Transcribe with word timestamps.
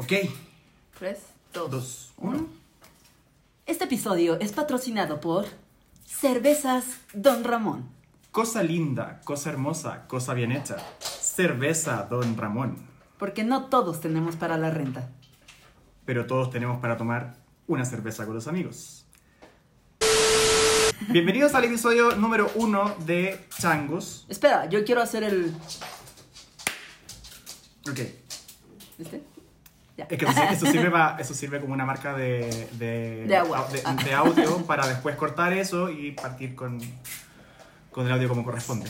Ok. 0.00 0.12
3, 0.98 1.18
2, 1.52 1.70
Dos, 1.70 2.12
1. 2.16 2.30
uno. 2.30 2.46
Este 3.66 3.84
episodio 3.84 4.40
es 4.40 4.50
patrocinado 4.52 5.20
por 5.20 5.44
Cervezas 6.06 6.86
Don 7.12 7.44
Ramón. 7.44 7.86
Cosa 8.30 8.62
linda, 8.62 9.20
cosa 9.24 9.50
hermosa, 9.50 10.06
cosa 10.06 10.32
bien 10.32 10.52
hecha. 10.52 10.78
Cerveza, 11.00 12.06
don 12.08 12.38
Ramón. 12.38 12.78
Porque 13.18 13.44
no 13.44 13.66
todos 13.66 14.00
tenemos 14.00 14.36
para 14.36 14.56
la 14.56 14.70
renta. 14.70 15.10
Pero 16.06 16.26
todos 16.26 16.48
tenemos 16.50 16.80
para 16.80 16.96
tomar 16.96 17.36
una 17.66 17.84
cerveza 17.84 18.24
con 18.24 18.34
los 18.34 18.48
amigos. 18.48 19.04
Bienvenidos 21.08 21.54
al 21.54 21.64
episodio 21.64 22.16
número 22.16 22.50
uno 22.54 22.94
de 23.00 23.38
Changos. 23.58 24.24
Espera, 24.30 24.66
yo 24.70 24.82
quiero 24.82 25.02
hacer 25.02 25.24
el. 25.24 25.54
Ok. 27.86 28.00
¿Viste? 28.96 29.29
Ya. 30.00 30.06
Es 30.08 30.18
que 30.18 30.24
eso, 30.24 30.42
eso 30.50 30.66
sirve, 30.66 30.90
pa- 30.98 31.16
eso 31.20 31.34
sirve 31.34 31.60
como 31.60 31.72
una 31.72 31.84
marca 31.86 32.14
de, 32.14 32.68
de, 32.72 33.24
De 33.26 33.36
agua. 33.36 33.68
de- 33.72 33.82
Ah. 33.84 33.94
de 33.94 34.12
audio 34.14 34.58
para 34.66 34.86
después 34.86 35.14
cortar 35.16 35.52
eso 35.52 35.88
y 35.90 36.12
partir 36.12 36.54
con, 36.54 36.80
con 37.90 38.06
el 38.06 38.12
audio 38.12 38.28
como 38.28 38.44
corresponde. 38.44 38.88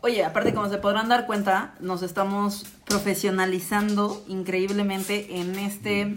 Oye, 0.00 0.24
aparte, 0.24 0.54
como 0.54 0.68
se 0.68 0.78
podrán 0.78 1.08
dar 1.08 1.26
cuenta, 1.26 1.74
nos 1.80 2.02
estamos 2.02 2.64
profesionalizando 2.84 4.24
increíblemente 4.28 5.36
en 5.40 5.58
este 5.58 6.16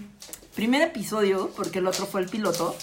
primer 0.55 0.81
episodio, 0.83 1.49
porque 1.55 1.79
el 1.79 1.87
otro 1.87 2.05
fue 2.05 2.21
el 2.21 2.29
piloto. 2.29 2.75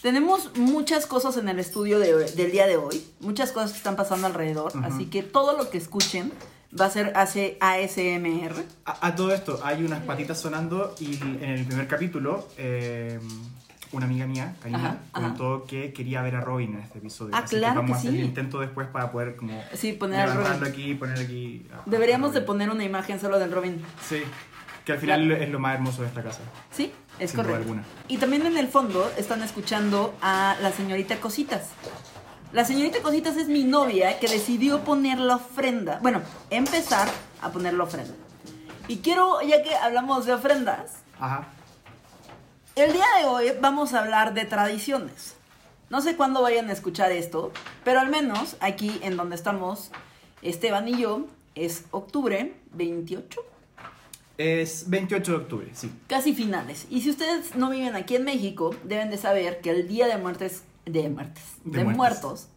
Tenemos 0.00 0.56
muchas 0.56 1.04
cosas 1.06 1.36
en 1.36 1.48
el 1.48 1.58
estudio 1.58 1.98
de- 1.98 2.30
del 2.32 2.52
día 2.52 2.66
de 2.66 2.76
hoy, 2.76 3.04
muchas 3.20 3.52
cosas 3.52 3.72
que 3.72 3.78
están 3.78 3.96
pasando 3.96 4.26
alrededor, 4.28 4.74
Ujú. 4.76 4.84
así 4.86 5.06
que 5.06 5.22
todo 5.22 5.56
lo 5.58 5.68
que 5.68 5.78
escuchen 5.78 6.32
va 6.78 6.86
a 6.86 6.90
ser 6.90 7.12
hace 7.16 7.56
ASMR. 7.60 8.54
A, 8.84 9.06
a 9.08 9.14
todo 9.14 9.32
esto, 9.34 9.60
hay 9.64 9.84
unas 9.84 10.00
patitas 10.04 10.40
sonando 10.40 10.94
y 11.00 11.16
en 11.20 11.42
el 11.50 11.64
primer 11.64 11.86
capítulo, 11.88 12.48
eh, 12.58 13.18
una 13.92 14.06
amiga 14.06 14.24
mía, 14.26 14.54
Karina, 14.62 15.00
Ajá, 15.12 15.34
ajá. 15.34 15.36
que 15.66 15.92
quería 15.92 16.22
ver 16.22 16.36
a 16.36 16.40
Robin 16.40 16.74
en 16.74 16.80
este 16.80 16.98
episodio. 16.98 17.34
Ah, 17.34 17.40
Así 17.44 17.56
claro 17.56 17.74
que 17.74 17.78
vamos 17.80 17.90
que 17.90 17.94
a 17.96 17.98
hacer 17.98 18.10
sí. 18.12 18.18
el 18.18 18.24
intento 18.24 18.60
después 18.60 18.86
para 18.88 19.10
poder 19.10 19.34
como 19.36 19.62
Sí, 19.74 19.92
poner 19.94 20.20
a 20.28 20.34
Robin. 20.34 20.64
aquí, 20.64 20.94
poner 20.94 21.18
aquí. 21.18 21.66
a- 21.74 21.78
a 21.78 21.82
Deberíamos 21.86 22.32
de 22.32 22.40
poner 22.42 22.70
una 22.70 22.84
imagen 22.84 23.18
solo 23.18 23.38
del 23.40 23.50
Robin. 23.50 23.82
Sí, 24.08 24.22
que 24.84 24.92
al 24.92 24.98
final 24.98 25.30
es 25.32 25.48
lo 25.50 25.58
más 25.58 25.74
hermoso 25.74 26.02
de 26.02 26.08
esta 26.08 26.22
casa. 26.22 26.38
Sí, 26.70 26.92
es 27.18 27.30
Sin 27.32 27.38
duda 27.38 27.48
correcto. 27.50 27.72
alguna. 27.72 27.84
Y 28.06 28.18
también 28.18 28.46
en 28.46 28.56
el 28.56 28.68
fondo 28.68 29.10
están 29.18 29.42
escuchando 29.42 30.14
a 30.22 30.56
la 30.62 30.70
señorita 30.70 31.16
Cositas. 31.16 31.70
La 32.52 32.64
señorita 32.64 33.00
Cositas 33.00 33.36
es 33.36 33.48
mi 33.48 33.62
novia 33.62 34.18
que 34.18 34.26
decidió 34.28 34.80
poner 34.80 35.18
la 35.18 35.36
ofrenda. 35.36 36.00
Bueno, 36.02 36.20
empezar 36.50 37.08
a 37.40 37.50
poner 37.50 37.74
la 37.74 37.84
ofrenda. 37.84 38.12
Y 38.88 38.98
quiero, 38.98 39.40
ya 39.42 39.62
que 39.62 39.74
hablamos 39.74 40.26
de 40.26 40.32
ofrendas, 40.32 40.96
Ajá. 41.20 41.46
el 42.74 42.92
día 42.92 43.04
de 43.20 43.26
hoy 43.26 43.52
vamos 43.60 43.94
a 43.94 44.00
hablar 44.00 44.34
de 44.34 44.44
tradiciones. 44.46 45.36
No 45.90 46.00
sé 46.00 46.16
cuándo 46.16 46.42
vayan 46.42 46.68
a 46.70 46.72
escuchar 46.72 47.12
esto, 47.12 47.52
pero 47.84 48.00
al 48.00 48.08
menos 48.08 48.56
aquí 48.60 48.98
en 49.02 49.16
donde 49.16 49.36
estamos, 49.36 49.92
Esteban 50.42 50.88
y 50.88 50.98
yo, 51.00 51.26
es 51.54 51.84
octubre 51.92 52.54
28. 52.72 53.40
Es 54.38 54.88
28 54.88 55.30
de 55.32 55.38
octubre, 55.38 55.68
sí. 55.74 55.92
casi 56.08 56.34
finales. 56.34 56.86
Y 56.90 57.02
si 57.02 57.10
ustedes 57.10 57.54
no 57.54 57.70
viven 57.70 57.94
aquí 57.94 58.16
en 58.16 58.24
México, 58.24 58.74
deben 58.84 59.10
de 59.10 59.18
saber 59.18 59.60
que 59.60 59.70
el 59.70 59.86
Día 59.86 60.08
de 60.08 60.16
Muertes, 60.16 60.62
de 60.86 61.08
muertes, 61.08 61.44
De 61.64 61.84
muertos, 61.84 62.48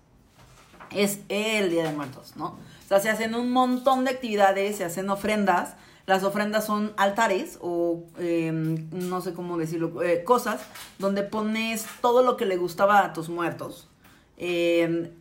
es 0.92 1.20
el 1.30 1.70
Día 1.70 1.84
de 1.84 1.94
Muertos, 1.94 2.36
¿no? 2.36 2.46
O 2.48 2.88
sea, 2.88 3.00
se 3.00 3.10
hacen 3.10 3.36
un 3.36 3.52
montón 3.52 4.06
de 4.06 4.12
actividades, 4.12 4.78
se 4.78 4.86
hacen 4.86 5.10
ofrendas. 5.10 5.76
Las 6.06 6.24
ofrendas 6.24 6.66
son 6.66 6.94
altares 6.98 7.58
o 7.62 8.04
eh, 8.18 8.52
no 8.52 9.22
sé 9.22 9.34
cómo 9.34 9.58
decirlo, 9.58 10.04
eh, 10.04 10.24
cosas 10.24 10.62
donde 11.00 11.24
pones 11.24 11.86
todo 12.02 12.24
lo 12.24 12.36
que 12.36 12.46
le 12.46 12.58
gustaba 12.58 13.06
a 13.06 13.14
tus 13.14 13.30
muertos. 13.30 13.88
Eh, 14.38 15.12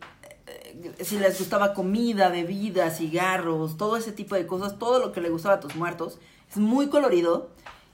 eh, 0.47 0.93
si 1.03 1.17
les 1.19 1.39
gustaba 1.39 1.73
comida, 1.73 2.29
bebida, 2.29 2.89
cigarros, 2.89 3.77
todo 3.77 3.95
ese 3.97 4.11
tipo 4.11 4.35
de 4.35 4.45
cosas, 4.45 4.77
todo 4.77 4.99
lo 4.99 5.11
que 5.11 5.21
le 5.21 5.29
gustaba 5.29 5.55
a 5.55 5.59
tus 5.59 5.75
muertos. 5.75 6.19
Es 6.49 6.57
muy 6.57 6.87
colorido 6.87 7.49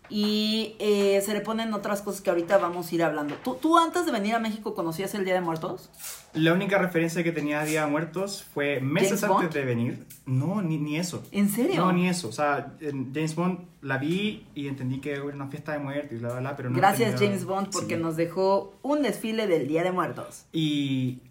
y 0.09 0.75
eh, 0.80 1.22
se 1.25 1.34
le 1.34 1.42
ponen 1.42 1.74
otras 1.74 2.02
cosas 2.02 2.22
que 2.22 2.30
ahorita 2.30 2.58
vamos 2.58 2.92
a 2.92 2.96
ir 2.96 3.03
hablando. 3.03 3.36
¿Tú, 3.44 3.56
¿Tú 3.62 3.78
antes 3.78 4.06
de 4.06 4.12
venir 4.12 4.34
a 4.36 4.40
México 4.40 4.74
conocías 4.75 5.14
el 5.16 5.25
Día 5.25 5.36
de 5.36 5.42
Muertos? 5.42 5.90
La 6.34 6.53
única 6.53 6.78
referencia 6.78 7.24
que 7.24 7.31
tenía 7.31 7.62
a 7.62 7.66
Día 7.66 7.86
de 7.86 7.92
Muertos 7.92 8.44
fue 8.53 8.80
meses 8.81 9.22
¿James 9.22 9.24
antes 9.24 9.38
Bond? 9.42 9.53
de 9.53 9.66
venir. 9.66 10.06
No, 10.25 10.62
ni, 10.62 10.78
ni 10.78 10.98
eso. 10.98 11.24
¿En 11.31 11.50
serio? 11.50 11.78
No, 11.78 11.92
ni 11.92 12.08
eso. 12.08 12.28
O 12.28 12.31
sea, 12.31 12.75
James 12.81 13.36
Bond 13.36 13.59
la 13.81 13.98
vi 13.98 14.46
y 14.56 14.68
entendí 14.68 15.00
que 15.00 15.14
era 15.14 15.24
una 15.24 15.48
fiesta 15.48 15.72
de 15.74 15.80
muerte 15.80 16.16
y 16.16 16.18
bla, 16.19 16.30
bla, 16.30 16.40
bla, 16.40 16.56
pero 16.56 16.69
no 16.69 16.78
Gracias 16.78 17.16
tenía- 17.16 17.28
James 17.30 17.46
Bond 17.46 17.69
porque 17.72 17.96
Sí. 17.96 18.02
nos 18.02 18.16
dejó 18.16 18.75
un 18.81 19.02
desfile 19.02 19.48
del 19.48 19.68
Día 19.68 19.84
de 19.84 19.92
Muertos. 19.92 20.46
Y 20.52 21.22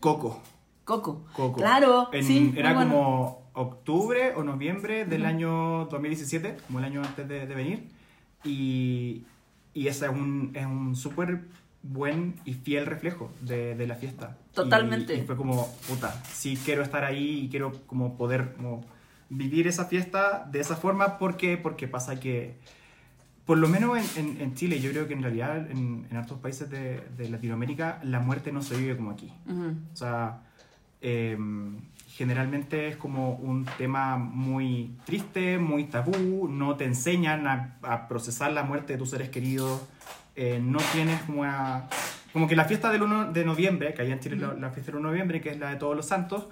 Coco. 0.00 0.40
Coco. 0.84 1.24
Coco. 1.32 1.58
Claro, 1.58 2.08
En- 2.12 2.24
sí. 2.24 2.52
Era 2.56 2.72
bueno. 2.74 2.90
como 2.92 3.45
octubre 3.56 4.34
o 4.36 4.44
noviembre 4.44 5.04
del 5.06 5.22
Ujú. 5.22 5.28
año 5.30 5.84
2017, 5.86 6.56
como 6.66 6.78
el 6.78 6.84
año 6.84 7.02
antes 7.02 7.26
de, 7.26 7.46
de 7.46 7.54
venir. 7.54 7.88
Y, 8.44 9.24
y 9.74 9.88
ese 9.88 10.04
es 10.06 10.12
un, 10.12 10.52
es 10.54 10.66
un 10.66 10.94
súper 10.94 11.40
buen 11.82 12.34
y 12.44 12.52
fiel 12.54 12.86
reflejo 12.86 13.32
de, 13.40 13.74
de 13.74 13.86
la 13.86 13.94
fiesta. 13.96 14.36
Totalmente. 14.54 15.14
Y, 15.16 15.20
y 15.20 15.22
fue 15.22 15.36
como, 15.36 15.74
puta, 15.88 16.12
sí 16.24 16.58
quiero 16.64 16.82
estar 16.82 17.04
ahí 17.04 17.40
y 17.44 17.48
quiero 17.48 17.72
como 17.86 18.16
poder 18.16 18.52
como 18.56 18.84
vivir 19.30 19.66
esa 19.66 19.86
fiesta 19.86 20.46
de 20.50 20.60
esa 20.60 20.76
forma. 20.76 21.18
¿Por 21.18 21.36
qué? 21.36 21.56
Porque 21.56 21.88
pasa 21.88 22.20
que, 22.20 22.56
por 23.46 23.56
lo 23.58 23.68
menos 23.68 24.16
en, 24.16 24.26
en- 24.26 24.40
en 24.40 24.54
Chile, 24.54 24.80
yo 24.80 24.90
creo 24.90 25.08
que 25.08 25.14
en 25.14 25.22
realidad 25.22 25.70
en, 25.70 26.06
en 26.10 26.16
otros 26.18 26.40
países 26.40 26.68
de, 26.70 27.00
de 27.16 27.28
Latinoamérica 27.30 28.00
la 28.04 28.20
muerte 28.20 28.52
no 28.52 28.60
se 28.62 28.76
vive 28.76 28.96
como 28.96 29.12
aquí. 29.12 29.32
Ujú. 29.46 29.74
O 29.92 29.96
sea, 29.96 30.42
eh, 31.00 31.36
generalmente 32.16 32.88
es 32.88 32.96
como 32.96 33.32
un 33.34 33.66
tema 33.78 34.16
muy 34.16 34.90
triste, 35.04 35.58
muy 35.58 35.84
tabú, 35.84 36.48
no 36.48 36.76
te 36.76 36.84
enseñan 36.84 37.46
a, 37.46 37.76
a 37.82 38.08
procesar 38.08 38.52
la 38.52 38.62
muerte 38.62 38.94
de 38.94 38.98
tus 38.98 39.10
seres 39.10 39.28
queridos, 39.28 39.82
eh, 40.34 40.58
no 40.62 40.78
tienes 40.92 41.20
como 41.22 41.42
una- 41.42 41.88
Como 42.32 42.48
que 42.48 42.56
la 42.56 42.64
fiesta 42.66 42.90
del 42.90 43.02
1 43.02 43.32
de 43.32 43.44
noviembre, 43.46 43.94
que 43.94 44.02
allá 44.02 44.12
en 44.12 44.20
Chile 44.20 44.36
la, 44.36 44.52
la 44.54 44.70
fiesta 44.70 44.92
del 44.92 44.96
1 45.00 45.08
de 45.08 45.12
noviembre, 45.14 45.40
que 45.40 45.50
es 45.50 45.58
la 45.58 45.70
de 45.70 45.76
todos 45.76 45.96
los 45.96 46.06
santos, 46.06 46.46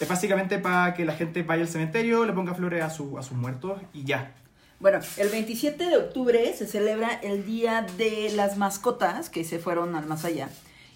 es 0.00 0.08
básicamente 0.08 0.58
para 0.58 0.94
que 0.94 1.04
la 1.04 1.14
gente 1.14 1.42
vaya 1.44 1.62
al 1.62 1.68
cementerio, 1.68 2.24
le 2.24 2.32
ponga 2.32 2.54
flores 2.54 2.82
a, 2.82 2.90
su- 2.90 3.16
a 3.18 3.22
sus 3.22 3.36
muertos 3.36 3.80
y 3.92 4.02
ya. 4.04 4.32
Bueno, 4.80 4.98
el 5.16 5.28
27 5.28 5.84
de 5.90 5.96
octubre 5.96 6.52
se 6.56 6.66
celebra 6.66 7.10
el 7.22 7.44
Día 7.44 7.86
de 7.96 8.30
las 8.34 8.56
Mascotas 8.56 9.28
que 9.30 9.42
se 9.44 9.58
fueron 9.58 9.94
al 9.96 10.06
más 10.06 10.24
allá. 10.24 10.48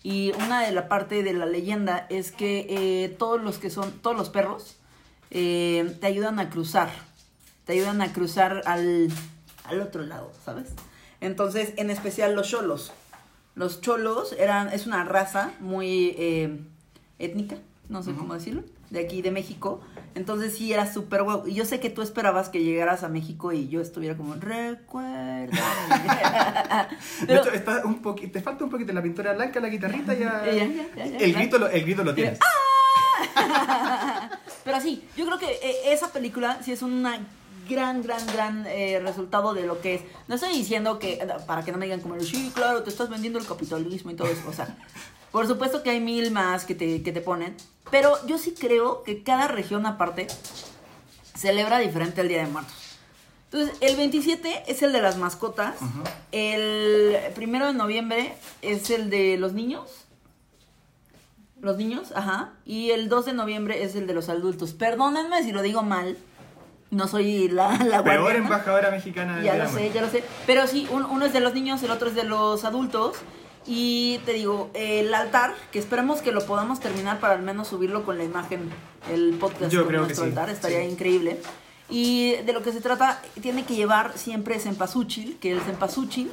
Y 0.02 0.32
una 0.44 0.62
de 0.62 0.72
la 0.72 0.88
parte 0.88 1.22
de 1.22 1.32
la 1.32 1.46
leyenda 1.46 2.06
es 2.10 2.32
que 2.32 2.66
eh, 2.68 3.08
todos 3.08 3.40
los 3.40 3.58
que 3.58 3.70
son, 3.70 3.92
todos 4.00 4.16
los 4.16 4.30
perros, 4.30 4.76
eh, 5.30 5.96
te 6.00 6.06
ayudan 6.06 6.40
a 6.40 6.50
cruzar. 6.50 6.90
Te 7.64 7.74
ayudan 7.74 8.02
a 8.02 8.12
cruzar 8.12 8.62
al, 8.66 9.08
al 9.64 9.80
otro 9.80 10.02
lado, 10.02 10.32
¿sabes? 10.44 10.70
Entonces, 11.20 11.72
en 11.76 11.90
especial 11.90 12.34
los 12.34 12.48
cholos. 12.48 12.92
Los 13.54 13.80
cholos 13.80 14.34
eran, 14.38 14.68
es 14.68 14.86
una 14.86 15.04
raza 15.04 15.52
muy 15.60 16.14
eh, 16.18 16.58
étnica, 17.18 17.56
no 17.88 18.02
sé 18.02 18.12
cómo 18.14 18.34
decirlo, 18.34 18.64
de 18.92 19.00
aquí 19.00 19.22
de 19.22 19.30
México. 19.30 19.80
Entonces 20.14 20.54
sí 20.54 20.72
era 20.72 20.92
súper 20.92 21.22
guau. 21.22 21.48
Y 21.48 21.54
yo 21.54 21.64
sé 21.64 21.80
que 21.80 21.88
tú 21.88 22.02
esperabas 22.02 22.50
que 22.50 22.62
llegaras 22.62 23.02
a 23.02 23.08
México 23.08 23.52
y 23.52 23.68
yo 23.68 23.80
estuviera 23.80 24.16
como, 24.16 24.34
recuerda. 24.34 25.48
De 27.26 27.34
hecho, 27.34 27.50
está 27.50 27.86
un 27.86 28.02
te 28.02 28.42
falta 28.42 28.64
un 28.64 28.70
poquito 28.70 28.92
la 28.92 29.02
pintura 29.02 29.32
blanca, 29.32 29.60
la 29.60 29.68
guitarrita, 29.68 30.14
ya... 30.14 30.44
Ya, 30.52 30.52
ya, 30.52 30.66
ya, 30.94 31.06
ya, 31.06 31.18
el, 31.18 31.32
grito 31.32 31.58
lo, 31.58 31.68
el 31.68 31.82
grito 31.82 32.04
lo 32.04 32.14
tienes. 32.14 32.38
Pero 34.64 34.80
sí, 34.80 35.02
yo 35.16 35.24
creo 35.24 35.38
que 35.38 35.50
eh, 35.50 35.92
esa 35.92 36.12
película 36.12 36.58
sí 36.62 36.72
es 36.72 36.82
una 36.82 37.18
gran, 37.68 38.02
gran, 38.02 38.26
gran 38.26 38.66
eh, 38.66 39.00
resultado 39.02 39.54
de 39.54 39.66
lo 39.66 39.80
que 39.80 39.94
es. 39.94 40.02
No 40.28 40.34
estoy 40.34 40.52
diciendo 40.52 40.98
que, 40.98 41.26
para 41.46 41.64
que 41.64 41.72
no 41.72 41.78
me 41.78 41.86
digan 41.86 42.00
como, 42.00 42.20
sí, 42.20 42.52
claro, 42.54 42.82
te 42.82 42.90
estás 42.90 43.08
vendiendo 43.08 43.38
el 43.38 43.46
capitalismo 43.46 44.10
y 44.10 44.14
todo 44.14 44.28
eso. 44.28 44.42
O 44.46 44.52
sea, 44.52 44.76
por 45.32 45.46
supuesto 45.46 45.82
que 45.82 45.90
hay 45.90 46.00
mil 46.00 46.30
más 46.30 46.64
que 46.64 46.74
te, 46.74 47.02
que 47.02 47.10
te 47.12 47.20
ponen. 47.20 47.56
Pero 47.90 48.14
yo 48.26 48.38
sí 48.38 48.54
creo 48.58 49.02
que 49.02 49.22
cada 49.22 49.48
región 49.48 49.84
aparte 49.86 50.26
celebra 51.36 51.78
diferente 51.78 52.20
el 52.20 52.28
Día 52.28 52.44
de 52.44 52.50
Muertos. 52.50 52.74
Entonces, 53.50 53.76
el 53.82 53.96
27 53.96 54.64
es 54.66 54.82
el 54.82 54.92
de 54.92 55.02
las 55.02 55.18
mascotas. 55.18 55.74
Ujú. 55.82 56.02
El 56.30 57.16
primero 57.34 57.66
de 57.66 57.74
noviembre 57.74 58.34
es 58.62 58.88
el 58.90 59.10
de 59.10 59.36
los 59.36 59.52
niños. 59.52 59.90
Los 61.60 61.76
niños, 61.76 62.12
ajá. 62.14 62.52
Y 62.64 62.90
el 62.90 63.08
2 63.08 63.26
de 63.26 63.32
noviembre 63.34 63.84
es 63.84 63.94
el 63.94 64.06
de 64.06 64.14
los 64.14 64.28
adultos. 64.28 64.72
Perdónenme 64.72 65.42
si 65.44 65.52
lo 65.52 65.62
digo 65.62 65.82
mal. 65.82 66.16
No 66.90 67.08
soy 67.08 67.48
la, 67.48 67.76
la 67.84 68.02
Peor 68.02 68.36
embajadora 68.36 68.90
mexicana 68.90 69.36
del 69.36 69.44
Ya 69.44 69.56
lo 69.56 69.64
de 69.64 69.70
sé, 69.70 69.92
ya 69.92 70.00
lo 70.02 70.08
sé. 70.10 70.24
Pero 70.46 70.66
sí, 70.66 70.86
un- 70.90 71.04
uno 71.04 71.24
es 71.26 71.32
de 71.32 71.40
los 71.40 71.54
niños, 71.54 71.82
el 71.82 71.90
otro 71.90 72.08
es 72.08 72.14
de 72.14 72.24
los 72.24 72.64
adultos. 72.64 73.16
Y 73.66 74.18
te 74.24 74.32
digo, 74.32 74.70
el 74.74 75.14
altar, 75.14 75.54
que 75.70 75.78
esperemos 75.78 76.20
que 76.20 76.32
lo 76.32 76.44
podamos 76.44 76.80
terminar 76.80 77.20
para 77.20 77.34
al 77.34 77.42
menos 77.42 77.68
subirlo 77.68 78.04
con 78.04 78.18
la 78.18 78.24
imagen, 78.24 78.70
el 79.10 79.36
podcast 79.38 79.70
Yo 79.70 79.80
con 79.80 79.88
creo 79.88 80.00
que 80.00 80.06
nuestro 80.06 80.24
sí, 80.24 80.30
altar, 80.30 80.50
estaría 80.50 80.80
sí. 80.80 80.86
increíble. 80.86 81.40
Y 81.88 82.36
de 82.36 82.52
lo 82.52 82.62
que 82.62 82.72
se 82.72 82.80
trata, 82.80 83.20
tiene 83.40 83.64
que 83.64 83.74
llevar 83.74 84.16
siempre 84.16 84.58
cempasúchil, 84.58 85.38
que 85.38 85.52
el 85.52 85.60
cempasúchil 85.60 86.32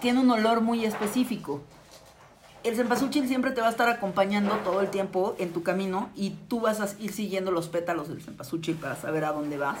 tiene 0.00 0.20
un 0.20 0.30
olor 0.30 0.60
muy 0.60 0.84
específico. 0.84 1.62
El 2.62 2.76
cempasúchil 2.76 3.26
siempre 3.26 3.50
te 3.50 3.60
va 3.60 3.68
a 3.68 3.70
estar 3.70 3.88
acompañando 3.88 4.54
todo 4.58 4.80
el 4.80 4.88
tiempo 4.88 5.34
en 5.38 5.52
tu 5.52 5.64
camino 5.64 6.10
y 6.14 6.30
tú 6.48 6.60
vas 6.60 6.80
a 6.80 6.88
ir 7.00 7.12
siguiendo 7.12 7.50
los 7.50 7.68
pétalos 7.68 8.08
del 8.08 8.22
cempasúchil 8.22 8.76
para 8.76 8.94
saber 8.94 9.24
a 9.24 9.32
dónde 9.32 9.58
vas. 9.58 9.80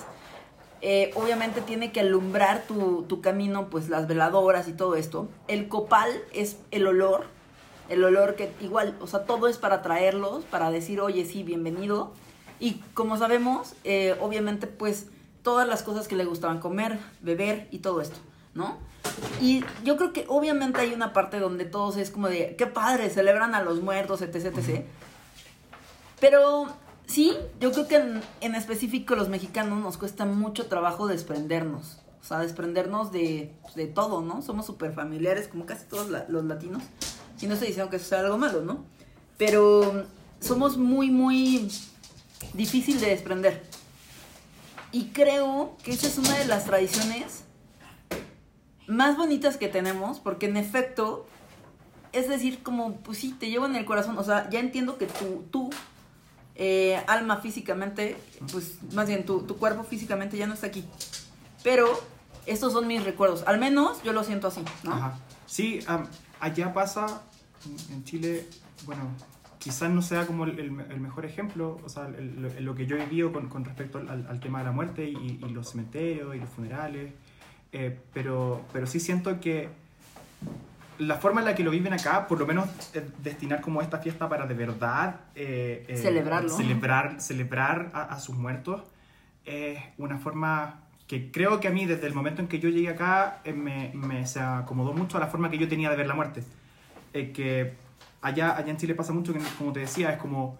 Eh, 0.84 1.12
obviamente 1.14 1.60
tiene 1.60 1.92
que 1.92 2.00
alumbrar 2.00 2.64
tu, 2.66 3.20
camino, 3.22 3.70
pues 3.70 3.88
las 3.88 4.08
veladoras 4.08 4.66
y 4.66 4.72
todo 4.72 4.96
esto. 4.96 5.28
El 5.46 5.68
copal 5.68 6.10
es 6.32 6.56
el 6.72 6.88
olor, 6.88 7.26
el 7.88 8.02
olor 8.02 8.34
que 8.34 8.52
igual, 8.60 8.96
o 9.00 9.06
sea, 9.06 9.24
todo 9.24 9.46
es 9.46 9.58
para 9.58 9.80
traerlos, 9.80 10.44
para 10.44 10.72
decir, 10.72 11.00
oye, 11.00 11.24
sí, 11.24 11.44
bienvenido. 11.44 12.12
Y 12.58 12.82
como 12.94 13.16
sabemos, 13.16 13.74
eh, 13.84 14.16
obviamente, 14.20 14.66
pues 14.66 15.06
todas 15.44 15.68
las 15.68 15.84
cosas 15.84 16.08
que 16.08 16.16
le 16.16 16.24
gustaban 16.24 16.58
comer, 16.58 16.98
beber 17.20 17.68
y 17.70 17.78
todo 17.78 18.00
esto, 18.00 18.18
¿no? 18.54 18.78
Y 19.40 19.64
yo 19.84 19.96
creo 19.96 20.12
que 20.12 20.24
obviamente 20.26 20.80
hay 20.80 20.92
una 20.92 21.12
parte 21.12 21.38
donde 21.38 21.64
todos 21.64 21.96
es 21.96 22.10
como 22.10 22.28
de, 22.28 22.56
qué 22.56 22.66
padre, 22.66 23.08
celebran 23.08 23.54
a 23.54 23.62
los 23.62 23.80
muertos, 23.82 24.20
etc, 24.20 24.46
etc. 24.46 24.84
Pero 26.18 26.66
sí, 27.06 27.34
yo 27.60 27.72
creo 27.72 27.88
que 27.88 27.96
en, 27.96 28.22
en 28.40 28.54
específico 28.54 29.14
los 29.14 29.28
mexicanos 29.28 29.80
nos 29.80 29.96
cuesta 29.98 30.24
mucho 30.24 30.66
trabajo 30.66 31.06
desprendernos. 31.06 31.98
O 32.20 32.24
sea, 32.24 32.38
desprendernos 32.38 33.10
de, 33.10 33.52
de 33.74 33.86
todo, 33.86 34.22
¿no? 34.22 34.42
Somos 34.42 34.66
súper 34.66 34.92
familiares, 34.92 35.48
como 35.48 35.66
casi 35.66 35.86
todos 35.86 36.08
los 36.28 36.44
latinos. 36.44 36.82
Y 37.40 37.46
no 37.46 37.54
estoy 37.54 37.68
diciendo 37.68 37.90
que 37.90 37.96
eso 37.96 38.06
sea 38.06 38.20
algo 38.20 38.38
malo, 38.38 38.62
¿no? 38.62 38.84
Pero 39.36 40.06
somos 40.38 40.76
muy, 40.76 41.10
muy 41.10 41.68
difícil 42.54 43.00
de 43.00 43.08
desprender. 43.08 43.64
Y 44.92 45.06
creo 45.06 45.76
que 45.82 45.90
esa 45.90 46.06
es 46.06 46.18
una 46.18 46.38
de 46.38 46.44
las 46.44 46.66
tradiciones 46.66 47.42
más 48.86 49.16
bonitas 49.16 49.56
que 49.56 49.68
tenemos, 49.68 50.20
porque 50.20 50.46
en 50.46 50.56
efecto, 50.56 51.26
es 52.12 52.28
decir, 52.28 52.62
como, 52.62 52.96
pues 52.98 53.18
sí, 53.18 53.32
te 53.32 53.50
llevo 53.50 53.66
en 53.66 53.74
el 53.74 53.84
corazón, 53.84 54.16
o 54.18 54.22
sea, 54.22 54.48
ya 54.50 54.60
entiendo 54.60 54.98
que 54.98 55.06
tú, 55.06 55.44
tú 55.50 55.70
eh, 56.64 57.02
alma 57.08 57.38
físicamente, 57.38 58.16
pues 58.52 58.78
más 58.92 59.08
bien 59.08 59.26
tu, 59.26 59.42
tu 59.42 59.56
cuerpo 59.56 59.82
físicamente 59.82 60.36
ya 60.36 60.46
no 60.46 60.54
está 60.54 60.68
aquí, 60.68 60.84
pero 61.64 61.86
estos 62.46 62.72
son 62.72 62.86
mis 62.86 63.02
recuerdos, 63.02 63.42
al 63.48 63.58
menos 63.58 64.00
yo 64.04 64.12
lo 64.12 64.22
siento 64.22 64.46
así. 64.46 64.62
Ajá. 64.86 65.18
Sí, 65.46 65.80
am, 65.88 66.06
allá 66.38 66.72
pasa, 66.72 67.22
en- 67.90 68.04
Chile, 68.04 68.46
bueno, 68.86 69.02
quizás 69.58 69.90
no 69.90 70.02
sea 70.02 70.24
como 70.24 70.44
el, 70.44 70.56
el- 70.60 71.00
mejor 71.00 71.24
ejemplo, 71.24 71.80
o 71.84 71.88
sea, 71.88 72.06
el- 72.06 72.64
lo- 72.64 72.74
que 72.76 72.86
yo 72.86 72.96
he 72.96 73.04
vivido 73.06 73.32
con, 73.32 73.48
con 73.48 73.64
respecto 73.64 73.98
al, 73.98 74.38
tema 74.40 74.60
de 74.60 74.64
la 74.66 74.72
muerte 74.72 75.04
y, 75.08 75.40
y 75.44 75.48
los 75.50 75.70
cementerios 75.70 76.34
y 76.36 76.38
los 76.38 76.48
funerales, 76.48 77.12
eh, 77.72 77.98
pero, 78.12 78.64
pero 78.72 78.86
sí 78.86 79.00
siento 79.00 79.40
que 79.40 79.68
la 81.06 81.16
forma 81.16 81.40
en 81.40 81.46
la 81.46 81.54
que 81.54 81.62
lo 81.64 81.70
viven 81.70 81.92
acá, 81.92 82.26
por 82.28 82.38
lo 82.38 82.46
menos 82.46 82.68
eh, 82.94 83.06
destinar 83.22 83.60
como 83.60 83.80
esta 83.82 83.98
fiesta 83.98 84.28
para 84.28 84.46
de 84.46 84.54
verdad 84.54 85.20
eh, 85.34 85.84
eh, 85.88 85.96
Celebrarlo. 85.96 86.48
celebrar, 86.48 87.20
celebrar 87.20 87.90
a, 87.92 88.02
a 88.04 88.20
sus 88.20 88.36
muertos, 88.36 88.82
es 89.44 89.78
una 89.98 90.18
forma 90.18 90.80
que 91.06 91.30
creo 91.30 91.60
que 91.60 91.68
a 91.68 91.70
mí 91.70 91.84
desde 91.86 92.06
el 92.06 92.14
momento 92.14 92.40
en 92.42 92.48
que 92.48 92.58
yo 92.60 92.68
llegué 92.70 92.88
acá 92.88 93.40
me, 93.54 93.90
me 93.94 94.26
se 94.26 94.40
acomodó 94.40 94.92
mucho 94.94 95.16
a 95.18 95.20
la 95.20 95.26
forma 95.26 95.50
que 95.50 95.58
yo 95.58 95.68
tenía 95.68 95.90
de 95.90 95.96
ver 95.96 96.06
la 96.06 96.14
muerte. 96.14 96.42
Que 97.12 97.74
allá, 98.22 98.56
allá 98.56 98.70
en 98.70 98.76
Chile 98.78 98.94
pasa 98.94 99.12
mucho 99.12 99.34
que, 99.34 99.40
como 99.58 99.72
te 99.72 99.80
decía, 99.80 100.10
es 100.12 100.18
como 100.18 100.58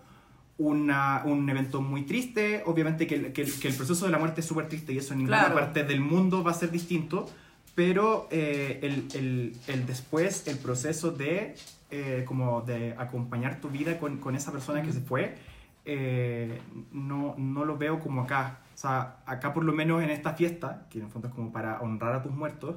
una, 0.58 1.22
un 1.24 1.48
evento 1.48 1.80
muy 1.80 2.02
triste. 2.02 2.62
Obviamente 2.66 3.06
que 3.06 3.14
el, 3.14 3.32
que 3.32 3.44
que 3.44 3.68
el 3.68 3.74
proceso 3.74 4.04
de 4.04 4.12
la 4.12 4.18
muerte 4.18 4.42
es 4.42 4.46
súper 4.46 4.68
triste 4.68 4.92
y 4.92 4.98
eso 4.98 5.14
en 5.14 5.20
ninguna 5.20 5.38
Claro. 5.38 5.54
parte 5.54 5.84
del 5.84 6.00
mundo 6.00 6.44
va 6.44 6.50
a 6.50 6.54
ser 6.54 6.70
distinto. 6.70 7.30
Pero 7.74 8.28
eh, 8.30 8.80
el, 8.82 9.08
el, 9.14 9.56
el 9.66 9.86
después, 9.86 10.46
el 10.46 10.58
proceso 10.58 11.10
de, 11.10 11.54
eh, 11.90 12.24
como 12.26 12.60
de 12.62 12.94
acompañar 12.98 13.60
tu 13.60 13.68
vida 13.70 13.98
con, 13.98 14.18
con 14.18 14.36
esa 14.36 14.52
persona 14.52 14.82
que 14.82 14.92
se 14.92 15.00
fue, 15.00 15.36
eh, 15.84 16.60
no, 16.92 17.34
no 17.38 17.64
lo 17.64 17.78
veo 17.78 17.98
como 18.00 18.22
acá. 18.22 18.58
O 18.74 18.78
sea, 18.78 19.16
acá 19.26 19.52
por 19.54 19.64
lo 19.64 19.72
menos 19.72 20.02
en 20.02 20.10
esta 20.10 20.34
fiesta, 20.34 20.86
que 20.90 20.98
en 20.98 21.06
el 21.06 21.10
fondo 21.10 21.28
es 21.28 21.34
como 21.34 21.50
para 21.52 21.80
honrar 21.80 22.14
a 22.14 22.22
tus 22.22 22.32
muertos, 22.32 22.76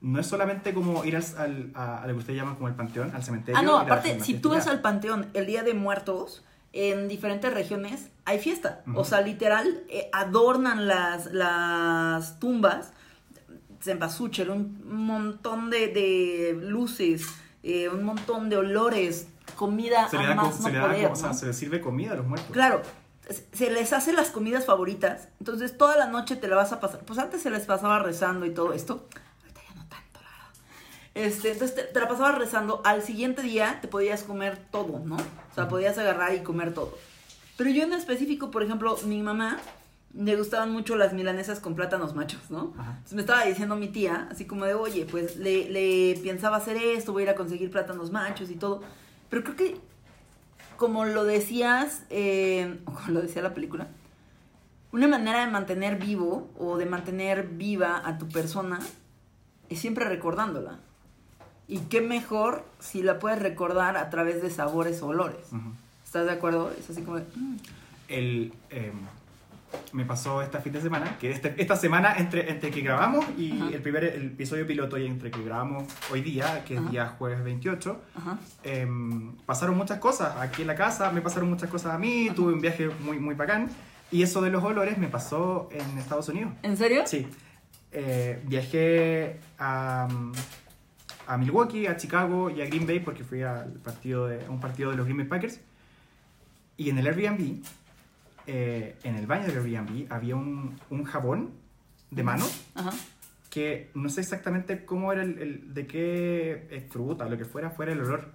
no 0.00 0.18
es 0.18 0.26
solamente 0.26 0.72
como 0.72 1.04
ir 1.04 1.16
al, 1.16 1.24
al- 1.36 1.70
a, 1.74 2.02
a 2.02 2.06
lo 2.06 2.14
que 2.14 2.18
ustedes 2.20 2.38
llaman 2.38 2.54
como 2.54 2.68
el 2.68 2.74
panteón, 2.74 3.14
al 3.14 3.22
cementerio. 3.22 3.58
Ah, 3.58 3.62
no, 3.62 3.76
aparte, 3.76 4.20
si 4.20 4.34
tú 4.34 4.50
vas 4.50 4.66
al 4.66 4.80
panteón 4.80 5.26
el 5.34 5.44
Día 5.46 5.62
de 5.62 5.74
Muertos, 5.74 6.42
en 6.72 7.08
diferentes 7.08 7.52
regiones 7.52 8.08
hay 8.24 8.38
fiesta. 8.38 8.82
Ujú. 8.86 9.00
O 9.00 9.04
sea, 9.04 9.20
literal, 9.20 9.82
eh, 9.90 10.08
adornan 10.12 10.86
las, 10.86 11.26
las 11.32 12.38
tumbas, 12.40 12.92
cempasúchil, 13.80 14.50
un 14.50 14.78
montón 15.06 15.70
de, 15.70 15.88
de 15.88 16.58
luces, 16.62 17.26
eh, 17.62 17.88
un 17.88 18.04
montón 18.04 18.48
de 18.48 18.56
olores, 18.58 19.26
comida 19.56 20.08
Se 20.08 20.18
le 20.18 20.26
da, 20.26 20.34
más 20.34 20.56
co- 20.56 20.62
no 20.62 20.62
se 20.66 20.72
le 20.72 20.78
da 20.78 20.86
poder, 20.86 21.02
como- 21.02 21.12
o 21.12 21.16
sea, 21.16 21.28
¿no? 21.28 21.34
se 21.34 21.46
le 21.46 21.52
sirve 21.52 21.80
comida 21.80 22.12
a 22.12 22.14
los 22.16 22.26
muertos. 22.26 22.50
Claro, 22.52 22.82
se- 23.28 23.46
se 23.52 23.70
les 23.70 23.92
hace 23.92 24.12
las 24.12 24.30
comidas 24.30 24.66
favoritas, 24.66 25.28
entonces 25.38 25.76
toda 25.76 25.96
la 25.96 26.06
noche 26.06 26.36
te 26.36 26.48
la 26.48 26.56
vas 26.56 26.72
a 26.72 26.80
pasar. 26.80 27.00
Pues 27.00 27.18
antes 27.18 27.42
se 27.42 27.50
les 27.50 27.64
pasaba 27.66 27.98
rezando 28.00 28.46
y 28.46 28.50
todo 28.54 28.72
esto, 28.72 29.06
ahorita 29.42 29.60
ya 29.68 29.74
no 29.74 29.88
tanto, 29.88 30.20
la 30.20 30.30
verdad. 30.30 30.50
Este, 31.14 31.52
entonces 31.52 31.74
te, 31.76 31.82
te 31.84 32.00
la 32.00 32.08
pasabas 32.08 32.38
rezando, 32.38 32.82
al 32.84 33.02
siguiente 33.02 33.42
día 33.42 33.78
te 33.80 33.88
podías 33.88 34.22
comer 34.22 34.58
todo, 34.70 35.00
¿no? 35.04 35.16
O 35.16 35.54
sea, 35.54 35.68
podías 35.68 35.96
agarrar 35.98 36.34
y 36.34 36.40
comer 36.40 36.72
todo. 36.74 36.96
Pero 37.56 37.70
yo 37.70 37.82
en 37.82 37.92
específico, 37.92 38.50
por 38.50 38.62
ejemplo, 38.62 38.96
mi 39.04 39.20
mamá 39.22 39.58
le 40.14 40.36
gustaban 40.36 40.72
mucho 40.72 40.96
las 40.96 41.12
milanesas 41.12 41.60
con 41.60 41.74
plátanos 41.74 42.14
machos, 42.14 42.50
¿no? 42.50 42.74
Ajá. 42.78 42.90
Entonces 42.92 43.14
me 43.14 43.20
estaba 43.20 43.44
diciendo 43.44 43.76
mi 43.76 43.88
tía, 43.88 44.28
así 44.30 44.44
como 44.44 44.64
de, 44.64 44.74
oye, 44.74 45.06
pues 45.06 45.36
le, 45.36 45.70
le 45.70 46.18
pensaba 46.22 46.56
hacer 46.56 46.76
esto, 46.76 47.12
voy 47.12 47.22
a 47.22 47.24
ir 47.24 47.30
a 47.30 47.34
conseguir 47.34 47.70
plátanos 47.70 48.10
machos 48.10 48.50
y 48.50 48.56
todo. 48.56 48.82
Pero 49.28 49.44
creo 49.44 49.56
que, 49.56 49.76
como 50.76 51.04
lo 51.04 51.24
decías, 51.24 52.02
eh, 52.10 52.80
o 52.86 52.92
como 52.92 53.08
lo 53.08 53.22
decía 53.22 53.42
la 53.42 53.54
película, 53.54 53.88
una 54.92 55.06
manera 55.06 55.44
de 55.44 55.52
mantener 55.52 55.96
vivo 55.96 56.50
o 56.58 56.76
de 56.76 56.86
mantener 56.86 57.46
viva 57.46 58.02
a 58.04 58.18
tu 58.18 58.28
persona 58.28 58.80
es 59.68 59.78
siempre 59.78 60.04
recordándola. 60.04 60.80
Y 61.68 61.78
qué 61.82 62.00
mejor 62.00 62.64
si 62.80 63.04
la 63.04 63.20
puedes 63.20 63.38
recordar 63.38 63.96
a 63.96 64.10
través 64.10 64.42
de 64.42 64.50
sabores 64.50 65.00
o 65.02 65.06
olores. 65.06 65.52
Ujú. 65.52 65.70
¿Estás 66.04 66.26
de 66.26 66.32
acuerdo? 66.32 66.72
Es 66.76 66.90
así 66.90 67.02
como 67.02 67.18
de, 67.18 67.22
mm, 67.36 67.56
el, 68.08 68.52
eh, 68.70 68.92
me 69.92 70.04
pasó 70.04 70.42
esta 70.42 70.60
fin 70.60 70.72
de 70.72 70.80
semana, 70.80 71.16
que 71.18 71.30
este- 71.30 71.54
esta 71.58 71.76
semana 71.76 72.14
entre, 72.18 72.50
entre 72.50 72.70
que 72.70 72.80
grabamos 72.80 73.24
y 73.38 73.52
Ajá. 73.60 73.70
el 73.74 73.82
primer 73.82 74.04
el 74.04 74.26
episodio 74.26 74.66
piloto 74.66 74.98
y 74.98 75.06
entre 75.06 75.30
que 75.30 75.42
grabamos 75.42 75.84
hoy 76.12 76.20
día, 76.22 76.64
que 76.64 76.74
es 76.74 76.80
Ajá. 76.80 76.90
día 76.90 77.06
jueves 77.18 77.42
28, 77.44 78.00
ajá. 78.16 78.38
em, 78.64 79.32
pasaron 79.46 79.76
muchas 79.76 79.98
cosas 79.98 80.36
aquí 80.38 80.62
en 80.62 80.68
la 80.68 80.74
casa, 80.76 81.10
me 81.12 81.20
pasaron 81.20 81.48
muchas 81.50 81.70
cosas 81.70 81.94
a 81.94 81.98
mí, 81.98 82.30
tuve 82.34 82.52
un 82.52 82.60
viaje 82.60 82.88
muy, 83.00 83.18
muy 83.18 83.34
bacán 83.34 83.68
y 84.12 84.22
eso 84.22 84.40
de 84.42 84.50
los 84.50 84.62
olores 84.64 84.98
me 84.98 85.08
pasó 85.08 85.68
en 85.72 85.98
Estados 85.98 86.28
Unidos. 86.28 86.52
¿En 86.62 86.76
serio? 86.76 87.02
Sí, 87.06 87.26
Eh, 87.92 88.40
viajé 88.46 89.40
a, 89.58 90.06
a 91.26 91.36
Milwaukee, 91.36 91.86
a 91.88 91.96
Chicago 91.96 92.48
y 92.48 92.60
a 92.62 92.66
Green 92.66 92.86
Bay 92.86 93.00
porque 93.00 93.24
fui 93.24 93.42
al 93.42 93.72
partido 93.82 94.28
de, 94.28 94.44
a 94.46 94.50
un 94.50 94.60
partido 94.60 94.90
de 94.92 94.96
los 94.96 95.06
Green 95.06 95.18
Bay 95.18 95.26
Packers. 95.26 95.60
Y 96.76 96.88
en 96.90 96.98
el 96.98 97.06
Airbnb, 97.08 97.62
eh, 98.46 98.96
en 99.04 99.16
el 99.16 99.26
baño 99.26 99.46
del 99.46 99.56
Airbnb, 99.58 100.06
había 100.12 100.36
un, 100.36 100.76
un 100.90 101.04
jabón 101.04 101.50
de 102.10 102.22
mano 102.22 102.44
Ajá. 102.74 102.90
que 103.50 103.90
no 103.94 104.08
sé 104.08 104.20
exactamente 104.20 104.84
cómo 104.84 105.12
era 105.12 105.22
el, 105.22 105.38
el- 105.38 105.74
de 105.74 105.86
qué 105.86 106.66
eh, 106.70 106.86
fruta 106.90 107.28
lo 107.28 107.36
que 107.38 107.44
fuera, 107.44 107.70
fuera 107.70 107.92
el 107.92 108.00
olor. 108.00 108.32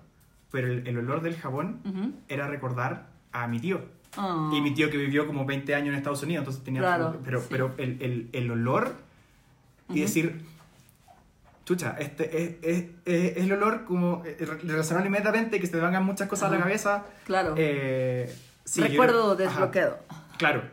Pero 0.51 0.67
el, 0.67 0.87
el 0.87 0.97
olor 0.99 1.21
del 1.21 1.35
jabón 1.35 1.81
Ujú. 1.85 2.13
era 2.29 2.47
recordar 2.47 3.07
a 3.33 3.47
mi 3.47 3.59
tío. 3.59 3.81
Ah. 4.15 4.49
Y 4.53 4.61
mi 4.61 4.73
tío 4.73 4.89
que 4.89 4.97
vivió 4.97 5.27
como 5.27 5.45
20 5.45 5.75
años 5.75 5.89
en 5.89 5.95
Estados 5.95 6.23
Unidos, 6.23 6.43
entonces 6.43 6.63
tenía... 6.63 6.81
Claro, 6.81 7.19
pero 7.25 7.41
sí. 7.41 7.47
pero 7.49 7.73
el, 7.77 8.01
el, 8.01 8.29
el 8.31 8.51
olor 8.51 8.95
y 9.89 9.93
Ujú. 9.93 10.01
decir, 10.01 10.41
chucha, 11.65 11.95
este 11.99 12.43
es, 12.43 12.55
es, 12.61 12.85
es- 13.05 13.37
el 13.37 13.51
olor 13.51 13.83
como 13.85 14.23
eh, 14.25 14.37
relacionado 14.63 15.05
inmediatamente, 15.05 15.59
que 15.59 15.65
se 15.65 15.73
te 15.73 15.79
vengan 15.79 16.05
muchas 16.05 16.29
cosas 16.29 16.49
a 16.51 16.55
la 16.55 16.61
cabeza. 16.61 17.05
Claro. 17.25 17.55
Eh, 17.57 18.33
sí, 18.65 18.81
yo- 18.81 18.87
Recuerdo 18.87 19.31
ajá, 19.31 19.35
desbloqueado. 19.43 19.99
claro. 20.37 20.63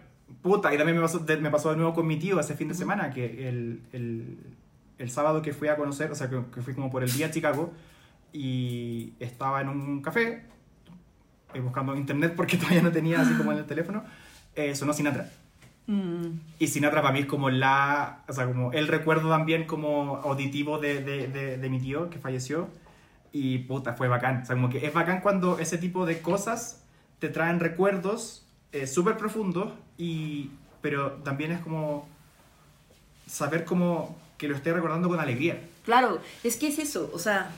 Puta, 0.43 0.75
y 0.75 0.77
también 0.77 0.97
me 0.97 1.03
pasó, 1.03 1.21
de, 1.21 1.37
me 1.37 1.51
pasó 1.53 1.71
de 1.71 1.77
nuevo 1.77 1.95
con 1.95 2.05
mi 2.05 2.17
tío 2.19 2.41
ese 2.41 2.57
fin 2.57 2.67
de 2.67 2.75
semana, 2.75 3.11
que 3.13 3.49
el, 3.49 3.81
el, 3.93 4.39
el 4.99 5.11
sábado 5.11 5.41
que 5.41 5.53
fui 5.53 5.69
a 5.69 5.77
conocer, 5.77 6.11
o 6.11 6.17
sea, 6.17 6.29
que, 6.29 6.41
que 6.53 6.63
fui 6.63 6.75
como 6.75 6.91
por 6.91 7.05
el 7.05 7.13
día 7.13 7.27
a 7.27 7.31
Chicago, 7.31 7.73
y 8.33 9.13
estaba 9.21 9.61
en 9.61 9.69
un 9.69 10.03
café, 10.03 10.43
eh, 11.55 11.61
buscando 11.61 11.95
internet 11.95 12.33
porque 12.37 12.57
todavía 12.59 12.83
no 12.83 12.91
tenía 12.91 13.21
así 13.21 13.35
como 13.35 13.53
en 13.53 13.59
el 13.59 13.67
teléfono, 13.67 14.03
eh, 14.57 14.75
sonó 14.75 14.93
Sinatra. 14.93 15.31
Mm. 15.87 16.27
Y 16.59 16.67
Sinatra 16.67 17.03
para 17.03 17.13
mí 17.13 17.21
es 17.21 17.27
como 17.27 17.49
la, 17.51 18.25
o 18.27 18.33
sea, 18.33 18.47
como 18.47 18.73
el 18.73 18.89
recuerdo 18.89 19.29
también 19.29 19.65
como 19.67 20.17
auditivo 20.25 20.79
de, 20.79 21.03
de, 21.05 21.29
de, 21.29 21.57
de 21.59 21.71
mi 21.71 21.79
tío 21.79 22.11
que 22.11 22.19
falleció. 22.19 22.69
Y 23.33 23.59
puta, 23.59 23.95
fue 23.95 24.09
bacán. 24.09 24.43
O 24.43 24.47
sea, 24.47 24.57
como 24.57 24.69
que 24.71 24.85
es 24.87 24.93
bacán 24.93 25.21
cuando 25.21 25.59
ese 25.59 25.79
tipo 25.79 26.05
de 26.05 26.21
cosas 26.21 26.82
te 27.23 27.29
traen 27.29 27.61
recuerdos 27.61 28.43
eh, 28.73 28.89
súper 28.89 29.17
profundos 29.17 29.71
y, 29.97 30.51
pero 30.81 31.13
también 31.23 31.53
es 31.53 31.61
como 31.61 32.09
saber 33.29 33.65
como 33.65 34.17
que 34.39 34.49
lo 34.49 34.57
esté 34.57 34.73
recordando 34.73 35.09
con 35.09 35.21
alegría. 35.21 35.63
Claro, 35.85 36.19
es 36.43 36.57
que 36.57 36.67
es 36.67 36.81
eso, 36.81 37.09
o 37.15 37.21
sea, 37.21 37.53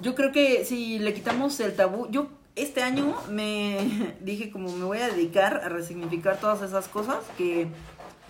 yo 0.00 0.16
creo 0.16 0.32
que 0.32 0.64
si 0.64 0.98
le 0.98 1.14
quitamos 1.14 1.60
el 1.60 1.76
tabú, 1.76 2.08
yo 2.10 2.26
este 2.56 2.82
año 2.82 3.14
me 3.30 4.16
dije 4.20 4.50
como 4.50 4.72
me 4.72 4.84
voy 4.84 4.98
a 4.98 5.06
dedicar 5.10 5.60
a 5.62 5.68
resignificar 5.68 6.40
todas 6.40 6.60
esas 6.62 6.88
cosas 6.88 7.18
que 7.38 7.68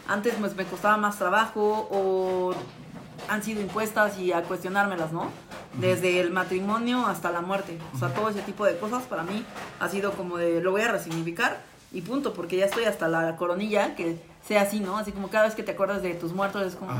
antes 0.07 0.35
pues, 0.39 0.55
me 0.55 0.67
costaba 0.67 0.99
más 0.99 1.17
trabajo 1.17 1.89
o 1.91 2.55
han 3.31 3.43
sido 3.43 3.63
impuestas 3.63 4.19
y 4.19 4.33
a 4.33 4.43
cuestionármelas, 4.43 5.13
¿no? 5.15 5.31
Desde 5.81 6.21
el 6.21 6.31
matrimonio 6.31 7.07
hasta 7.07 7.31
la 7.33 7.41
muerte. 7.41 7.79
O 7.95 7.99
sea, 7.99 8.13
todo 8.15 8.29
ese 8.29 8.43
tipo 8.43 8.65
de 8.65 8.79
cosas 8.79 9.05
para 9.05 9.23
mí 9.23 9.45
ha 9.81 9.89
sido 9.89 10.13
como 10.13 10.37
de 10.37 10.61
lo 10.61 10.71
voy 10.71 10.83
a 10.83 10.93
resignificar 10.93 11.61
y 11.93 12.01
punto, 12.03 12.35
porque 12.35 12.57
ya 12.57 12.67
estoy 12.67 12.85
hasta 12.85 13.09
la 13.09 13.37
coronilla, 13.37 13.95
que 13.95 14.19
sea 14.47 14.63
así, 14.63 14.81
¿no? 14.81 14.97
Así 14.97 15.13
como 15.13 15.29
cada 15.31 15.45
vez 15.45 15.55
que 15.55 15.63
te 15.63 15.73
acuerdas 15.73 16.03
de 16.03 16.15
tus 16.15 16.33
muertos 16.33 16.67
es 16.67 16.75
como, 16.75 16.93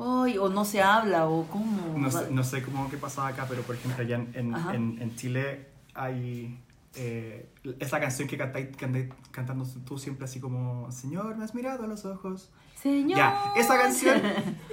Ay, 0.00 0.38
o 0.38 0.48
no 0.48 0.64
se 0.64 0.80
habla, 0.80 1.26
o 1.26 1.46
cómo. 1.48 1.98
No 1.98 2.10
sé, 2.10 2.30
no 2.30 2.44
sé 2.44 2.62
cómo 2.62 2.88
qué 2.88 2.96
pasaba 2.96 3.28
acá, 3.28 3.46
pero 3.48 3.62
por 3.62 3.74
ejemplo, 3.74 4.02
allá 4.02 4.16
en, 4.16 4.54
en, 4.54 5.02
en, 5.02 5.16
Chile 5.16 5.66
hay 5.94 6.58
eh, 6.94 7.48
esa 7.80 8.00
canción 8.00 8.28
que 8.28 8.38
cantáis, 8.38 8.68
cantando 9.30 9.66
tú 9.84 9.98
siempre 9.98 10.24
así 10.24 10.40
como, 10.40 10.90
Señor, 10.92 11.36
me 11.36 11.44
has 11.44 11.54
mirado 11.54 11.84
a 11.84 11.86
los 11.86 12.04
ojos. 12.04 12.50
Señor. 12.80 13.18
Ya, 13.18 13.52
esa 13.56 13.76
canción, 13.76 14.22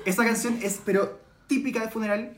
esa 0.05 0.24
canción 0.24 0.60
es, 0.62 0.79
pero 0.86 1.19
típica 1.48 1.81
de 1.81 1.89
funeral. 1.89 2.38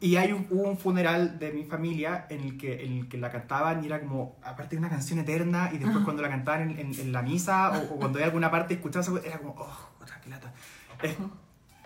Y 0.00 0.16
hay 0.16 0.32
un, 0.32 0.46
hubo 0.50 0.68
un 0.68 0.78
funeral 0.78 1.38
de 1.38 1.52
mi 1.52 1.64
familia 1.64 2.26
en 2.30 2.40
el, 2.40 2.56
que, 2.56 2.84
en 2.84 2.92
el 2.92 3.08
que 3.08 3.18
la 3.18 3.30
cantaban 3.30 3.82
y 3.82 3.86
era 3.86 4.00
como, 4.00 4.36
aparte 4.42 4.76
de 4.76 4.80
una 4.80 4.88
canción 4.88 5.18
eterna, 5.18 5.70
y 5.72 5.78
después 5.78 6.04
cuando 6.04 6.22
la 6.22 6.28
cantaban 6.28 6.70
en, 6.70 6.94
en, 6.94 7.12
la 7.12 7.22
misa 7.22 7.70
o, 7.90 7.96
cuando 7.96 8.18
hay 8.18 8.24
alguna 8.24 8.50
parte 8.50 8.74
escuchabas, 8.74 9.10
era 9.24 9.38
como, 9.38 9.54
oh, 9.58 9.90
otra 10.02 10.20
que 10.20 10.30
lata. 10.30 10.52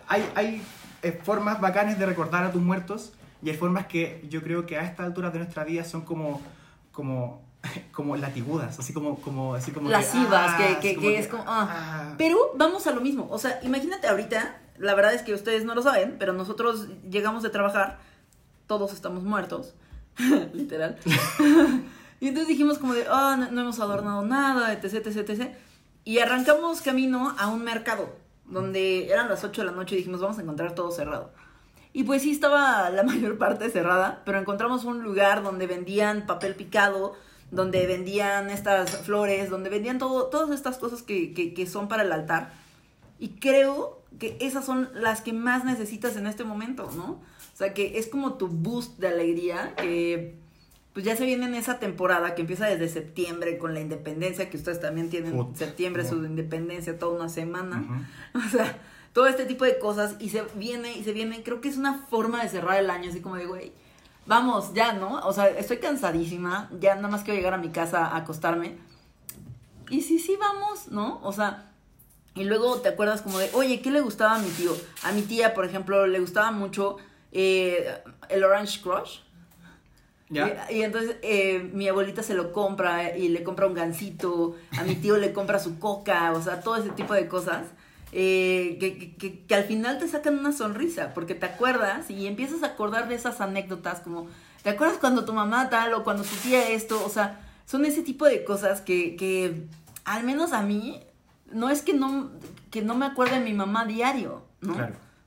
hay 0.07 0.23
hay 0.35 0.61
eh, 1.03 1.19
formas 1.23 1.59
bacanes 1.59 1.97
de 1.97 2.05
recordar 2.05 2.43
a 2.43 2.51
tus 2.51 2.61
muertos 2.61 3.13
y 3.41 3.49
hay 3.49 3.57
formas 3.57 3.87
que 3.87 4.25
yo 4.29 4.43
creo 4.43 4.65
que 4.65 4.77
a 4.77 4.83
esta 4.83 5.03
altura 5.03 5.31
de 5.31 5.39
nuestra 5.39 5.63
vida 5.63 5.83
son 5.83 6.01
como, 6.01 6.41
como 6.91 7.41
como 7.91 8.15
latigudas, 8.15 8.79
así 8.79 8.93
como, 8.93 9.19
como, 9.21 9.55
así 9.55 9.71
como 9.71 9.89
lascivas, 9.89 10.55
que, 10.55 10.77
que, 10.79 10.99
que, 10.99 11.19
es 11.19 11.27
como, 11.27 11.43
ah. 11.45 11.67
Ah. 11.69 12.13
Pero 12.17 12.53
vamos 12.55 12.87
a 12.87 12.91
lo 12.91 13.01
mismo, 13.01 13.27
o 13.29 13.37
sea, 13.37 13.59
imagínate 13.63 14.07
ahorita, 14.07 14.57
la 14.81 14.95
verdad 14.95 15.13
es 15.13 15.21
que 15.21 15.33
ustedes 15.33 15.63
no 15.63 15.75
lo 15.75 15.81
saben, 15.81 16.17
pero 16.19 16.33
nosotros 16.33 16.87
llegamos 17.09 17.43
de 17.43 17.49
trabajar, 17.49 17.99
todos 18.67 18.93
estamos 18.93 19.23
muertos, 19.23 19.75
literal. 20.53 20.97
y 22.19 22.27
entonces 22.27 22.47
dijimos 22.47 22.77
como 22.77 22.93
de, 22.93 23.05
ah, 23.09 23.47
no, 23.51 23.61
hemos 23.61 23.79
adornado 23.79 24.23
nada, 24.23 24.73
etc, 24.73 25.05
etc, 25.05 25.29
etc. 25.29 25.51
Y 26.03 26.19
arrancamos 26.19 26.81
camino 26.81 27.35
a 27.37 27.47
un 27.47 27.63
mercado, 27.63 28.15
donde 28.45 29.07
eran 29.11 29.29
las 29.29 29.43
8 29.43 29.61
de 29.61 29.67
la 29.67 29.73
noche 29.73 29.95
y 29.95 29.99
dijimos, 29.99 30.19
vamos 30.19 30.37
a 30.39 30.41
encontrar 30.41 30.75
todo 30.75 30.91
cerrado. 30.91 31.31
Y 31.93 32.03
pues 32.03 32.21
sí 32.21 32.31
estaba 32.31 32.89
la 32.89 33.03
mayor 33.11 33.37
parte 33.37 33.69
cerrada, 33.69 34.21
pero 34.25 34.39
encontramos 34.39 34.83
un 34.85 35.03
lugar 35.03 35.43
donde 35.43 35.67
vendían 35.67 36.25
papel 36.25 36.55
picado, 36.55 37.15
donde 37.51 37.85
vendían 37.85 38.49
estas 38.49 38.97
flores, 38.97 39.49
donde 39.49 39.69
vendían 39.69 39.99
todo, 39.99 40.27
todas 40.27 40.51
estas 40.51 40.77
cosas 40.77 41.03
que, 41.03 41.33
que, 41.33 41.67
son 41.67 41.87
para 41.87 42.03
el 42.03 42.11
altar. 42.11 42.53
Y 43.21 43.29
creo 43.39 44.01
que 44.19 44.35
esas 44.41 44.65
son 44.65 44.89
las 44.95 45.21
que 45.21 45.31
más 45.31 45.63
necesitas 45.63 46.17
en 46.17 46.25
este 46.25 46.43
momento, 46.43 46.89
¿no? 46.95 47.11
O 47.53 47.55
sea, 47.55 47.71
que 47.71 47.99
es 47.99 48.07
como 48.07 48.33
tu 48.33 48.47
boost 48.47 48.97
de 48.97 49.09
alegría, 49.09 49.75
que 49.75 50.35
pues 50.91 51.05
ya 51.05 51.15
se 51.15 51.25
viene 51.25 51.45
en 51.45 51.53
esa 51.53 51.77
temporada 51.77 52.33
que 52.33 52.41
empieza 52.41 52.65
desde 52.65 52.89
septiembre 52.89 53.59
con 53.59 53.75
la 53.75 53.79
independencia, 53.79 54.49
que 54.49 54.57
ustedes 54.57 54.81
también 54.81 55.11
tienen 55.11 55.55
septiembre 55.55 56.03
su 56.03 56.15
independencia 56.25 56.97
toda 56.97 57.15
una 57.15 57.29
semana. 57.29 58.09
O 58.33 58.49
sea, 58.49 58.79
todo 59.13 59.27
este 59.27 59.45
tipo 59.45 59.65
de 59.65 59.77
cosas 59.77 60.15
y 60.19 60.29
se 60.29 60.41
viene 60.55 60.97
y 60.97 61.03
se 61.03 61.13
viene. 61.13 61.43
Creo 61.43 61.61
que 61.61 61.69
es 61.69 61.77
una 61.77 61.99
forma 62.09 62.41
de 62.41 62.49
cerrar 62.49 62.79
el 62.79 62.89
año, 62.89 63.11
así 63.11 63.21
como 63.21 63.35
de, 63.35 63.45
güey, 63.45 63.71
vamos, 64.25 64.73
ya, 64.73 64.93
¿no? 64.93 65.19
O 65.27 65.31
sea, 65.31 65.47
estoy 65.47 65.77
cansadísima, 65.77 66.71
ya 66.79 66.95
nada 66.95 67.09
más 67.09 67.21
quiero 67.21 67.37
llegar 67.37 67.53
a 67.53 67.59
mi 67.59 67.69
casa 67.69 68.07
a 68.07 68.17
acostarme. 68.17 68.77
Y 69.91 70.01
sí, 70.01 70.17
sí, 70.17 70.37
vamos, 70.39 70.87
¿no? 70.87 71.19
O 71.21 71.31
sea, 71.31 71.70
y 72.33 72.45
luego 72.45 72.77
te 72.79 72.89
acuerdas 72.89 73.21
como 73.21 73.39
de, 73.39 73.49
oye, 73.53 73.81
¿qué 73.81 73.91
le 73.91 74.01
gustaba 74.01 74.35
a 74.35 74.39
mi 74.39 74.49
tío? 74.49 74.75
A 75.03 75.11
mi 75.11 75.21
tía, 75.21 75.53
por 75.53 75.65
ejemplo, 75.65 76.07
le 76.07 76.19
gustaba 76.19 76.51
mucho 76.51 76.97
eh, 77.31 77.97
el 78.29 78.43
Orange 78.43 78.81
Crush. 78.81 79.19
¿Ya? 80.29 80.65
Y, 80.71 80.81
entonces 80.81 81.17
eh, 81.23 81.69
mi 81.73 81.89
abuelita 81.89 82.23
se 82.23 82.33
lo 82.33 82.53
compra 82.53 83.17
y 83.17 83.27
le 83.27 83.43
compra 83.43 83.67
un 83.67 83.73
gansito, 83.73 84.55
a 84.77 84.83
mi 84.83 84.95
tío 84.95 85.17
le 85.17 85.33
compra 85.33 85.59
su 85.59 85.77
coca, 85.77 86.31
o 86.31 86.41
sea, 86.41 86.61
todo 86.61 86.77
ese 86.77 86.89
tipo 86.91 87.13
de 87.13 87.27
cosas. 87.27 87.67
Eh, 88.13 88.77
que, 88.79 89.15
que, 89.17 89.45
que, 89.45 89.55
al 89.55 89.63
final 89.65 89.97
te 89.99 90.07
sacan 90.07 90.39
una 90.39 90.53
sonrisa, 90.53 91.13
porque 91.13 91.35
te 91.35 91.45
acuerdas 91.45 92.09
y 92.09 92.27
empiezas 92.27 92.63
a 92.63 92.67
acordar 92.67 93.09
de 93.09 93.15
esas 93.15 93.39
anécdotas, 93.41 94.01
como, 94.01 94.27
¿te 94.63 94.69
acuerdas 94.69 94.97
cuando 94.99 95.25
tu 95.25 95.33
mamá 95.33 95.69
tal 95.69 95.93
o 95.93 96.03
cuando 96.03 96.23
tu 96.23 96.35
tía 96.37 96.69
esto? 96.69 97.01
O 97.05 97.09
sea, 97.09 97.39
son 97.65 97.85
ese 97.85 98.01
tipo 98.01 98.25
de 98.25 98.43
cosas 98.45 98.81
que, 98.81 99.15
que 99.15 99.63
al 100.03 100.23
menos 100.23 100.51
a 100.51 100.61
mí, 100.61 101.01
no 101.53 101.69
es 101.69 101.81
que 101.81 101.93
no, 101.93 102.31
que 102.69 102.81
no 102.81 102.95
me 102.95 103.05
acuerde 103.05 103.39
de 103.39 103.45
mi 103.45 103.53
mamá 103.53 103.85
diario, 103.85 104.43
¿no? 104.61 104.75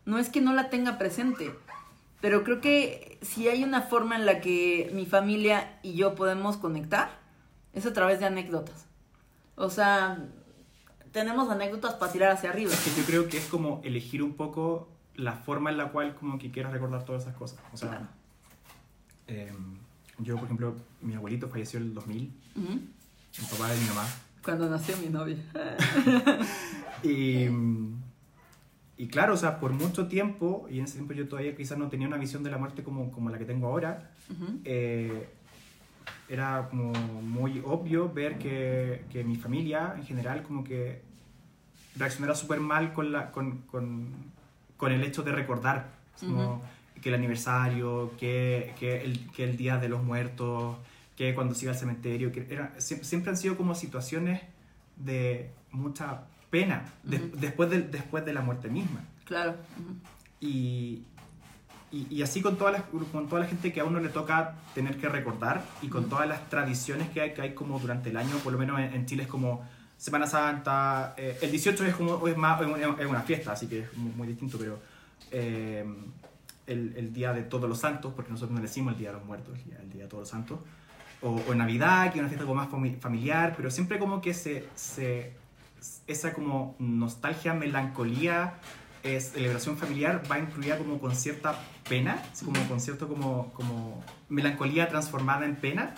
No 0.04 0.18
es 0.18 0.28
que 0.28 0.40
no 0.40 0.52
la 0.52 0.70
tenga 0.70 0.98
presente, 0.98 1.54
pero 2.20 2.44
creo 2.44 2.60
que 2.60 3.18
si 3.22 3.48
hay 3.48 3.64
una 3.64 3.82
forma 3.82 4.16
en 4.16 4.26
la 4.26 4.40
que 4.40 4.90
mi 4.94 5.06
familia 5.06 5.78
y 5.82 5.94
yo 5.94 6.14
podemos 6.14 6.56
conectar, 6.56 7.10
es 7.72 7.86
a 7.86 7.92
través 7.92 8.20
de 8.20 8.26
anécdotas. 8.26 8.86
O 9.56 9.70
sea, 9.70 10.24
tenemos 11.12 11.50
anécdotas 11.50 11.94
para 11.94 12.12
tirar 12.12 12.32
hacia 12.32 12.50
arriba. 12.50 12.72
Es 12.72 12.80
que 12.80 13.00
yo 13.00 13.06
creo 13.06 13.28
que 13.28 13.38
es 13.38 13.46
como 13.46 13.80
elegir 13.84 14.22
un 14.22 14.34
poco 14.34 14.88
la 15.16 15.32
forma 15.32 15.70
en 15.70 15.76
la 15.76 15.92
cual 15.92 16.14
como 16.14 16.38
que 16.38 16.50
quieras 16.50 16.72
recordar 16.72 17.04
todas 17.04 17.22
esas 17.22 17.36
cosas. 17.36 17.58
O 17.72 17.76
sea, 17.76 18.08
em, 19.26 19.78
yo, 20.18 20.36
por 20.36 20.44
ejemplo, 20.44 20.74
mi 21.00 21.14
abuelito 21.14 21.48
falleció 21.48 21.78
en 21.78 21.86
el 21.86 21.94
2000, 21.94 22.32
mi 22.56 23.46
papá 23.50 23.68
de 23.68 23.80
mi 23.80 23.86
mamá. 23.86 24.06
Cuando 24.44 24.68
nació 24.68 24.96
mi 24.98 25.08
novia. 25.08 25.36
y, 27.02 27.48
y 28.96 29.08
claro, 29.08 29.34
o 29.34 29.36
sea, 29.36 29.58
por 29.58 29.72
mucho 29.72 30.06
tiempo, 30.06 30.66
y 30.70 30.78
en 30.78 30.84
ese 30.84 30.94
tiempo 30.94 31.14
yo 31.14 31.26
todavía 31.26 31.56
quizás 31.56 31.78
no 31.78 31.88
tenía 31.88 32.06
una 32.06 32.18
visión 32.18 32.42
de 32.42 32.50
la 32.50 32.58
muerte 32.58 32.82
como, 32.82 33.10
como 33.10 33.30
la 33.30 33.38
que 33.38 33.44
tengo 33.44 33.68
ahora, 33.68 34.10
era 36.28 36.68
como 36.70 36.92
muy 36.92 37.62
obvio 37.64 38.12
ver 38.12 38.38
que, 38.38 39.04
que, 39.10 39.24
mi 39.24 39.36
familia 39.36 39.94
en 39.96 40.04
general 40.04 40.42
como 40.42 40.64
que 40.64 41.02
reaccionara 41.96 42.34
súper 42.34 42.60
mal 42.60 42.92
con, 42.92 43.12
la, 43.12 43.30
con, 43.30 43.58
con, 43.62 44.08
con, 44.76 44.92
el 44.92 45.02
hecho 45.04 45.22
de 45.22 45.32
recordar 45.32 45.88
como 46.20 46.62
que 47.02 47.08
el 47.10 47.16
aniversario, 47.16 48.12
que, 48.18 48.74
que, 48.78 49.02
el, 49.02 49.30
que 49.30 49.44
el 49.44 49.56
Día 49.56 49.76
de 49.76 49.88
los 49.88 50.02
Muertos, 50.02 50.76
que 51.16 51.34
cuando 51.34 51.54
se 51.54 51.64
iba 51.64 51.72
al 51.72 51.78
cementerio, 51.78 52.32
que 52.32 52.46
era, 52.50 52.74
siempre, 52.78 53.30
han 53.30 53.36
sido 53.36 53.56
como 53.56 53.74
situaciones 53.74 54.42
de 54.96 55.50
mucha 55.70 56.22
pena 56.50 56.84
después, 57.02 57.70
de, 57.70 57.82
después 57.82 58.24
de 58.24 58.32
la 58.32 58.40
muerte 58.40 58.68
misma. 58.68 59.04
Claro. 59.24 59.56
Y, 60.40 61.02
y, 61.94 62.22
así 62.22 62.42
con 62.42 62.56
toda, 62.56 62.72
la, 62.72 62.82
con 62.82 63.28
toda 63.28 63.42
la 63.42 63.46
gente 63.46 63.72
que 63.72 63.80
a 63.80 63.84
uno 63.84 64.00
le 64.00 64.08
toca 64.08 64.56
tener 64.74 64.98
que 64.98 65.08
recordar 65.08 65.64
y 65.80 65.88
con 65.88 66.08
todas 66.08 66.28
las 66.28 66.48
tradiciones 66.50 67.08
que 67.10 67.20
hay, 67.20 67.34
que 67.34 67.42
hay 67.42 67.54
como 67.54 67.78
durante 67.78 68.10
el 68.10 68.16
año, 68.16 68.36
por 68.38 68.52
lo 68.52 68.58
menos 68.58 68.80
en, 68.80 69.06
Chile 69.06 69.22
es 69.22 69.28
como 69.28 69.64
Semana 69.96 70.26
Santa, 70.26 71.14
eh, 71.16 71.38
el 71.40 71.50
18 71.52 71.84
es, 71.84 71.94
como, 71.94 72.26
es, 72.26 72.36
más, 72.36 72.60
es 72.60 73.06
una 73.06 73.20
fiesta, 73.20 73.52
así 73.52 73.68
que 73.68 73.80
es 73.80 73.96
muy, 73.96 74.26
distinto, 74.26 74.58
pero 74.58 74.80
eh, 75.30 75.86
el, 76.66 76.94
el, 76.96 77.12
Día 77.12 77.32
de 77.32 77.44
Todos 77.44 77.68
los 77.68 77.78
Santos, 77.78 78.12
porque 78.14 78.32
nosotros 78.32 78.52
no 78.52 78.60
le 78.60 78.66
decimos 78.66 78.94
el 78.94 78.98
Día 78.98 79.10
de 79.10 79.18
los 79.18 79.24
Muertos, 79.24 79.56
el 79.80 79.90
Día 79.90 80.02
de 80.02 80.08
Todos 80.08 80.22
los 80.22 80.28
Santos, 80.28 80.58
o, 81.24 81.40
o 81.48 81.54
Navidad, 81.54 82.12
que 82.12 82.18
es 82.18 82.20
una 82.20 82.28
fiesta 82.28 82.46
como 82.46 82.54
más 82.54 82.68
familiar, 83.00 83.54
pero 83.56 83.70
siempre 83.70 83.98
como 83.98 84.20
que 84.20 84.34
se, 84.34 84.68
se 84.74 85.32
esa 86.06 86.32
como 86.32 86.76
nostalgia, 86.78 87.54
melancolía, 87.54 88.54
es 89.02 89.32
celebración 89.32 89.76
familiar 89.76 90.22
va 90.30 90.38
incluida 90.38 90.78
como 90.78 90.98
con 90.98 91.14
cierta 91.14 91.58
pena, 91.88 92.22
como 92.42 92.58
con 92.66 92.80
cierto 92.80 93.06
como, 93.06 93.52
como 93.52 94.02
melancolía 94.30 94.88
transformada 94.88 95.44
en 95.44 95.56
pena 95.56 95.94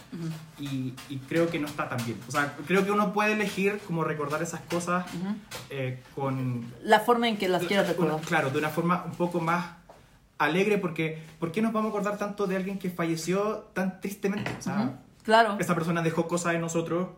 y, 0.58 0.92
y, 1.08 1.18
creo 1.28 1.48
que 1.48 1.60
no 1.60 1.68
está 1.68 1.88
tan 1.88 2.04
bien. 2.04 2.18
O 2.26 2.32
sea, 2.32 2.56
creo 2.66 2.84
que 2.84 2.90
uno 2.90 3.12
puede 3.12 3.34
elegir 3.34 3.78
como 3.86 4.02
recordar 4.02 4.42
esas 4.42 4.60
cosas 4.62 5.06
eh, 5.70 6.02
con... 6.16 6.66
La 6.82 6.98
forma 6.98 7.28
en 7.28 7.36
que 7.36 7.48
las 7.48 7.62
quieras 7.64 7.86
recordar. 7.86 8.20
Claro, 8.22 8.50
de 8.50 8.58
una 8.58 8.70
forma 8.70 9.04
un 9.04 9.12
poco 9.12 9.40
más 9.40 9.66
alegre 10.38 10.76
porque 10.76 11.22
¿por 11.38 11.52
qué 11.52 11.62
nos 11.62 11.72
vamos 11.72 11.90
a 11.90 11.98
acordar 11.98 12.18
tanto 12.18 12.48
de 12.48 12.56
alguien 12.56 12.78
que 12.78 12.90
falleció 12.90 13.68
tan 13.72 14.00
tristemente? 14.00 14.50
O 14.58 14.62
sea, 14.62 14.98
claro. 15.26 15.56
Esa 15.60 15.74
persona 15.74 16.00
dejó 16.00 16.26
cosas 16.26 16.54
en 16.54 16.62
nosotros. 16.62 17.08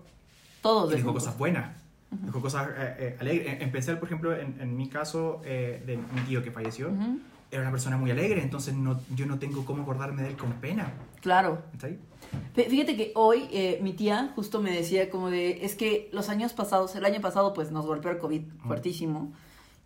Todos 0.62 0.90
dejó 0.90 1.12
cosas 1.12 1.38
buenas 1.38 1.70
cosas 2.32 2.68
eh, 2.70 2.96
eh, 2.98 3.16
alegres. 3.20 3.54
En, 3.54 3.62
especial, 3.62 3.98
por 3.98 4.08
ejemplo, 4.08 4.34
en, 4.34 4.58
en 4.60 4.76
mi 4.76 4.88
caso 4.88 5.40
eh, 5.44 5.82
de 5.86 5.98
mi 5.98 6.20
tío 6.26 6.42
que 6.42 6.50
falleció, 6.50 6.90
era 7.50 7.62
una 7.62 7.70
persona 7.70 7.96
muy 7.98 8.10
alegre, 8.10 8.42
entonces 8.42 8.74
no, 8.74 8.98
yo 9.14 9.26
no 9.26 9.38
tengo 9.38 9.64
cómo 9.66 9.82
acordarme 9.82 10.22
de 10.22 10.30
él 10.30 10.36
con 10.36 10.52
pena. 10.54 10.90
Claro. 11.20 11.62
¿Está 11.74 11.86
ahí? 11.88 11.98
Fí- 12.56 12.66
Fíjate 12.68 12.96
que 12.96 13.12
hoy 13.14 13.46
eh, 13.52 13.78
mi 13.82 13.92
tía 13.92 14.32
justo 14.34 14.60
me 14.62 14.70
decía 14.72 15.10
como 15.10 15.28
de, 15.30 15.64
es 15.64 15.74
que 15.74 16.08
los 16.12 16.28
años 16.30 16.52
pasados, 16.54 16.96
el 16.96 17.04
año 17.04 17.20
pasado 17.20 17.52
pues 17.54 17.70
nos 17.70 17.84
golpeó 17.86 18.10
el 18.10 18.18
COVID 18.18 18.42
fuertísimo 18.66 19.32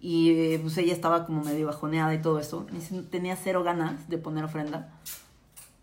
y 0.01 0.31
eh, 0.31 0.59
pues 0.63 0.77
ella 0.79 0.93
estaba 0.93 1.27
como 1.27 1.43
medio 1.45 1.67
bajoneada 1.67 2.15
y 2.15 2.23
todo 2.23 2.39
eso. 2.39 2.67
Tenía 3.11 3.35
cero 3.37 3.63
ganas 3.65 4.09
de 4.09 4.19
poner 4.19 4.45
ofrenda. 4.45 4.91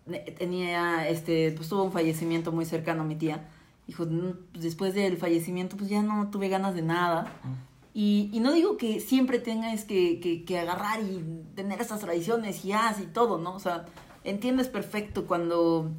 Ne- 0.10 0.20
Tenía, 0.38 1.08
este, 1.08 1.52
pues 1.52 1.70
tuvo 1.70 1.84
un 1.84 1.92
fallecimiento 1.92 2.52
muy 2.52 2.66
cercano 2.66 3.02
a 3.04 3.06
mi 3.06 3.16
tía. 3.16 3.48
Dijo, 3.88 4.06
"Mm, 4.06 4.34
pues, 4.52 4.64
después 4.64 4.94
del 4.94 5.18
fallecimiento 5.18 5.78
pues 5.78 5.90
ya 5.90 6.02
no 6.04 6.30
tuve 6.30 6.50
ganas 6.50 6.76
de 6.76 6.82
nada. 6.82 7.32
Y, 7.94 8.30
y 8.32 8.40
no 8.40 8.52
digo 8.54 8.78
que 8.78 9.00
siempre 9.00 9.40
tengas 9.40 9.84
que, 9.84 10.20
que, 10.20 10.44
que 10.46 10.60
agarrar 10.60 11.02
y 11.02 11.24
tener 11.56 11.82
estas 11.82 12.00
tradiciones 12.02 12.64
y 12.66 12.72
haz 12.72 13.00
y 13.00 13.06
todo, 13.08 13.38
¿no? 13.40 13.54
O 13.56 13.60
sea, 13.60 13.86
entiendes 14.24 14.68
perfecto 14.68 15.26
cuando 15.26 15.90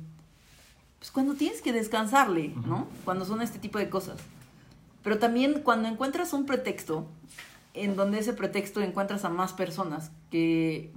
pues 0.99 1.11
cuando 1.11 1.35
tienes 1.35 1.63
que 1.63 1.73
descansarle, 1.73 2.53
¿no? 2.67 2.87
Cuando 3.05 3.25
son 3.25 3.41
este 3.41 3.59
tipo 3.59 3.79
de 3.79 3.89
cosas. 3.89 4.21
Pero 5.03 5.19
también 5.19 5.63
cuando 5.65 5.89
encuentras 5.89 6.33
un 6.35 6.45
pretexto, 6.45 7.07
en 7.73 7.97
donde 7.97 8.19
ese 8.19 8.35
pretexto 8.35 8.83
encuentras 8.83 9.25
a 9.25 9.31
más 9.31 9.55
personas 9.55 10.11
que, 10.31 10.93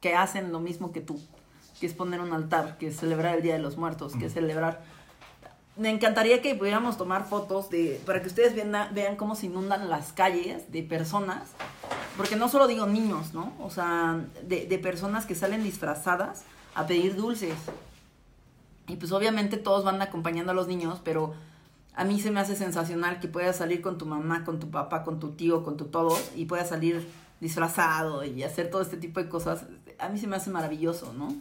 que 0.00 0.14
hacen 0.14 0.52
lo 0.52 0.60
mismo 0.60 0.92
que 0.92 1.00
tú, 1.00 1.20
que 1.80 1.86
es 1.86 1.94
poner 1.94 2.20
un 2.20 2.32
altar, 2.32 2.78
que 2.78 2.88
es 2.88 2.96
celebrar 2.96 3.36
el 3.36 3.42
Día 3.42 3.54
de 3.54 3.60
los 3.60 3.76
Muertos, 3.76 4.14
que 4.16 4.26
es 4.26 4.34
celebrar... 4.34 4.82
Me 5.76 5.90
encantaría 5.90 6.40
que 6.40 6.54
pudiéramos 6.54 6.96
tomar 6.96 7.26
fotos 7.26 7.68
de, 7.68 8.00
para 8.06 8.22
que 8.22 8.28
ustedes 8.28 8.54
vean, 8.54 8.72
vean 8.94 9.16
cómo 9.16 9.34
se 9.34 9.46
inundan 9.46 9.90
las 9.90 10.12
calles 10.12 10.70
de 10.70 10.84
personas, 10.84 11.50
porque 12.16 12.36
no 12.36 12.48
solo 12.48 12.68
digo 12.68 12.86
niños, 12.86 13.34
¿no? 13.34 13.52
O 13.60 13.70
sea, 13.70 14.24
de, 14.46 14.66
de 14.66 14.78
personas 14.78 15.26
que 15.26 15.34
salen 15.34 15.64
disfrazadas 15.64 16.44
a 16.76 16.86
pedir 16.86 17.16
dulces. 17.16 17.56
Y 18.86 18.96
pues 18.96 19.10
obviamente 19.10 19.56
todos 19.56 19.82
van 19.82 20.00
acompañando 20.00 20.52
a 20.52 20.54
los 20.54 20.68
niños, 20.68 21.00
pero 21.02 21.34
a 21.96 22.04
mí 22.04 22.20
se 22.20 22.30
me 22.30 22.40
hace 22.40 22.54
sensacional 22.54 23.18
que 23.18 23.28
puedas 23.28 23.56
salir 23.56 23.80
con 23.80 23.98
tu 23.98 24.06
mamá, 24.06 24.44
con 24.44 24.60
tu 24.60 24.70
papá, 24.70 25.02
con 25.02 25.18
tu 25.18 25.32
tío, 25.32 25.64
con 25.64 25.76
tu 25.76 25.86
todos, 25.86 26.30
y 26.36 26.44
puedas 26.44 26.68
salir 26.68 27.08
disfrazado 27.40 28.24
y 28.24 28.42
hacer 28.42 28.70
todo 28.70 28.82
este 28.82 28.96
tipo 28.96 29.20
de 29.20 29.28
cosas. 29.28 29.64
A 29.98 30.08
mí 30.08 30.18
se 30.18 30.26
me 30.26 30.36
hace 30.36 30.50
maravilloso, 30.50 31.12
¿no? 31.12 31.34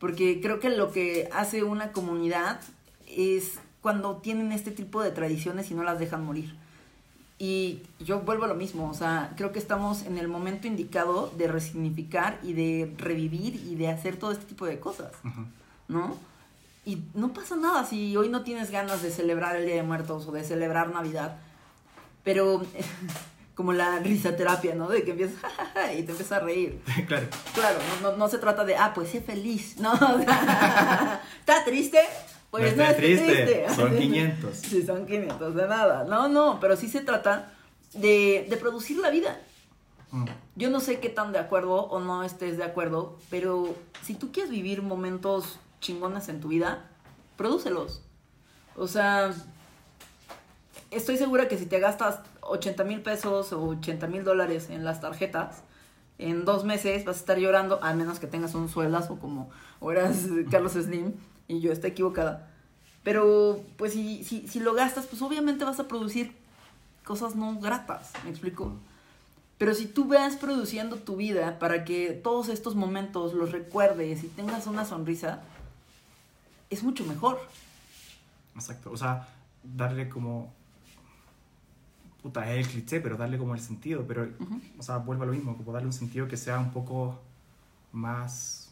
Porque 0.00 0.40
creo 0.40 0.58
que 0.58 0.70
lo 0.70 0.90
que 0.90 1.28
hace 1.32 1.62
una 1.62 1.92
comunidad 1.92 2.60
es 3.06 3.60
cuando 3.82 4.16
tienen 4.16 4.50
este 4.50 4.72
tipo 4.72 5.02
de 5.02 5.10
tradiciones 5.12 5.70
y 5.70 5.74
no 5.74 5.84
las 5.84 5.98
dejan 5.98 6.24
morir. 6.24 6.56
Y 7.38 7.82
yo 8.00 8.20
vuelvo 8.20 8.44
a 8.44 8.48
lo 8.48 8.54
mismo, 8.54 8.90
o 8.90 8.94
sea, 8.94 9.32
creo 9.36 9.52
que 9.52 9.58
estamos 9.58 10.02
en 10.02 10.18
el 10.18 10.28
momento 10.28 10.66
indicado 10.66 11.32
de 11.38 11.48
resignificar 11.48 12.38
y 12.42 12.52
de 12.52 12.94
revivir 12.98 13.54
y 13.54 13.76
de 13.76 13.88
hacer 13.88 14.16
todo 14.16 14.32
este 14.32 14.44
tipo 14.44 14.66
de 14.66 14.78
cosas. 14.78 15.12
¿no? 15.88 16.16
Y 16.84 17.02
no 17.14 17.32
pasa 17.32 17.56
nada 17.56 17.84
si 17.84 18.16
hoy 18.16 18.28
no 18.28 18.42
tienes 18.42 18.70
ganas 18.70 19.02
de 19.02 19.10
celebrar 19.10 19.56
el 19.56 19.66
Día 19.66 19.76
de 19.76 19.82
Muertos 19.82 20.26
o 20.26 20.32
de 20.32 20.44
celebrar 20.44 20.92
Navidad, 20.92 21.38
pero 22.24 22.62
como 23.60 23.74
la 23.74 23.98
risaterapia, 23.98 24.74
¿no? 24.74 24.88
De 24.88 25.04
que 25.04 25.10
empiezas 25.10 25.36
y 25.92 26.02
te 26.02 26.12
empiezas 26.12 26.32
a 26.32 26.40
reír. 26.40 26.80
claro. 27.06 27.26
Claro, 27.52 27.78
no, 28.00 28.10
no, 28.10 28.16
no 28.16 28.26
se 28.26 28.38
trata 28.38 28.64
de, 28.64 28.74
ah, 28.74 28.92
pues 28.94 29.10
sé 29.10 29.20
feliz, 29.20 29.76
¿no? 29.78 29.92
¿Está 29.92 31.62
triste? 31.66 32.00
Pues 32.50 32.74
No 32.74 32.84
no, 32.84 32.88
estés 32.90 33.20
esté 33.20 33.26
triste, 33.26 33.54
triste. 33.54 33.74
son 33.74 33.98
500. 33.98 34.56
Sí, 34.56 34.86
son 34.86 35.04
500 35.04 35.54
de 35.54 35.68
nada. 35.68 36.04
No, 36.04 36.30
no, 36.30 36.58
pero 36.58 36.74
sí 36.74 36.88
se 36.88 37.00
trata 37.02 37.52
de, 37.92 38.46
de 38.48 38.56
producir 38.56 38.96
la 38.96 39.10
vida. 39.10 39.38
Mm. 40.10 40.24
Yo 40.56 40.70
no 40.70 40.80
sé 40.80 40.98
qué 41.00 41.10
tan 41.10 41.32
de 41.32 41.38
acuerdo 41.38 41.82
o 41.82 42.00
no 42.00 42.24
estés 42.24 42.56
de 42.56 42.64
acuerdo, 42.64 43.18
pero 43.28 43.76
si 44.02 44.14
tú 44.14 44.32
quieres 44.32 44.50
vivir 44.50 44.80
momentos 44.80 45.58
chingones 45.82 46.30
en 46.30 46.40
tu 46.40 46.48
vida, 46.48 46.88
prodúcelos. 47.36 48.00
O 48.74 48.88
sea, 48.88 49.34
estoy 50.90 51.18
segura 51.18 51.46
que 51.46 51.58
si 51.58 51.66
te 51.66 51.78
gastas 51.78 52.20
80 52.42 52.84
mil 52.84 53.02
pesos 53.02 53.52
o 53.52 53.62
80 53.68 54.06
mil 54.06 54.24
dólares 54.24 54.70
en 54.70 54.84
las 54.84 55.00
tarjetas, 55.00 55.62
en 56.18 56.44
dos 56.44 56.64
meses 56.64 57.04
vas 57.04 57.16
a 57.16 57.20
estar 57.20 57.38
llorando, 57.38 57.82
a 57.82 57.94
menos 57.94 58.18
que 58.20 58.26
tengas 58.26 58.54
un 58.54 58.68
sueldazo 58.68 59.18
como 59.18 59.50
o 59.80 59.92
eras 59.92 60.26
Carlos 60.50 60.72
Slim 60.72 61.14
y 61.48 61.60
yo 61.60 61.72
estoy 61.72 61.90
equivocada. 61.90 62.48
Pero, 63.02 63.60
pues, 63.78 63.94
si, 63.94 64.24
si, 64.24 64.46
si 64.46 64.60
lo 64.60 64.74
gastas, 64.74 65.06
pues 65.06 65.22
obviamente 65.22 65.64
vas 65.64 65.80
a 65.80 65.88
producir 65.88 66.36
cosas 67.04 67.34
no 67.34 67.58
gratas, 67.58 68.12
¿me 68.24 68.30
explico? 68.30 68.74
Pero 69.58 69.74
si 69.74 69.86
tú 69.86 70.06
vas 70.06 70.36
produciendo 70.36 70.96
tu 70.96 71.16
vida 71.16 71.58
para 71.58 71.84
que 71.84 72.12
todos 72.12 72.48
estos 72.48 72.74
momentos 72.74 73.34
los 73.34 73.52
recuerdes 73.52 74.24
y 74.24 74.28
tengas 74.28 74.66
una 74.66 74.84
sonrisa, 74.84 75.42
es 76.70 76.82
mucho 76.82 77.04
mejor. 77.04 77.38
Exacto. 78.54 78.90
O 78.90 78.96
sea, 78.96 79.28
darle 79.62 80.08
como. 80.08 80.54
Puta, 82.22 82.52
es 82.52 82.66
el 82.66 82.72
cliché, 82.72 83.00
pero 83.00 83.16
darle 83.16 83.38
como 83.38 83.54
el 83.54 83.60
sentido. 83.60 84.04
Pero, 84.06 84.28
o 84.78 84.82
sea, 84.82 84.98
vuelvo 84.98 85.22
a 85.22 85.26
lo 85.26 85.32
mismo, 85.32 85.56
como 85.56 85.72
darle 85.72 85.86
un 85.86 85.92
sentido 85.92 86.28
que 86.28 86.36
sea 86.36 86.58
un 86.58 86.70
poco 86.70 87.18
más 87.92 88.70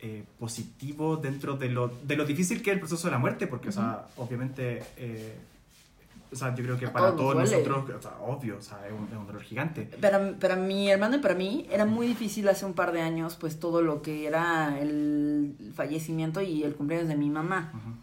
eh, 0.00 0.24
positivo 0.38 1.16
dentro 1.16 1.56
de 1.56 1.68
lo, 1.68 1.88
de 1.88 2.16
lo 2.16 2.24
difícil 2.24 2.62
que 2.62 2.70
es 2.70 2.74
el 2.74 2.80
proceso 2.80 3.06
de 3.06 3.12
la 3.12 3.18
muerte, 3.18 3.46
porque, 3.46 3.68
o 3.68 3.72
sea, 3.72 4.06
obviamente. 4.16 4.82
eh, 4.96 5.36
o 6.32 6.36
sea, 6.36 6.54
yo 6.54 6.62
creo 6.62 6.78
que 6.78 6.86
A 6.86 6.92
para 6.92 7.16
todos 7.16 7.34
nosotros, 7.34 7.90
o 7.98 8.02
sea, 8.02 8.12
obvio, 8.20 8.58
o 8.58 8.62
sea, 8.62 8.86
es 8.86 8.92
un, 8.92 9.08
es 9.10 9.16
un 9.18 9.26
dolor 9.26 9.42
gigante. 9.42 9.82
Para, 10.00 10.38
para 10.38 10.54
mi 10.54 10.88
hermano 10.88 11.16
y 11.16 11.18
para 11.18 11.34
mí 11.34 11.66
era 11.70 11.84
muy 11.84 12.06
difícil 12.06 12.48
hace 12.48 12.64
un 12.64 12.72
par 12.74 12.92
de 12.92 13.00
años, 13.00 13.36
pues 13.38 13.58
todo 13.58 13.82
lo 13.82 14.00
que 14.00 14.28
era 14.28 14.78
el 14.80 15.56
fallecimiento 15.74 16.40
y 16.40 16.62
el 16.62 16.76
cumpleaños 16.76 17.08
de 17.08 17.16
mi 17.16 17.28
mamá. 17.30 17.72
Ujú. 17.74 17.94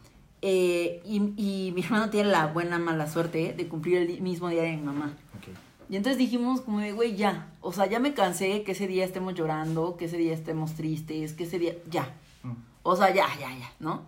Eh, 0.42 1.02
y, 1.06 1.18
y 1.36 1.72
mi 1.72 1.82
hermano 1.82 2.10
tiene 2.10 2.30
la 2.30 2.48
buena 2.48 2.78
mala 2.78 3.08
suerte 3.10 3.54
de 3.58 3.68
cumplir 3.68 3.98
el 3.98 4.22
mismo 4.22 4.50
día 4.50 4.64
de 4.64 4.78
mi 4.78 4.84
mamá. 4.84 5.14
Ok. 5.38 5.48
Y 5.90 5.96
entonces 5.96 6.18
dijimos 6.18 6.62
como 6.62 6.80
de, 6.80 6.92
güey, 6.92 7.16
ya. 7.16 7.50
O 7.62 7.72
sea, 7.74 7.86
ya 7.86 8.00
me 8.00 8.14
cansé 8.14 8.64
que 8.64 8.74
ese 8.74 8.88
día 8.88 9.06
estemos 9.06 9.34
llorando, 9.34 9.98
que 9.98 10.06
ese 10.06 10.18
día 10.18 10.34
estemos 10.34 10.74
tristes, 10.74 11.34
que 11.34 11.46
ese 11.46 11.60
día, 11.60 11.76
ya. 11.90 12.14
Mm. 12.44 12.54
O 12.84 12.96
sea, 12.96 13.14
ya, 13.14 13.28
ya, 13.40 13.50
ya, 13.58 13.72
¿no? 13.80 14.02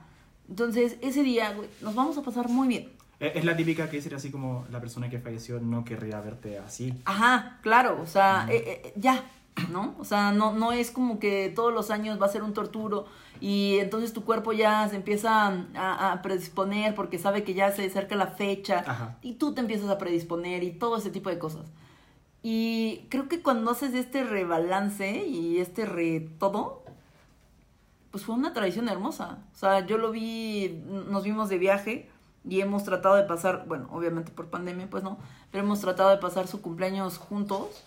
Entonces, 0.50 0.98
ese 1.02 1.24
día, 1.24 1.54
güey, 1.54 1.70
nos 1.82 1.96
vamos 1.96 2.18
a 2.18 2.22
pasar 2.22 2.50
muy 2.50 2.68
bien. 2.68 2.89
Es, 3.20 3.36
es 3.36 3.46
la 3.46 3.56
típica 3.56 3.89
que 3.89 3.98
decir 3.98 4.13
así 4.15 4.30
como 4.30 4.65
la 4.72 4.80
persona 4.80 5.10
que 5.10 5.20
falleció 5.20 5.60
no 5.60 5.84
querría 5.84 6.20
verte 6.22 6.58
así. 6.58 6.94
Ajá, 7.06 7.60
claro, 7.62 8.00
o 8.02 8.08
sea, 8.08 8.48
eh, 8.50 8.82
eh, 8.86 8.94
ya, 8.96 9.24
¿no? 9.72 9.96
O 10.00 10.06
sea, 10.06 10.32
no, 10.32 10.54
no 10.54 10.72
es 10.72 10.92
como 10.92 11.20
que 11.20 11.52
todos 11.54 11.74
los 11.74 11.92
años 11.92 12.22
va 12.22 12.26
a 12.26 12.30
ser 12.30 12.44
un 12.44 12.54
torturo 12.54 13.08
y 13.41 13.78
entonces 13.80 14.13
tu 14.13 14.23
cuerpo 14.25 14.52
ya 14.54 14.88
se 14.89 14.95
empieza 14.95 15.47
a, 15.75 16.12
a 16.12 16.21
predisponer 16.21 16.95
porque 16.95 17.17
sabe 17.17 17.43
que 17.43 17.54
ya 17.54 17.71
se 17.71 17.86
acerca 17.86 18.15
la 18.15 18.28
fecha 18.28 18.84
Ajá. 18.86 19.17
y 19.21 19.34
tú 19.34 19.54
te 19.54 19.62
empiezas 19.62 19.89
a 19.89 19.97
predisponer 19.97 20.63
y 20.63 20.71
todo 20.71 20.97
ese 20.97 21.10
tipo 21.10 21.30
de 21.30 21.39
cosas. 21.39 21.65
Y 22.41 23.06
creo 23.10 23.28
que 23.28 23.41
cuando 23.41 23.71
haces 23.71 23.93
este 23.93 24.23
rebalance 24.23 25.25
y 25.25 25.60
este 25.60 25.86
re 25.86 26.30
todo, 26.39 26.84
pues 28.12 28.23
fue 28.23 28.36
una 28.36 28.54
tradición 28.54 28.89
hermosa. 28.89 29.39
O 29.54 29.58
sea, 29.58 29.86
yo 29.86 29.97
lo 29.97 30.12
vi, 30.12 30.82
nos 31.10 31.23
vimos 31.23 31.49
de 31.49 31.58
viaje 31.58 32.10
y 32.47 32.62
hemos 32.62 32.84
tratado 32.84 33.15
de 33.15 33.23
pasar, 33.23 33.65
bueno, 33.67 33.88
obviamente 33.91 34.32
por 34.32 34.47
pandemia, 34.47 34.89
pues 34.89 35.04
no, 35.04 35.17
pero 35.52 35.63
hemos 35.63 35.82
tratado 35.82 36.10
de 36.10 36.17
pasar 36.17 36.47
su 36.47 36.62
cumpleaños 36.62 37.17
juntos. 37.17 37.84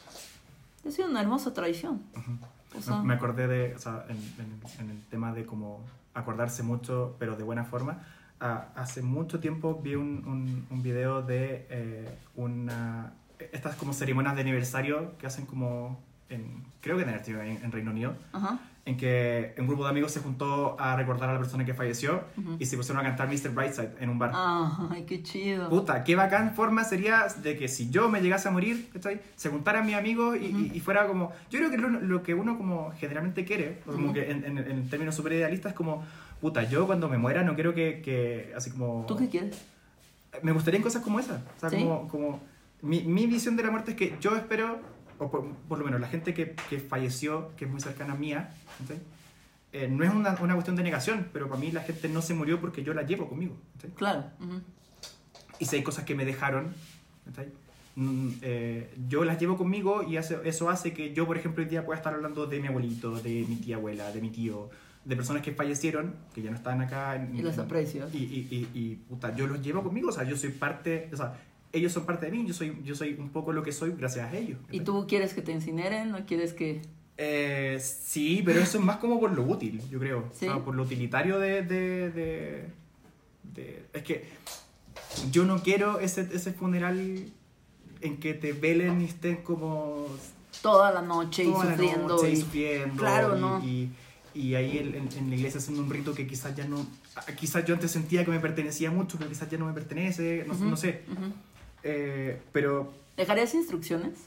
Ha 0.86 0.90
sido 0.90 1.08
una 1.08 1.20
hermosa 1.20 1.54
tradición. 1.54 2.02
Sea, 2.12 2.22
Me- 2.74 2.80
me 3.04 3.14
acordé 3.14 3.46
de, 3.48 3.74
o 3.74 3.78
sea, 3.78 4.04
en, 4.08 4.16
en- 4.16 4.60
en 4.80 4.90
el 4.90 5.02
tema 5.10 5.32
de 5.32 5.44
como 5.46 5.84
acordarse 6.14 6.62
mucho, 6.62 7.16
pero 7.18 7.36
de 7.36 7.42
buena 7.44 7.64
forma. 7.64 8.02
Ah, 8.40 8.68
hace 8.74 9.02
mucho 9.02 9.38
tiempo 9.40 9.80
vi 9.82 9.94
un, 9.94 10.24
un, 10.26 10.66
un 10.70 10.82
video 10.82 11.22
de 11.22 11.66
eh, 11.70 12.18
una, 12.34 13.12
estas 13.52 13.76
como 13.76 13.92
ceremonias 13.92 14.34
de 14.34 14.40
aniversario 14.42 15.16
que 15.18 15.26
hacen 15.26 15.46
como, 15.46 16.00
en, 16.28 16.64
creo 16.80 16.96
que 16.96 17.04
en, 17.04 17.08
en, 17.10 17.64
en 17.64 17.72
Reino 17.72 17.90
Unido, 17.92 18.14
ajá. 18.32 18.58
En 18.84 18.96
que 18.96 19.54
un 19.58 19.68
grupo 19.68 19.84
de 19.84 19.90
amigos 19.90 20.10
se 20.10 20.18
juntó 20.18 20.76
a 20.80 20.96
recordar 20.96 21.30
a 21.30 21.34
la 21.34 21.38
persona 21.38 21.64
que 21.64 21.72
falleció 21.72 22.24
Ujú. 22.36 22.56
y 22.58 22.66
se 22.66 22.76
pusieron 22.76 23.00
a 23.00 23.08
cantar 23.08 23.28
Mr. 23.28 23.50
Brightside 23.54 23.90
en 24.00 24.10
un 24.10 24.18
bar. 24.18 24.32
Ay, 24.34 25.04
qué 25.06 25.22
chido. 25.22 25.68
Puta, 25.68 26.02
qué 26.02 26.16
bacán 26.16 26.54
forma 26.56 26.82
sería 26.82 27.26
de 27.42 27.56
que 27.56 27.68
si 27.68 27.90
yo 27.90 28.08
me 28.08 28.20
llegase 28.20 28.48
a 28.48 28.50
morir, 28.50 28.88
¿cachai? 28.92 29.20
se 29.36 29.50
juntaran 29.50 29.86
mis 29.86 29.94
amigos 29.94 30.36
y, 30.40 30.46
y- 30.46 30.70
y 30.74 30.80
fuera 30.80 31.06
como... 31.06 31.30
Yo 31.48 31.60
creo 31.60 31.70
que 31.70 31.78
lo, 31.78 31.88
lo 31.90 32.22
que 32.24 32.34
uno 32.34 32.58
como 32.58 32.90
generalmente 32.98 33.44
quiere, 33.44 33.78
o 33.86 33.92
como 33.92 34.06
Ujú. 34.06 34.14
que 34.14 34.30
en, 34.32 34.44
en, 34.44 34.58
en 34.58 34.88
términos 34.90 35.14
super 35.14 35.32
idealistas, 35.32 35.70
es 35.72 35.76
como, 35.76 36.02
puta, 36.40 36.64
yo 36.64 36.84
cuando 36.86 37.08
me 37.08 37.18
muera 37.18 37.44
no 37.44 37.54
quiero 37.54 37.74
que, 37.74 38.02
que 38.02 38.52
así 38.56 38.70
como... 38.72 39.04
¿Tú 39.06 39.16
qué 39.16 39.28
quieres? 39.28 39.62
Me 40.42 40.50
gustarían 40.50 40.82
cosas 40.82 41.02
como 41.02 41.20
esas. 41.20 41.40
O 41.40 41.60
sea, 41.60 41.70
¿Sí? 41.70 41.76
como... 41.76 42.08
como 42.08 42.40
mi, 42.82 43.02
mi 43.04 43.28
visión 43.28 43.54
de 43.54 43.62
la 43.62 43.70
muerte 43.70 43.92
es 43.92 43.96
que 43.96 44.16
yo 44.20 44.34
espero, 44.34 44.80
o 45.22 45.30
por, 45.30 45.50
por 45.68 45.78
lo 45.78 45.84
menos 45.84 46.00
la 46.00 46.08
gente 46.08 46.34
que, 46.34 46.54
que 46.68 46.78
falleció, 46.80 47.52
que 47.56 47.64
es 47.66 47.70
muy 47.70 47.80
cercana 47.80 48.12
a 48.14 48.16
mía, 48.16 48.50
¿cachai? 48.80 48.98
Eh, 49.72 49.88
no 49.88 50.04
es 50.04 50.10
una, 50.12 50.36
una 50.40 50.54
cuestión 50.54 50.76
de 50.76 50.82
negación, 50.82 51.28
pero 51.32 51.48
para 51.48 51.58
mí 51.60 51.70
la 51.72 51.80
gente 51.82 52.08
no 52.08 52.20
se 52.20 52.34
murió 52.34 52.60
porque 52.60 52.82
yo 52.84 52.92
la 52.94 53.02
llevo 53.02 53.28
conmigo. 53.28 53.56
¿cachai? 53.76 53.90
Claro. 53.92 54.24
ujú. 54.40 54.60
Y 55.58 55.64
si 55.66 55.76
hay 55.76 55.82
cosas 55.82 56.04
que 56.04 56.14
me 56.14 56.24
dejaron, 56.24 56.74
¿cachai? 57.24 57.48
mm, 57.96 58.28
eh, 58.42 58.94
yo 59.08 59.24
las 59.24 59.38
llevo 59.38 59.56
conmigo 59.56 60.02
y 60.02 60.16
hace- 60.16 60.38
eso 60.44 60.68
hace 60.70 60.92
que 60.92 61.12
yo, 61.14 61.26
por 61.26 61.36
ejemplo, 61.36 61.62
hoy 61.62 61.68
día 61.70 61.84
pueda 61.86 61.98
estar 61.98 62.12
hablando 62.14 62.46
de 62.46 62.58
mi 62.60 62.68
abuelito, 62.68 63.16
de 63.20 63.44
mi 63.48 63.56
tía 63.56 63.76
abuela, 63.76 64.10
de 64.12 64.20
mi 64.20 64.30
tío, 64.30 64.70
de 65.04 65.16
personas 65.16 65.42
que 65.42 65.52
fallecieron, 65.52 66.14
que 66.34 66.42
ya 66.42 66.50
no 66.50 66.56
están 66.56 66.80
acá. 66.80 67.16
en- 67.16 67.36
Y 67.36 67.42
las 67.42 67.56
en- 67.58 67.64
aprecias. 67.64 68.14
Y, 68.14 68.18
y, 68.24 68.48
y, 68.50 68.78
y, 68.78 68.94
puta, 68.96 69.34
yo 69.34 69.46
los 69.46 69.60
llevo 69.62 69.82
conmigo, 69.82 70.08
o 70.08 70.12
sea, 70.12 70.24
yo 70.24 70.36
soy 70.36 70.50
parte, 70.50 71.08
o 71.12 71.16
sea, 71.16 71.34
ellos 71.72 71.92
son 71.92 72.04
parte 72.04 72.26
de 72.26 72.32
mí, 72.32 72.44
yo 72.46 72.54
soy, 72.54 72.76
yo 72.84 72.94
soy 72.94 73.14
un 73.14 73.30
poco 73.30 73.52
lo 73.52 73.62
que 73.62 73.72
soy 73.72 73.92
gracias 73.96 74.32
a 74.32 74.36
ellos. 74.36 74.58
¿Y 74.70 74.80
tú 74.80 75.06
quieres 75.06 75.32
que 75.34 75.42
te 75.42 75.52
incineren? 75.52 76.10
¿No 76.10 76.24
quieres 76.26 76.52
que.? 76.52 76.82
Eh, 77.18 77.78
sí, 77.80 78.42
pero 78.44 78.60
eso 78.60 78.78
es 78.78 78.84
más 78.84 78.96
como 78.96 79.20
por 79.20 79.32
lo 79.32 79.42
útil, 79.44 79.80
yo 79.90 79.98
creo. 79.98 80.24
Sí. 80.32 80.46
O 80.48 80.52
sea, 80.54 80.64
por 80.64 80.74
lo 80.74 80.82
utilitario 80.82 81.38
de, 81.38 81.62
de, 81.62 82.10
de, 82.10 82.66
de- 83.54 83.84
Es 83.92 84.02
que 84.02 84.28
yo 85.30 85.44
no 85.44 85.62
quiero 85.62 86.00
ese, 86.00 86.28
ese 86.32 86.52
funeral 86.52 87.26
en 88.00 88.16
que 88.18 88.34
te 88.34 88.52
velen 88.52 89.00
y 89.02 89.04
estén 89.04 89.36
como... 89.36 90.06
Toda 90.60 90.92
la 90.92 91.02
noche 91.02 91.44
y 91.44 91.46
toda 91.50 91.64
la 91.64 91.70
sufriendo. 91.76 92.08
noche 92.08 92.30
y 92.30 92.32
y- 92.32 92.36
sufriendo. 92.40 92.96
Claro, 92.96 93.36
y, 93.36 93.40
¿no? 93.40 93.64
Y, 93.64 93.90
y 94.34 94.54
ahí 94.54 94.78
en, 94.78 94.94
en- 95.16 95.30
la 95.30 95.36
iglesia 95.36 95.58
haciendo 95.58 95.82
un 95.82 95.90
rito 95.90 96.14
que 96.14 96.26
quizás 96.26 96.54
ya 96.56 96.66
no... 96.66 96.84
Quizás 97.38 97.64
yo 97.66 97.74
antes 97.74 97.90
sentía 97.90 98.24
que 98.24 98.30
me 98.30 98.40
pertenecía 98.40 98.90
mucho, 98.90 99.18
pero 99.18 99.28
quizás 99.30 99.48
ya 99.50 99.58
no 99.58 99.66
me 99.66 99.72
pertenece, 99.74 100.44
no, 100.48 100.54
Ujú, 100.54 100.64
no 100.64 100.76
sé. 100.76 101.02
ujú. 101.12 101.32
Eh, 101.84 102.40
pero 102.52 102.92
¿Dejarías 103.16 103.54
instrucciones? 103.54 104.18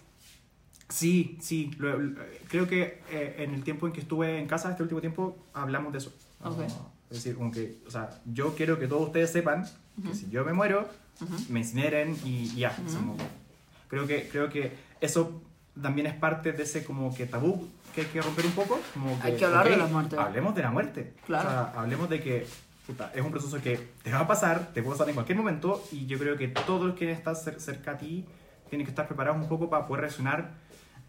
Sí, 0.89 1.37
sí. 1.41 1.71
lo- 1.79 1.97
lo- 1.97 2.21
creo 2.47 2.67
que 2.67 3.01
eh, 3.09 3.35
en 3.39 3.53
el 3.55 3.63
tiempo 3.63 3.87
en 3.87 3.93
que 3.93 4.01
estuve 4.01 4.37
en 4.39 4.47
casa, 4.47 4.69
este 4.71 4.83
último 4.83 5.01
tiempo, 5.01 5.35
hablamos 5.53 5.91
de 5.91 5.97
eso. 5.99 6.13
Ok. 6.43 6.59
Ah, 6.61 6.87
es 7.09 7.17
decir, 7.17 7.35
como 7.35 7.51
que, 7.51 7.79
o 7.87 7.91
sea, 7.91 8.21
yo 8.25 8.55
quiero 8.55 8.77
que 8.79 8.87
todos 8.87 9.07
ustedes 9.07 9.31
sepan 9.31 9.65
que 10.05 10.13
si 10.13 10.29
yo 10.29 10.43
me 10.45 10.53
muero, 10.53 10.87
Ujú. 11.21 11.33
me 11.49 11.59
incineren 11.61 12.15
y, 12.23 12.53
ya. 12.55 12.75
Como- 12.75 13.15
creo, 13.87 14.05
que, 14.05 14.27
creo 14.29 14.49
que 14.49 14.73
eso 15.01 15.41
también 15.81 16.07
es 16.07 16.13
parte 16.15 16.51
de 16.51 16.63
ese 16.63 16.83
como 16.83 17.13
que 17.15 17.25
tabú 17.25 17.67
que 17.95 18.01
hay 18.01 18.07
que 18.07 18.21
romper 18.21 18.45
un 18.45 18.51
poco. 18.51 18.79
Como 18.93 19.17
Hay 19.23 19.37
que 19.37 19.45
hablar 19.45 19.65
de 19.67 19.73
ok, 19.73 19.79
la 19.79 19.87
muerte. 19.87 20.17
Hablemos 20.17 20.53
de 20.55 20.61
la 20.61 20.71
muerte. 20.71 21.13
Claro. 21.25 21.47
O 21.47 21.51
sea, 21.51 21.71
hablemos 21.81 22.09
de 22.09 22.21
que 22.21 22.45
puta, 22.88 23.12
es 23.15 23.21
un 23.21 23.32
proceso 23.32 23.62
que 23.62 23.78
te 24.04 24.12
va 24.12 24.19
a 24.21 24.28
pasar, 24.28 24.71
te 24.74 24.82
puede 24.82 24.93
pasar 24.98 25.10
en 25.10 25.15
cualquier 25.15 25.38
momento 25.38 25.84
y 25.91 26.06
yo 26.06 26.17
creo 26.19 26.38
que 26.38 26.48
todos 26.50 26.86
los 26.86 26.95
que 26.95 27.12
están 27.12 27.36
cer- 27.36 27.60
cerca 27.60 27.91
a 27.91 27.98
ti 27.98 28.26
tienen 28.69 28.86
que 28.86 28.91
estar 28.91 29.08
preparados 29.08 29.41
un 29.41 29.48
poco 29.50 29.69
para 29.69 29.86
poder 29.88 30.02
reaccionar 30.02 30.52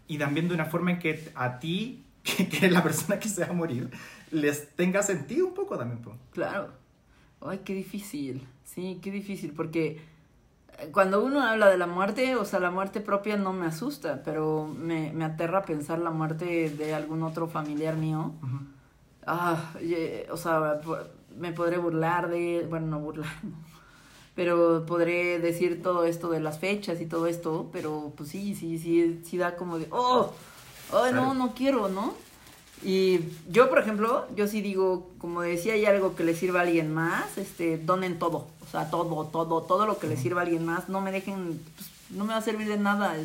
y 0.07 0.17
también 0.17 0.47
de 0.47 0.53
una 0.55 0.65
forma 0.65 0.91
en 0.91 0.99
que 0.99 1.31
a 1.35 1.59
ti, 1.59 2.05
que 2.23 2.47
que 2.49 2.57
eres 2.57 2.71
la 2.71 2.83
persona 2.83 3.19
que 3.19 3.29
se 3.29 3.41
va 3.43 3.47
a 3.51 3.53
morir, 3.53 3.89
les 4.31 4.75
tenga 4.75 5.01
sentido 5.03 5.47
un 5.47 5.53
poco 5.53 5.77
también. 5.77 6.01
po. 6.01 6.15
Claro. 6.31 6.69
Ay, 7.41 7.59
qué 7.63 7.73
difícil. 7.73 8.47
Sí, 8.65 8.99
qué 9.01 9.11
difícil, 9.11 9.53
porque 9.53 10.01
eh, 10.79 10.89
cuando 10.91 11.23
uno 11.23 11.41
habla 11.41 11.69
de 11.69 11.77
la 11.77 11.87
muerte, 11.87 12.35
o 12.35 12.45
sea, 12.45 12.59
la 12.59 12.71
muerte 12.71 12.99
propia 13.01 13.37
no 13.37 13.53
me 13.53 13.65
asusta, 13.67 14.21
pero 14.23 14.67
me, 14.67 15.11
me 15.13 15.23
aterra 15.25 15.63
pensar 15.63 15.99
la 15.99 16.09
muerte 16.11 16.69
de 16.71 16.93
algún 16.95 17.23
otro 17.23 17.47
familiar 17.47 17.95
mío. 17.95 18.33
Ujú. 18.41 18.59
Ah, 19.25 19.73
ye- 19.81 20.25
o 20.31 20.37
sea, 20.37 20.79
me 21.37 21.51
podré 21.51 21.77
burlar 21.77 22.29
de, 22.29 22.65
bueno, 22.69 22.87
no 22.87 22.99
burlar, 22.99 23.31
no. 23.43 23.55
pero 24.35 24.85
podré 24.85 25.39
decir 25.39 25.81
todo 25.81 26.05
esto 26.05 26.29
de 26.29 26.39
las 26.39 26.59
fechas 26.59 27.01
y 27.01 27.05
todo 27.05 27.27
esto, 27.27 27.69
pero 27.71 28.13
pues 28.15 28.29
sí, 28.29 28.55
sí, 28.55 28.77
sí, 28.77 29.21
sí 29.23 29.37
da 29.37 29.55
como 29.55 29.79
de, 29.79 29.87
oh, 29.91 30.31
ay, 30.93 31.13
no, 31.13 31.33
no 31.33 31.53
quiero, 31.53 31.89
¿no? 31.89 32.13
Y 32.83 33.19
yo, 33.49 33.69
por 33.69 33.79
ejemplo, 33.79 34.27
yo 34.35 34.47
sí 34.47 34.61
digo, 34.61 35.09
como 35.17 35.41
decía, 35.41 35.73
hay 35.73 35.85
algo 35.85 36.15
que 36.15 36.23
le 36.23 36.35
sirva 36.35 36.59
a 36.59 36.63
alguien 36.63 36.93
más, 36.93 37.37
este, 37.37 37.77
donen 37.77 38.19
todo, 38.19 38.47
o 38.61 38.71
sea, 38.71 38.89
todo, 38.91 39.25
todo, 39.25 39.63
todo 39.63 39.85
lo 39.87 39.97
que 39.97 40.07
le 40.07 40.17
sirva 40.17 40.41
a 40.41 40.43
alguien 40.43 40.63
más, 40.63 40.87
no 40.87 41.01
me 41.01 41.11
dejen, 41.11 41.59
pues, 41.75 41.89
no 42.11 42.25
me 42.25 42.33
va 42.33 42.37
a 42.37 42.41
servir 42.43 42.67
de 42.67 42.77
nada, 42.77 43.15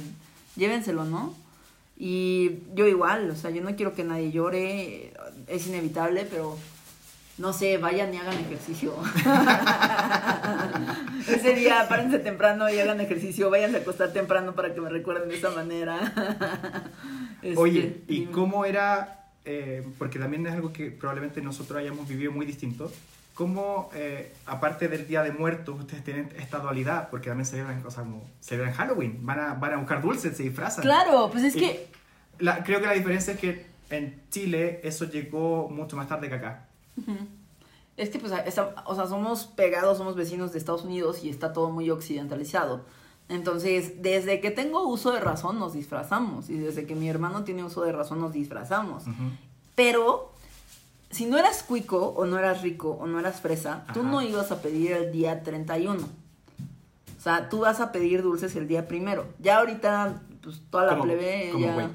llévenselo, 0.57 1.05
¿no? 1.05 1.35
Y 1.99 2.61
yo 2.75 2.87
igual, 2.87 3.31
o 3.31 3.37
sea, 3.37 3.51
yo 3.51 3.63
no 3.63 3.77
quiero 3.77 3.95
que 3.95 4.05
nadie 4.05 4.33
llore, 4.33 5.13
es 5.47 5.67
inevitable, 5.67 6.27
pero 6.29 6.57
no 7.39 7.53
sé, 7.53 7.79
vayan 7.79 8.13
y 8.15 8.19
hagan 8.19 8.39
ejercicio. 8.39 8.95
Ese 11.29 11.55
día, 11.55 11.87
párense 11.89 12.19
temprano 12.19 12.69
y 12.71 12.79
hagan 12.79 13.01
ejercicio, 13.01 13.51
vayan 13.51 13.75
a 13.75 13.79
acostar 13.79 14.13
temprano 14.13 14.55
para 14.55 14.75
que 14.75 14.81
me 14.81 14.91
recuerden 14.91 15.29
de 15.29 15.37
esa 15.37 15.51
manera. 15.51 16.83
Este, 17.43 17.59
Oye, 17.61 18.03
¿y 18.07 18.21
dime. 18.21 18.31
cómo 18.31 18.65
era? 18.65 19.19
eh, 19.45 19.85
porque 19.99 20.21
también 20.21 20.47
es 20.47 20.53
algo 20.53 20.73
que 20.73 20.93
probablemente 20.93 21.43
nosotros 21.43 21.77
hayamos 21.81 22.07
vivido 22.07 22.31
muy 22.31 22.47
distinto. 22.47 22.93
¿Cómo, 23.35 23.91
eh, 23.97 24.33
aparte 24.47 24.87
del 24.87 25.09
Día 25.09 25.25
de 25.25 25.33
Muertos, 25.33 25.81
ustedes 25.81 26.05
tienen 26.05 26.29
esta 26.39 26.61
dualidad? 26.61 27.09
Porque 27.11 27.31
también 27.31 27.45
celebran, 27.47 27.83
sea, 27.91 28.05
como 28.05 28.31
celebran 28.41 28.73
Halloween, 28.75 29.19
van 29.27 29.41
a, 29.41 29.55
van 29.55 29.73
a 29.73 29.77
buscar 29.79 30.01
dulces, 30.01 30.37
se 30.37 30.45
disfrazan. 30.45 30.83
Claro, 30.83 31.31
pues 31.33 31.43
es 31.43 31.57
Y 31.57 31.59
que, 31.59 31.89
la- 32.39 32.63
creo 32.63 32.79
que 32.81 32.87
la 32.87 32.93
diferencia 32.93 33.33
es 33.33 33.41
que 33.41 33.67
en 33.91 34.23
Chile 34.31 34.79
eso 34.85 35.07
llegó 35.07 35.69
mucho 35.69 35.97
más 35.97 36.07
tarde 36.07 36.29
que 36.29 36.37
acá. 36.37 36.67
Es 37.97 38.11
que 38.11 38.19
pues, 38.19 38.33
o 38.33 38.95
sea, 38.95 39.07
somos 39.07 39.45
pegados, 39.47 39.99
somos 39.99 40.15
vecinos 40.17 40.53
de 40.53 40.59
Estados 40.59 40.85
Unidos 40.85 41.23
y 41.25 41.31
está 41.31 41.53
todo 41.53 41.71
muy 41.71 41.91
occidentalizado. 41.91 42.83
Entonces, 43.29 44.03
desde 44.03 44.41
que 44.41 44.51
tengo 44.51 44.87
uso 44.87 45.13
de 45.13 45.21
razón 45.21 45.59
nos 45.59 45.73
disfrazamos 45.73 46.51
y 46.51 46.59
desde 46.59 46.87
que 46.87 46.95
mi 46.95 47.09
hermano 47.09 47.45
tiene 47.45 47.65
uso 47.65 47.83
de 47.83 47.93
razón 47.93 48.21
nos 48.21 48.33
disfrazamos. 48.33 49.05
Pero 49.75 50.33
si 51.11 51.27
no 51.27 51.39
eras 51.39 51.63
cuico 51.63 52.09
o 52.17 52.27
no 52.27 52.39
eras 52.39 52.63
rico 52.63 52.91
o 53.01 53.07
no 53.07 53.21
eras 53.21 53.41
fresa, 53.41 53.85
tú 53.95 54.03
no 54.03 54.21
ibas 54.23 54.51
a 54.53 54.61
pedir 54.61 54.93
el 54.93 55.13
día 55.13 55.43
31. 55.43 56.03
O 56.03 57.21
sea, 57.23 57.49
tú 57.49 57.61
vas 57.61 57.81
a 57.81 57.93
pedir 57.93 58.23
dulces 58.23 58.57
el 58.57 58.67
día 58.67 58.89
primero. 58.89 59.27
Ya 59.39 59.59
ahorita, 59.59 60.21
pues 60.43 60.61
toda 60.71 60.85
la 60.87 60.91
Como- 60.93 61.05
plebe 61.05 61.51
como 61.53 61.65
ya... 61.65 61.91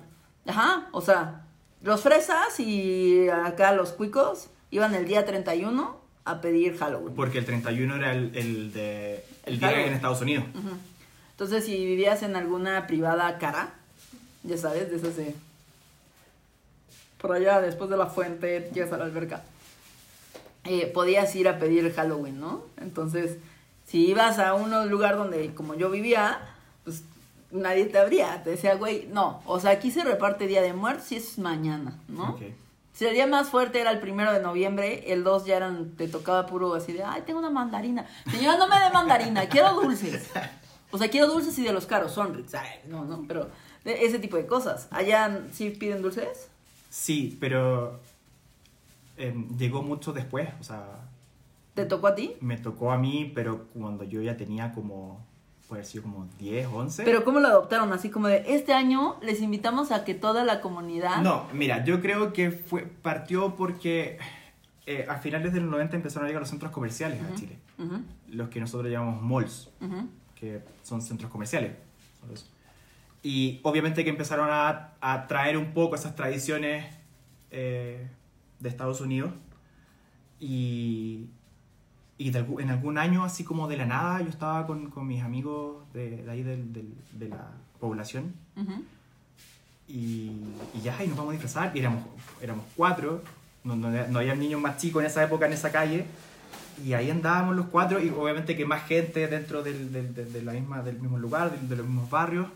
Ajá, 0.47 0.87
o 0.93 1.01
sea, 1.01 1.45
los 1.81 2.01
fresas 2.01 2.59
y 2.61 3.27
acá 3.27 3.73
los 3.73 3.91
cuicos 3.91 4.47
iban 4.71 4.93
el 4.95 5.05
día 5.05 5.25
31 5.25 5.97
a 6.25 6.41
pedir 6.41 6.77
Halloween. 6.77 7.15
Porque 7.15 7.39
el 7.39 7.45
31 7.45 7.95
era 7.95 8.11
el, 8.13 8.35
el 8.35 8.73
de, 8.73 9.23
el 9.45 9.53
El 9.53 9.59
día 9.59 9.67
Halloween. 9.69 9.87
en 9.89 9.93
Estados 9.95 10.21
Unidos. 10.21 10.45
Ujú. 10.53 10.69
Entonces, 11.31 11.65
si 11.65 11.85
vivías 11.85 12.23
en 12.23 12.35
alguna 12.35 12.87
privada 12.87 13.37
cara, 13.37 13.73
ya 14.43 14.57
sabes, 14.57 14.89
de 14.89 14.97
esas 14.97 15.15
de... 15.15 15.35
Por 17.19 17.31
allá, 17.31 17.61
después 17.61 17.89
de 17.89 17.97
la 17.97 18.07
fuente, 18.07 18.69
llegas 18.73 18.91
a 18.93 18.97
la 18.97 19.05
alberca. 19.05 19.43
eh, 20.65 20.87
podías 20.93 21.33
ir 21.35 21.47
a 21.47 21.59
pedir 21.59 21.91
Halloween, 21.93 22.39
¿no? 22.39 22.63
Entonces, 22.81 23.37
si 23.87 24.05
ibas 24.07 24.37
a 24.39 24.53
un 24.53 24.89
lugar 24.89 25.15
donde, 25.15 25.53
como 25.53 25.75
yo 25.75 25.89
vivía, 25.89 26.39
pues 26.83 27.03
nadie 27.51 27.85
te 27.85 27.97
abría. 27.97 28.43
Te 28.43 28.49
decía, 28.51 28.75
güey, 28.75 29.07
no. 29.11 29.41
O 29.45 29.59
sea, 29.59 29.71
aquí 29.71 29.91
se 29.91 30.03
reparte 30.03 30.45
Día 30.47 30.61
de 30.61 30.73
Muertos 30.73 31.11
y 31.11 31.15
es 31.15 31.37
mañana, 31.39 31.97
¿no? 32.09 32.31
Ok. 32.31 32.41
Si 32.97 33.05
el 33.05 33.13
día 33.13 33.27
más 33.27 33.49
fuerte 33.49 33.79
era 33.79 33.91
el 33.91 33.99
primero 33.99 34.33
de 34.33 34.39
noviembre, 34.39 35.03
el 35.13 35.23
2 35.23 35.45
ya 35.45 35.57
eran, 35.57 35.91
te 35.91 36.07
tocaba 36.07 36.47
puro 36.47 36.73
así 36.73 36.93
de, 36.93 37.03
ay, 37.03 37.21
tengo 37.27 37.37
una 37.37 37.51
mandarina. 37.51 38.07
Señora, 38.31 38.57
no 38.57 38.67
me 38.67 38.79
dé 38.79 38.89
mandarina, 38.91 39.47
quiero 39.47 39.75
dulces. 39.75 40.31
O 40.89 40.97
sea, 40.97 41.07
quiero 41.07 41.27
dulces 41.27 41.55
y 41.59 41.63
de 41.63 41.73
los 41.73 41.85
caros. 41.85 42.17
Ay, 42.17 42.79
no, 42.87 43.05
no, 43.05 43.23
pero 43.27 43.51
ese 43.85 44.17
tipo 44.17 44.35
de 44.35 44.47
cosas. 44.47 44.87
¿Allá 44.89 45.43
sí 45.51 45.69
piden 45.69 46.01
dulces? 46.01 46.49
Sí, 46.89 47.37
pero 47.39 47.99
em, 49.15 49.55
llegó 49.59 49.83
mucho 49.83 50.11
después. 50.11 50.49
O 50.59 50.63
sea, 50.63 51.07
¿Te 51.75 51.85
tocó 51.85 52.07
a 52.07 52.15
ti? 52.15 52.33
me 52.41 52.57
tocó 52.57 52.91
a 52.91 52.97
mí, 52.97 53.31
pero 53.35 53.67
cuando 53.79 54.05
yo 54.05 54.23
ya 54.23 54.37
tenía 54.37 54.73
como, 54.73 55.23
puede 55.67 55.83
sido 55.83 56.03
como 56.03 56.27
10, 56.39 56.67
11. 56.67 57.03
Pero 57.03 57.23
¿cómo 57.23 57.39
lo 57.39 57.47
adoptaron? 57.47 57.91
Así 57.91 58.09
como 58.09 58.27
de, 58.27 58.43
este 58.47 58.73
año 58.73 59.17
les 59.21 59.41
invitamos 59.41 59.91
a 59.91 60.03
que 60.03 60.13
toda 60.13 60.43
la 60.45 60.61
comunidad... 60.61 61.21
No, 61.21 61.47
mira, 61.53 61.83
yo 61.83 62.01
creo 62.01 62.33
que 62.33 62.51
fue 62.51 62.83
partió 62.83 63.55
porque 63.55 64.17
eh, 64.85 65.05
a 65.09 65.15
finales 65.17 65.53
del 65.53 65.69
90 65.69 65.97
empezaron 65.97 66.25
a 66.25 66.27
llegar 66.29 66.41
los 66.41 66.49
centros 66.49 66.71
comerciales 66.71 67.21
a 67.21 67.35
Chile. 67.35 67.57
Ujú, 67.77 68.01
Los 68.29 68.49
que 68.49 68.59
nosotros 68.59 68.91
llamamos 68.91 69.21
malls, 69.21 69.69
ujú. 69.81 70.07
que 70.39 70.61
son 70.83 71.01
centros 71.01 71.29
comerciales. 71.29 71.73
Y 73.21 73.59
obviamente 73.63 74.03
que 74.03 74.09
empezaron 74.09 74.47
a, 74.49 74.93
a 75.01 75.27
traer 75.27 75.57
un 75.57 75.73
poco 75.73 75.95
esas 75.95 76.15
tradiciones 76.15 76.85
eh, 77.51 78.07
de 78.59 78.69
Estados 78.69 79.01
Unidos. 79.01 79.31
Y, 80.39 81.27
y 82.17 82.31
de 82.31 82.39
en 82.59 82.69
algún 82.69 82.97
año, 82.97 83.23
así 83.23 83.43
como 83.43 83.67
de 83.67 83.77
la 83.77 83.85
nada, 83.85 84.21
yo 84.21 84.29
estaba 84.29 84.65
con, 84.65 84.89
con 84.89 85.05
mis 85.07 85.21
amigos 85.23 85.83
de, 85.93 86.23
de 86.23 86.31
ahí 86.31 86.43
del- 86.43 86.73
del- 86.73 86.93
de 87.13 87.29
la 87.29 87.51
población. 87.79 88.33
Y, 89.87 90.31
y 90.73 90.81
ya, 90.83 91.01
y 91.03 91.07
nos 91.07 91.17
vamos 91.17 91.29
a 91.31 91.33
disfrazar. 91.33 91.71
Y 91.75 91.79
éramos, 91.79 92.03
éramos 92.41 92.65
cuatro. 92.75 93.21
No, 93.63 93.75
no, 93.75 93.89
no 93.89 94.19
había 94.19 94.35
niños 94.35 94.61
más 94.61 94.77
chicos 94.77 95.01
en 95.01 95.07
esa 95.07 95.23
época, 95.23 95.45
en 95.45 95.53
esa 95.53 95.71
calle. 95.71 96.05
Y 96.83 96.93
ahí 96.93 97.09
andábamos 97.09 97.55
los 97.55 97.67
cuatro. 97.67 98.01
Y 98.03 98.09
obviamente 98.09 98.55
que 98.57 98.65
más 98.65 98.83
gente 98.83 99.27
dentro 99.27 99.63
del, 99.63 99.91
del, 99.93 100.13
del- 100.13 100.33
de 100.33 100.41
la 100.41 100.53
misma, 100.53 100.81
del 100.81 100.99
mismo 100.99 101.17
lugar, 101.17 101.51
de, 101.51 101.67
de 101.67 101.75
los 101.75 101.85
mismos 101.85 102.09
barrios. 102.09 102.47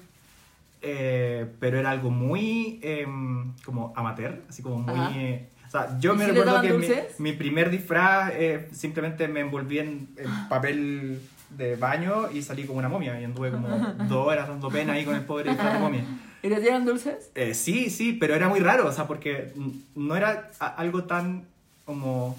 Eh, 0.81 1.47
pero 1.59 1.77
era 1.77 1.91
algo 1.91 2.09
muy 2.09 2.79
em, 2.81 3.53
como 3.63 3.93
amateur, 3.95 4.41
así 4.49 4.63
como 4.63 4.79
muy... 4.79 4.99
Eh, 5.15 5.49
o 5.71 5.73
sea, 5.73 5.97
yo 5.99 6.15
¿Y 6.15 6.17
me 6.17 6.25
si 6.25 6.31
recuerdo 6.31 6.61
que 6.61 7.07
mi, 7.17 7.31
primer 7.31 7.69
disfraz 7.69 8.33
eh, 8.35 8.67
simplemente 8.73 9.29
me 9.29 9.39
envolví 9.39 9.79
en, 9.79 10.09
en 10.17 10.29
papel 10.49 11.21
de 11.49 11.77
baño 11.77 12.29
y 12.29 12.41
salí 12.41 12.65
como 12.65 12.79
una 12.79 12.89
momia. 12.89 13.21
Y 13.21 13.23
anduve 13.23 13.51
como 13.51 13.69
dos 14.09 14.27
horas 14.27 14.49
dando 14.49 14.69
pena 14.69 14.93
ahí 14.93 15.05
con 15.05 15.15
el 15.15 15.23
pobre 15.23 15.51
disfraz 15.51 15.75
de 15.75 15.79
momia. 15.85 16.03
¿Y 16.43 16.49
les 16.49 16.61
dieron 16.61 16.85
dulces? 16.85 17.31
Eh, 17.35 17.53
sí, 17.53 17.89
sí, 17.89 18.11
pero 18.11 18.35
era 18.35 18.49
muy 18.49 18.59
raro, 18.59 18.85
o 18.85 18.91
sea, 18.91 19.07
porque 19.07 19.53
no 19.95 20.17
era 20.17 20.51
algo 20.59 21.05
tan 21.05 21.45
como 21.85 22.37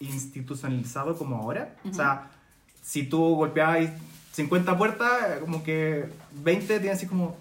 institucionalizado 0.00 1.16
como 1.16 1.36
ahora. 1.36 1.76
O 1.88 1.94
sea, 1.94 2.30
si 2.82 3.04
tú 3.04 3.36
golpeabas 3.36 3.90
50 4.32 4.76
puertas, 4.76 5.38
como 5.38 5.62
que 5.62 6.06
20 6.42 6.66
tienen 6.80 6.96
así 6.96 7.06
como, 7.06 7.36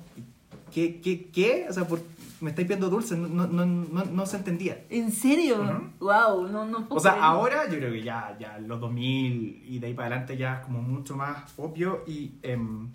¿qué? 0.76 1.00
¿Qué? 1.02 1.30
¿Qué? 1.32 1.66
O 1.70 1.74
sea, 1.74 1.88
por- 1.88 2.02
me 2.42 2.50
estáis 2.50 2.68
pidiendo 2.68 2.90
dulces, 2.90 3.18
no, 3.18 3.28
no, 3.30 3.48
no, 3.48 3.66
no, 3.66 4.04
no 4.06 4.26
se 4.26 4.36
entendía. 4.38 4.84
¿En 4.90 5.10
serio? 5.12 5.62
Ujú. 5.62 6.06
Wow, 6.06 6.48
no, 6.50 6.66
no 6.66 6.86
puedo 6.86 6.98
O 6.98 7.00
sea, 7.00 7.14
ahora 7.24 7.70
yo 7.70 7.78
creo 7.78 7.92
que 7.94 8.04
ya, 8.04 8.36
ya 8.38 8.60
los 8.60 8.80
2000 8.82 9.64
y 9.66 9.80
de 9.80 9.88
ahí 9.88 9.94
para 9.94 10.08
adelante 10.08 10.36
ya 10.38 10.56
es 10.56 10.66
como 10.66 10.82
mucho 10.82 11.16
más 11.16 11.54
obvio 11.58 12.04
y 12.06 12.34
em, 12.44 12.90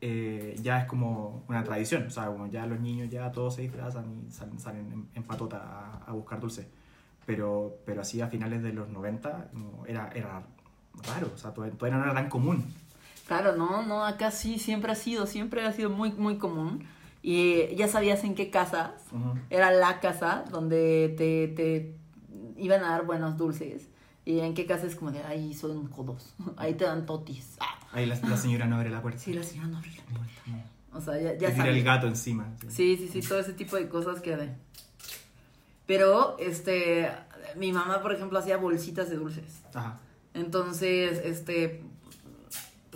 eh, 0.00 0.54
ya 0.62 0.80
es 0.80 0.84
como 0.86 1.44
una 1.48 1.64
tradición. 1.64 2.04
O 2.06 2.10
sea, 2.10 2.26
como 2.26 2.46
ya 2.46 2.64
los 2.66 2.80
niños 2.80 3.10
ya 3.10 3.32
todos 3.32 3.56
se 3.56 3.62
disfrazan 3.62 4.04
y 4.28 4.30
salen, 4.30 4.58
salen 4.60 4.92
en, 4.92 5.08
en 5.14 5.22
patota 5.24 5.58
a, 5.58 6.04
a 6.10 6.12
buscar 6.12 6.40
dulce. 6.40 6.68
Pero, 7.26 7.78
pero 7.84 8.02
así 8.02 8.20
a 8.20 8.28
finales 8.28 8.62
de 8.62 8.72
los 8.72 8.88
90 8.88 9.48
como 9.52 9.84
era, 9.86 10.10
era 10.14 10.42
raro, 11.08 11.30
o 11.34 11.36
sea, 11.36 11.52
todavía, 11.52 11.76
todavía 11.76 11.98
no 11.98 12.04
era 12.04 12.14
tan 12.14 12.28
común. 12.28 12.64
Claro, 13.26 13.56
no, 13.56 13.82
no, 13.82 14.04
acá 14.04 14.30
sí 14.30 14.58
siempre 14.58 14.92
ha 14.92 14.94
sido, 14.94 15.26
siempre 15.26 15.64
ha 15.64 15.72
sido 15.72 15.90
muy, 15.90 16.12
muy 16.12 16.38
común. 16.38 16.84
Y 17.22 17.74
ya 17.74 17.88
sabías 17.88 18.22
en 18.24 18.34
qué 18.36 18.50
casas. 18.50 18.92
Era 19.50 19.72
la 19.72 19.98
casa 20.00 20.44
donde 20.50 21.14
te, 21.18 21.48
te 21.48 21.96
iban 22.56 22.84
a 22.84 22.90
dar 22.90 23.04
buenos 23.04 23.36
dulces. 23.36 23.88
Y 24.24 24.40
en 24.40 24.54
qué 24.54 24.64
casa 24.66 24.86
es 24.86 24.94
como 24.96 25.10
de, 25.12 25.22
ahí 25.24 25.52
son 25.54 25.90
jodos. 25.90 26.34
Ahí 26.56 26.74
te 26.74 26.84
dan 26.84 27.04
totis. 27.06 27.56
Ah, 27.60 27.78
Ahí 27.92 28.06
la, 28.06 28.16
la 28.28 28.36
señora 28.36 28.66
no 28.66 28.76
abre 28.76 28.90
la 28.90 29.00
puerta. 29.02 29.20
sí, 29.20 29.32
la 29.32 29.42
señora 29.42 29.68
no 29.68 29.78
abre 29.78 29.90
la 29.90 30.02
puerta. 30.04 30.32
O 30.92 31.00
sea, 31.00 31.14
ya, 31.20 31.32
ya 31.32 31.50
tira 31.50 31.50
el 31.50 31.56
sabes. 31.56 31.84
gato 31.84 32.06
encima. 32.06 32.48
Sí, 32.68 32.96
sí, 32.96 33.08
sí, 33.08 33.20
todo 33.26 33.38
ese 33.40 33.52
tipo 33.52 33.76
de 33.76 33.88
cosas 33.88 34.20
que 34.20 34.36
de. 34.36 34.50
Pero, 35.86 36.36
este, 36.38 37.10
mi 37.56 37.72
mamá, 37.72 38.02
por 38.02 38.12
ejemplo, 38.12 38.38
hacía 38.38 38.56
bolsitas 38.56 39.08
de 39.10 39.16
dulces. 39.16 39.62
Ajá. 39.74 39.98
Entonces, 40.34 41.20
este, 41.24 41.82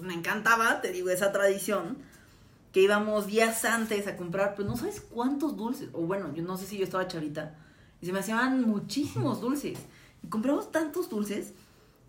pues 0.00 0.08
me 0.14 0.18
encantaba, 0.18 0.80
te 0.80 0.92
digo, 0.92 1.10
esa 1.10 1.30
tradición, 1.30 1.98
que 2.72 2.80
íbamos 2.80 3.26
días 3.26 3.66
antes 3.66 4.06
a 4.06 4.16
comprar, 4.16 4.54
pues 4.54 4.66
no 4.66 4.74
sabes 4.76 5.02
cuántos 5.02 5.58
dulces, 5.58 5.90
o 5.92 6.00
bueno, 6.00 6.32
yo 6.34 6.42
no 6.42 6.56
sé 6.56 6.64
si 6.64 6.78
yo 6.78 6.84
estaba 6.84 7.06
chavita, 7.06 7.54
y 8.00 8.06
se 8.06 8.12
me 8.12 8.20
hacían 8.20 8.62
muchísimos 8.62 9.42
dulces. 9.42 9.78
Y 10.22 10.28
compramos 10.28 10.72
tantos 10.72 11.10
dulces, 11.10 11.52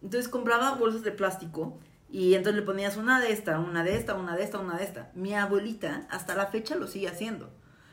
entonces 0.01 0.29
compraba 0.29 0.75
bolsas 0.75 1.03
de 1.03 1.11
plástico, 1.11 1.77
y 2.09 2.33
entonces 2.35 2.61
le 2.61 2.65
ponías 2.65 2.95
una 2.95 3.19
de 3.19 3.33
esta, 3.33 3.59
una 3.59 3.83
de 3.83 3.97
esta, 3.97 4.15
una 4.15 4.37
de 4.37 4.43
esta, 4.43 4.59
una 4.59 4.77
de 4.77 4.85
esta. 4.85 5.11
Mi 5.13 5.33
abuelita 5.33 6.07
hasta 6.09 6.33
la 6.35 6.47
fecha 6.47 6.75
lo 6.75 6.87
sigue 6.87 7.09
haciendo. 7.09 7.49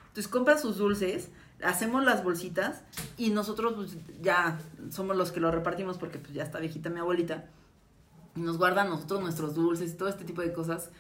Entonces 0.09 0.29
compra 0.29 0.59
sus 0.59 0.77
dulces, 0.77 1.31
hacemos 1.63 2.05
las 2.05 2.23
bolsitas 2.23 2.83
y 3.17 3.31
nosotros 3.31 3.75
pues, 3.75 3.97
ya 4.21 4.61
somos 4.91 5.17
los 5.17 5.33
que 5.33 5.41
lo 5.41 5.51
repartimos 5.51 5.99
porque 5.99 6.19
pues 6.19 6.35
ya 6.35 6.45
está 6.45 6.61
viejita 6.61 6.89
mi 6.89 7.01
abuelita. 7.01 7.49
Y 8.39 8.43
nos 8.43 8.57
guardan 8.57 8.89
nosotros 8.89 9.21
nuestros 9.21 9.55
dulces 9.55 9.91
y 9.93 9.97
todo 9.97 10.09
este 10.09 10.25
tipo 10.25 10.41
de 10.43 10.53
cosas 10.53 10.91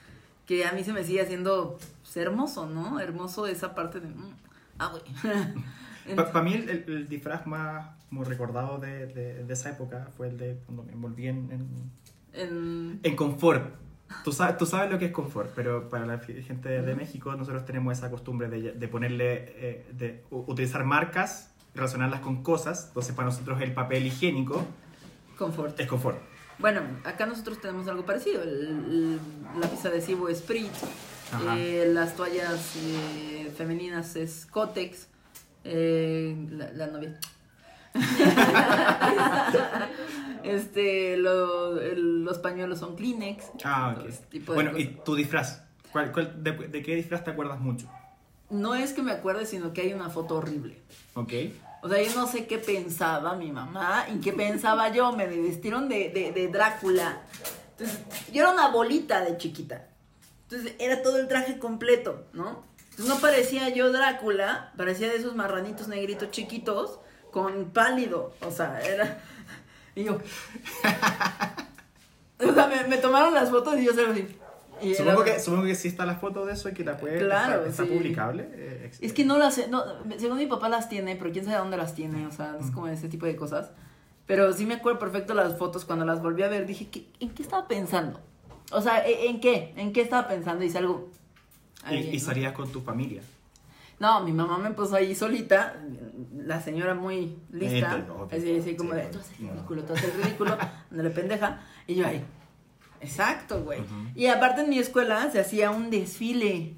que 0.44 0.66
a 0.66 0.72
mí 0.72 0.82
se 0.82 0.92
me 0.92 1.04
sigue 1.04 1.20
haciendo 1.22 1.78
pues, 2.02 2.16
hermoso, 2.16 2.66
¿no? 2.66 2.98
Hermoso 2.98 3.46
esa 3.46 3.74
parte 3.74 4.00
de... 4.00 4.08
mm, 4.08 4.34
ah, 4.80 4.90
güey. 4.90 6.16
Para 6.16 6.42
mí 6.42 6.54
el, 6.54 6.68
el- 6.68 6.84
el 6.88 7.08
disfraz 7.08 7.46
más 7.46 7.90
como 8.08 8.24
recordado 8.24 8.78
de, 8.78 9.06
de, 9.06 9.44
de 9.44 9.52
esa 9.52 9.70
época 9.70 10.08
fue 10.16 10.28
el 10.28 10.38
de 10.38 10.58
cuando 10.64 10.82
me 10.82 10.92
envolví 10.92 11.28
en, 11.28 11.50
en, 11.52 11.92
En- 12.32 13.00
en 13.02 13.16
confort. 13.16 13.74
Tú 14.24 14.32
sabes, 14.32 14.56
tú 14.56 14.64
sabes 14.64 14.90
lo 14.90 14.98
que 14.98 15.04
es 15.06 15.12
confort, 15.12 15.50
pero 15.54 15.90
para 15.90 16.06
la 16.06 16.18
gente 16.18 16.68
de 16.80 16.94
México 16.94 17.34
nosotros 17.36 17.66
tenemos 17.66 17.96
esa 17.98 18.10
costumbre 18.10 18.48
de, 18.48 18.72
de 18.72 18.88
ponerle, 18.88 19.52
eh, 19.56 19.86
de 19.92 20.24
utilizar 20.30 20.82
marcas, 20.84 21.50
relacionarlas 21.74 22.20
con 22.20 22.42
cosas. 22.42 22.86
Entonces 22.88 23.14
para 23.14 23.28
nosotros 23.28 23.60
el 23.60 23.74
papel 23.74 24.06
higiénico 24.06 24.64
confort. 25.36 25.78
es 25.78 25.86
confort. 25.86 26.18
Bueno, 26.58 26.80
acá 27.04 27.26
nosotros 27.26 27.60
tenemos 27.60 27.86
algo 27.88 28.04
parecido. 28.04 28.42
El, 28.42 29.20
el 29.54 29.60
lápiz 29.60 29.84
adhesivo 29.84 30.28
es 30.28 30.38
Sprit. 30.38 30.72
Eh, 31.56 31.90
las 31.92 32.16
toallas 32.16 32.74
eh, 32.76 33.52
femeninas 33.56 34.16
es 34.16 34.46
Cotex. 34.46 35.08
eh, 35.64 36.36
la, 36.50 36.72
la 36.72 36.86
novia. 36.88 37.18
este, 40.44 41.16
lo- 41.16 41.80
el- 41.80 42.24
los 42.24 42.38
pañuelos 42.38 42.78
son 42.78 42.96
Kleenex. 42.96 43.44
Ah, 43.64 43.96
ok. 43.98 44.10
tipo 44.30 44.54
Bueno, 44.54 44.72
cosas. 44.72 44.86
y 44.86 44.90
tu 45.04 45.14
disfraz. 45.14 45.62
¿Cuál, 45.92 46.12
cuál- 46.12 46.42
de, 46.42 46.52
de 46.52 46.82
qué 46.82 46.94
disfraz 46.96 47.24
te 47.24 47.30
acuerdas 47.30 47.60
mucho? 47.60 47.88
No 48.50 48.74
es 48.74 48.92
que 48.92 49.02
me 49.02 49.12
acuerde, 49.12 49.46
sino 49.46 49.72
que 49.72 49.82
hay 49.82 49.92
una 49.92 50.10
foto 50.10 50.36
horrible. 50.36 50.78
¿Ok? 51.14 51.32
O 51.82 51.88
sea, 51.88 52.02
yo 52.02 52.14
no 52.14 52.26
sé 52.26 52.46
qué 52.46 52.58
pensaba 52.58 53.34
mi 53.34 53.52
mamá 53.52 54.06
y 54.12 54.20
qué 54.20 54.32
pensaba 54.32 54.88
yo. 54.90 55.12
Me 55.12 55.26
vestieron 55.26 55.88
de, 55.88 56.10
de, 56.10 56.32
de 56.32 56.48
Drácula. 56.48 57.22
Entonces, 57.72 58.00
yo 58.32 58.42
era 58.42 58.52
una 58.52 58.68
bolita 58.68 59.20
de 59.20 59.36
chiquita. 59.36 59.88
Entonces, 60.44 60.74
era 60.78 61.02
todo 61.02 61.18
el 61.18 61.28
traje 61.28 61.58
completo, 61.58 62.26
¿no? 62.32 62.64
Entonces, 62.90 63.06
no 63.06 63.20
parecía 63.20 63.68
yo 63.68 63.92
Drácula, 63.92 64.72
parecía 64.76 65.08
de 65.08 65.16
esos 65.16 65.36
marranitos 65.36 65.88
negritos 65.88 66.30
chiquitos 66.30 66.98
con 67.30 67.70
pálido. 67.70 68.34
O 68.42 68.50
sea, 68.50 68.80
era. 68.80 69.20
Y 69.94 70.04
yo. 70.04 70.18
O 72.40 72.54
sea, 72.54 72.68
me, 72.68 72.84
me 72.84 72.98
tomaron 72.98 73.34
las 73.34 73.50
fotos 73.50 73.76
y 73.80 73.84
yo 73.84 73.92
se 73.92 74.02
lo 74.02 74.12
así. 74.12 74.38
Supongo 74.96 75.24
que, 75.24 75.38
supongo 75.40 75.64
que 75.64 75.74
sí 75.74 75.88
está 75.88 76.04
la 76.06 76.16
foto 76.16 76.44
de 76.46 76.52
eso 76.54 76.68
y 76.68 76.72
que 76.74 76.84
la 76.84 76.96
puede 76.96 77.18
Claro, 77.18 77.64
está, 77.66 77.68
está 77.70 77.82
sí. 77.84 77.90
publicable. 77.90 78.48
eh, 78.52 78.90
Es 79.00 79.12
que 79.12 79.24
no 79.24 79.38
las 79.38 79.68
no, 79.68 79.82
según 80.18 80.38
mi 80.38 80.46
papá 80.46 80.68
las 80.68 80.88
tiene, 80.88 81.16
pero 81.16 81.30
quién 81.32 81.44
sabe 81.44 81.58
dónde 81.58 81.76
las 81.76 81.94
tiene, 81.94 82.26
o 82.26 82.30
sea, 82.32 82.56
es 82.60 82.70
como 82.70 82.88
ese 82.88 83.08
tipo 83.08 83.26
de 83.26 83.36
cosas. 83.36 83.70
Pero 84.26 84.52
sí 84.52 84.66
me 84.66 84.74
acuerdo 84.74 84.98
perfecto 84.98 85.32
las 85.34 85.56
fotos 85.56 85.84
cuando 85.84 86.04
las 86.04 86.22
volví 86.22 86.42
a 86.42 86.48
ver, 86.48 86.66
dije, 86.66 86.88
¿qué- 86.88 87.06
¿en 87.20 87.30
qué 87.30 87.42
estaba 87.42 87.66
pensando? 87.66 88.20
O 88.72 88.80
sea, 88.82 89.06
¿e- 89.06 89.28
¿en 89.28 89.40
qué? 89.40 89.72
¿En 89.76 89.92
qué 89.92 90.02
estaba 90.02 90.28
pensando? 90.28 90.64
Y 90.64 90.70
salgo... 90.70 91.10
y, 91.90 91.94
y 91.96 92.12
¿no? 92.12 92.20
salías 92.20 92.52
con 92.52 92.70
tu 92.70 92.80
familia. 92.82 93.22
No, 94.00 94.20
mi 94.22 94.32
mamá 94.32 94.58
me 94.58 94.70
puso 94.72 94.94
ahí 94.94 95.14
solita, 95.14 95.74
la 96.36 96.60
señora 96.60 96.94
muy 96.94 97.36
lista, 97.50 97.96
Eh, 97.98 98.04
obvio. 98.12 98.28
así, 98.38 98.58
así 98.58 98.76
como 98.76 98.90
Sí, 98.92 98.96
de, 99.00 99.06
tú 99.06 99.18
haces 99.18 99.40
no. 99.40 99.52
ridículo, 99.54 99.82
tú 99.84 99.92
haces 99.94 100.14
ridículo, 100.16 100.56
ándale 100.92 101.10
pendeja, 101.10 101.60
y 101.86 101.94
yo 101.96 102.06
ahí, 102.06 102.22
exacto, 103.00 103.62
güey. 103.62 103.80
Y 104.14 104.26
aparte 104.26 104.62
en 104.62 104.70
mi 104.70 104.78
escuela 104.78 105.30
se 105.30 105.40
hacía 105.40 105.70
un 105.70 105.90
desfile 105.90 106.74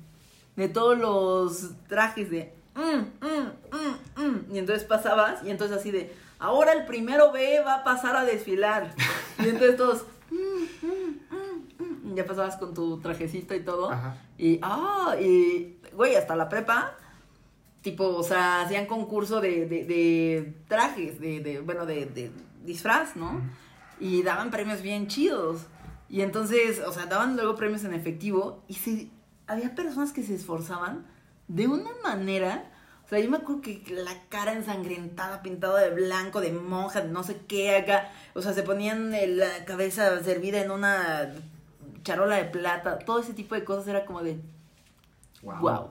de 0.57 0.69
todos 0.69 0.99
los 0.99 1.71
trajes 1.89 2.31
de, 2.31 2.53
mm, 2.75 2.81
mm, 3.27 4.23
mm, 4.23 4.23
mm, 4.23 4.55
y 4.55 4.59
entonces 4.59 4.85
pasabas, 4.85 5.43
y 5.45 5.51
entonces 5.51 5.77
así 5.77 5.91
de, 5.91 6.13
ahora 6.39 6.73
el 6.73 6.85
primero 6.85 7.33
B 7.33 7.61
va 7.65 7.77
a 7.77 7.85
pasar 7.85 8.17
a 8.17 8.25
desfilar, 8.25 8.95
y 9.39 9.49
entonces 9.49 9.77
todos, 9.77 10.05
mm, 10.31 10.87
mm, 10.87 12.15
ya 12.15 12.27
pasabas 12.27 12.57
con 12.57 12.75
tu 12.75 13.01
trajecito 13.01 13.55
y 13.55 13.61
todo, 13.61 13.91
Ajá. 13.91 14.17
y, 14.37 14.59
ah, 14.63 15.17
y, 15.21 15.79
güey, 15.95 16.17
hasta 16.17 16.37
la 16.37 16.49
prepa, 16.49 16.95
tipo, 17.83 18.09
o 18.09 18.23
sea, 18.23 18.63
hacían 18.63 18.87
concurso 18.87 19.41
de, 19.41 19.67
de, 19.67 19.85
de 19.85 20.55
trajes, 20.69 21.21
de, 21.21 21.41
de, 21.41 21.61
bueno, 21.61 21.87
de, 21.87 22.07
de 22.07 22.31
disfraz, 22.65 23.17
¿no? 23.17 23.41
Y 23.99 24.23
daban 24.23 24.51
premios 24.51 24.83
bien 24.83 25.07
chidos. 25.09 25.63
Y 26.11 26.23
entonces, 26.23 26.83
o 26.85 26.93
sea, 26.93 27.07
daban 27.07 27.37
luego 27.37 27.55
premios 27.55 27.85
en 27.85 27.95
efectivo 27.95 28.65
y 28.67 28.75
se, 28.75 29.09
había 29.47 29.75
personas 29.75 30.13
que 30.13 30.25
se 30.25 30.35
esforzaban 30.35 31.07
de 31.47 31.69
una 31.69 31.91
manera, 32.03 32.71
o 33.07 33.09
sea, 33.09 33.21
yo 33.21 33.31
me 33.31 33.39
acuerdo 33.39 33.63
que 33.63 33.83
la 33.89 34.13
cara 34.29 34.53
ensangrentada, 34.53 35.41
pintada 35.43 35.81
de 35.81 35.91
blanco, 35.91 36.41
de 36.41 36.53
monja, 36.53 37.01
de 37.01 37.09
no 37.09 37.23
sé 37.23 37.41
qué 37.47 37.77
acá, 37.77 38.11
o 38.35 38.43
sea, 38.43 38.53
se 38.53 38.65
ponían 38.65 39.15
eh, 39.15 39.29
la 39.29 39.65
cabeza 39.65 40.23
servida 40.23 40.61
en 40.61 40.73
una 40.73 41.33
charola 42.03 42.37
de 42.37 42.45
plata, 42.45 42.99
todo 42.99 43.21
ese 43.21 43.33
tipo 43.33 43.55
de 43.55 43.65
cosas 43.65 43.87
era 43.87 44.05
como 44.05 44.23
de, 44.23 44.41
Wow. 45.43 45.59
wow. 45.61 45.91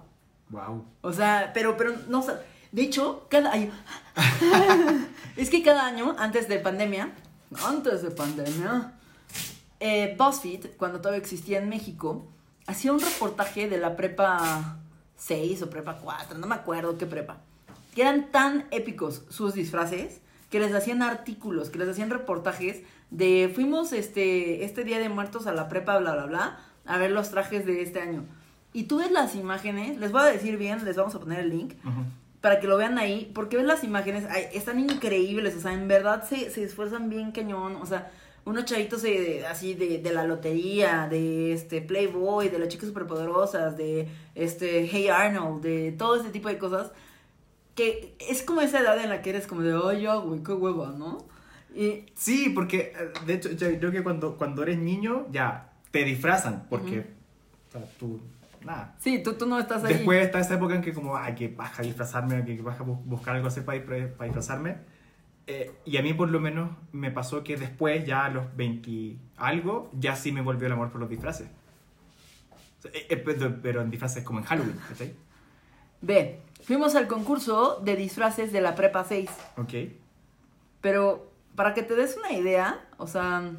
Wow. 0.50 0.86
O 1.02 1.14
sea, 1.14 1.52
pero, 1.54 1.78
pero, 1.78 1.94
no, 2.08 2.20
o 2.20 2.24
sea, 2.24 2.42
de 2.72 2.82
hecho, 2.82 3.28
cada 3.30 3.52
año, 3.52 3.72
es 5.38 5.50
que 5.50 5.64
cada 5.64 5.86
año, 5.86 6.16
antes 6.18 6.48
de 6.48 6.60
pandemia, 6.60 7.12
antes 7.66 8.02
de 8.02 8.12
pandemia, 8.12 8.94
eh, 9.80 10.16
BuzzFeed, 10.18 10.72
cuando 10.78 11.00
todavía 11.00 11.20
existía 11.20 11.60
en 11.60 11.70
México, 11.70 12.28
hacía 12.68 12.92
un 12.92 13.00
reportaje 13.00 13.70
de 13.70 13.78
la 13.78 13.96
prepa 13.96 14.80
6 15.18 15.62
o 15.64 15.70
prepa 15.70 15.98
4, 15.98 16.38
no 16.38 16.48
me 16.48 16.56
acuerdo 16.56 16.98
qué 16.98 17.06
prepa, 17.06 17.42
que 17.96 18.02
eran 18.02 18.32
tan 18.32 18.68
épicos 18.72 19.24
sus 19.30 19.54
disfraces 19.54 20.22
que 20.50 20.60
les 20.60 20.74
hacían 20.74 21.02
artículos, 21.02 21.70
que 21.70 21.80
les 21.80 21.90
hacían 21.90 22.10
reportajes 22.10 22.82
de 23.12 23.52
fuimos 23.54 23.94
este, 23.94 24.64
este 24.66 24.84
día 24.84 25.00
de 25.00 25.10
muertos 25.10 25.48
a 25.48 25.52
la 25.52 25.70
prepa, 25.70 25.98
bla, 25.98 26.14
bla, 26.14 26.26
bla, 26.26 26.60
a 26.86 26.98
ver 26.98 27.12
los 27.12 27.30
trajes 27.30 27.66
de 27.66 27.82
este 27.82 28.02
año. 28.02 28.26
Y 28.74 28.84
tú 28.84 28.98
ves 28.98 29.12
las 29.12 29.36
imágenes, 29.36 29.98
les 30.00 30.12
voy 30.12 30.22
a 30.22 30.26
decir 30.26 30.58
bien, 30.58 30.84
les 30.86 30.96
vamos 30.96 31.16
a 31.16 31.20
poner 31.20 31.40
el 31.40 31.50
link, 31.50 31.74
para 32.42 32.60
que 32.60 32.68
lo 32.68 32.78
vean 32.78 32.98
ahí, 32.98 33.32
porque 33.34 33.58
ves 33.58 33.66
las 33.66 33.84
imágenes, 33.84 34.26
ay, 34.30 34.46
están 34.54 34.80
increíbles, 34.80 35.56
o 35.56 35.62
sea, 35.62 35.74
en 35.74 35.88
verdad 35.88 36.24
se, 36.28 36.50
se 36.50 36.64
esfuerzan 36.64 37.10
bien 37.10 37.32
cañón, 37.32 37.76
o 37.78 37.86
sea, 37.86 38.12
unos 38.46 38.66
chavitos 38.66 39.02
de- 39.02 39.46
así 39.48 39.74
de, 39.76 40.00
de 40.00 40.14
la 40.14 40.24
lotería, 40.26 41.08
de 41.10 41.54
este 41.54 41.82
Playboy, 41.82 42.50
de 42.50 42.60
las 42.60 42.68
chicas 42.70 42.88
superpoderosas, 42.88 43.78
de 43.78 44.08
este 44.36 44.86
Hey 44.92 45.10
Arnold, 45.10 45.62
de 45.64 45.92
todo 45.94 46.16
ese 46.20 46.30
tipo 46.30 46.48
de 46.50 46.58
cosas, 46.58 46.92
que 47.76 48.16
es 48.20 48.42
como 48.44 48.62
esa 48.62 48.80
edad 48.82 49.02
en 49.04 49.10
la 49.10 49.22
que 49.22 49.30
eres 49.32 49.48
como 49.48 49.62
de, 49.62 49.80
ay, 49.84 50.04
ya, 50.04 50.16
güey, 50.16 50.44
qué 50.44 50.54
hueva, 50.54 50.92
¿no? 50.98 51.26
Y 51.76 52.06
Sí, 52.16 52.50
porque 52.50 52.94
eh, 52.98 53.12
de 53.26 53.34
hecho 53.36 53.50
yo 53.52 53.78
creo 53.80 53.92
que 53.92 54.04
cuando, 54.04 54.38
cuando 54.38 54.64
eres 54.64 54.80
niño 54.80 55.28
ya 55.32 55.72
te 55.92 56.04
disfrazan, 56.04 56.66
porque 56.70 57.06
o 57.70 57.72
sea, 57.72 57.82
tú, 58.00 58.20
nada. 58.66 58.96
sí, 59.00 59.22
tú, 59.24 59.34
tú 59.34 59.46
no 59.46 59.60
estás 59.60 59.84
ahí. 59.84 59.94
Después 59.94 60.26
está 60.26 60.40
esa 60.40 60.56
época 60.56 60.76
en 60.76 60.82
que 60.82 60.94
como, 60.94 61.16
ay, 61.16 61.36
que 61.36 61.48
baja 61.50 61.82
a 61.82 61.86
disfrazarme, 61.86 62.44
que 62.44 62.62
baja 62.62 62.84
buscar 62.84 63.36
algo 63.36 63.48
así 63.48 63.62
para, 63.62 63.80
para 63.86 64.26
disfrazarme. 64.26 64.78
Eh, 65.52 65.72
y 65.84 65.98
a 65.98 66.04
mí 66.04 66.14
por 66.14 66.30
lo 66.30 66.40
menos 66.40 66.70
me 66.92 67.10
pasó 67.10 67.44
que 67.44 67.58
después, 67.58 68.06
ya 68.06 68.26
a 68.26 68.30
los 68.30 68.56
20 68.56 69.18
algo, 69.38 69.90
ya 69.94 70.16
sí 70.16 70.32
me 70.32 70.42
volvió 70.42 70.68
el 70.68 70.74
amor 70.74 70.92
por 70.92 71.02
los 71.02 71.10
disfraces. 71.10 71.48
Eh, 72.94 73.08
eh, 73.10 73.18
pero, 73.18 73.82
en 73.82 73.90
disfraces 73.90 74.24
como 74.24 74.38
en 74.40 74.46
Halloween, 74.46 74.80
¿cachai? 74.88 75.16
Ve, 76.02 76.42
fuimos 76.64 76.94
al 76.94 77.08
concurso 77.08 77.82
de 77.84 77.96
disfraces 77.96 78.54
de 78.54 78.62
la 78.62 78.76
Prepa 78.76 79.04
6. 79.04 79.28
Ok. 79.58 79.74
Pero 80.82 81.32
para 81.56 81.74
que 81.74 81.82
te 81.82 81.96
des 81.96 82.16
una 82.16 82.32
idea, 82.32 82.88
o 82.98 83.08
sea, 83.08 83.52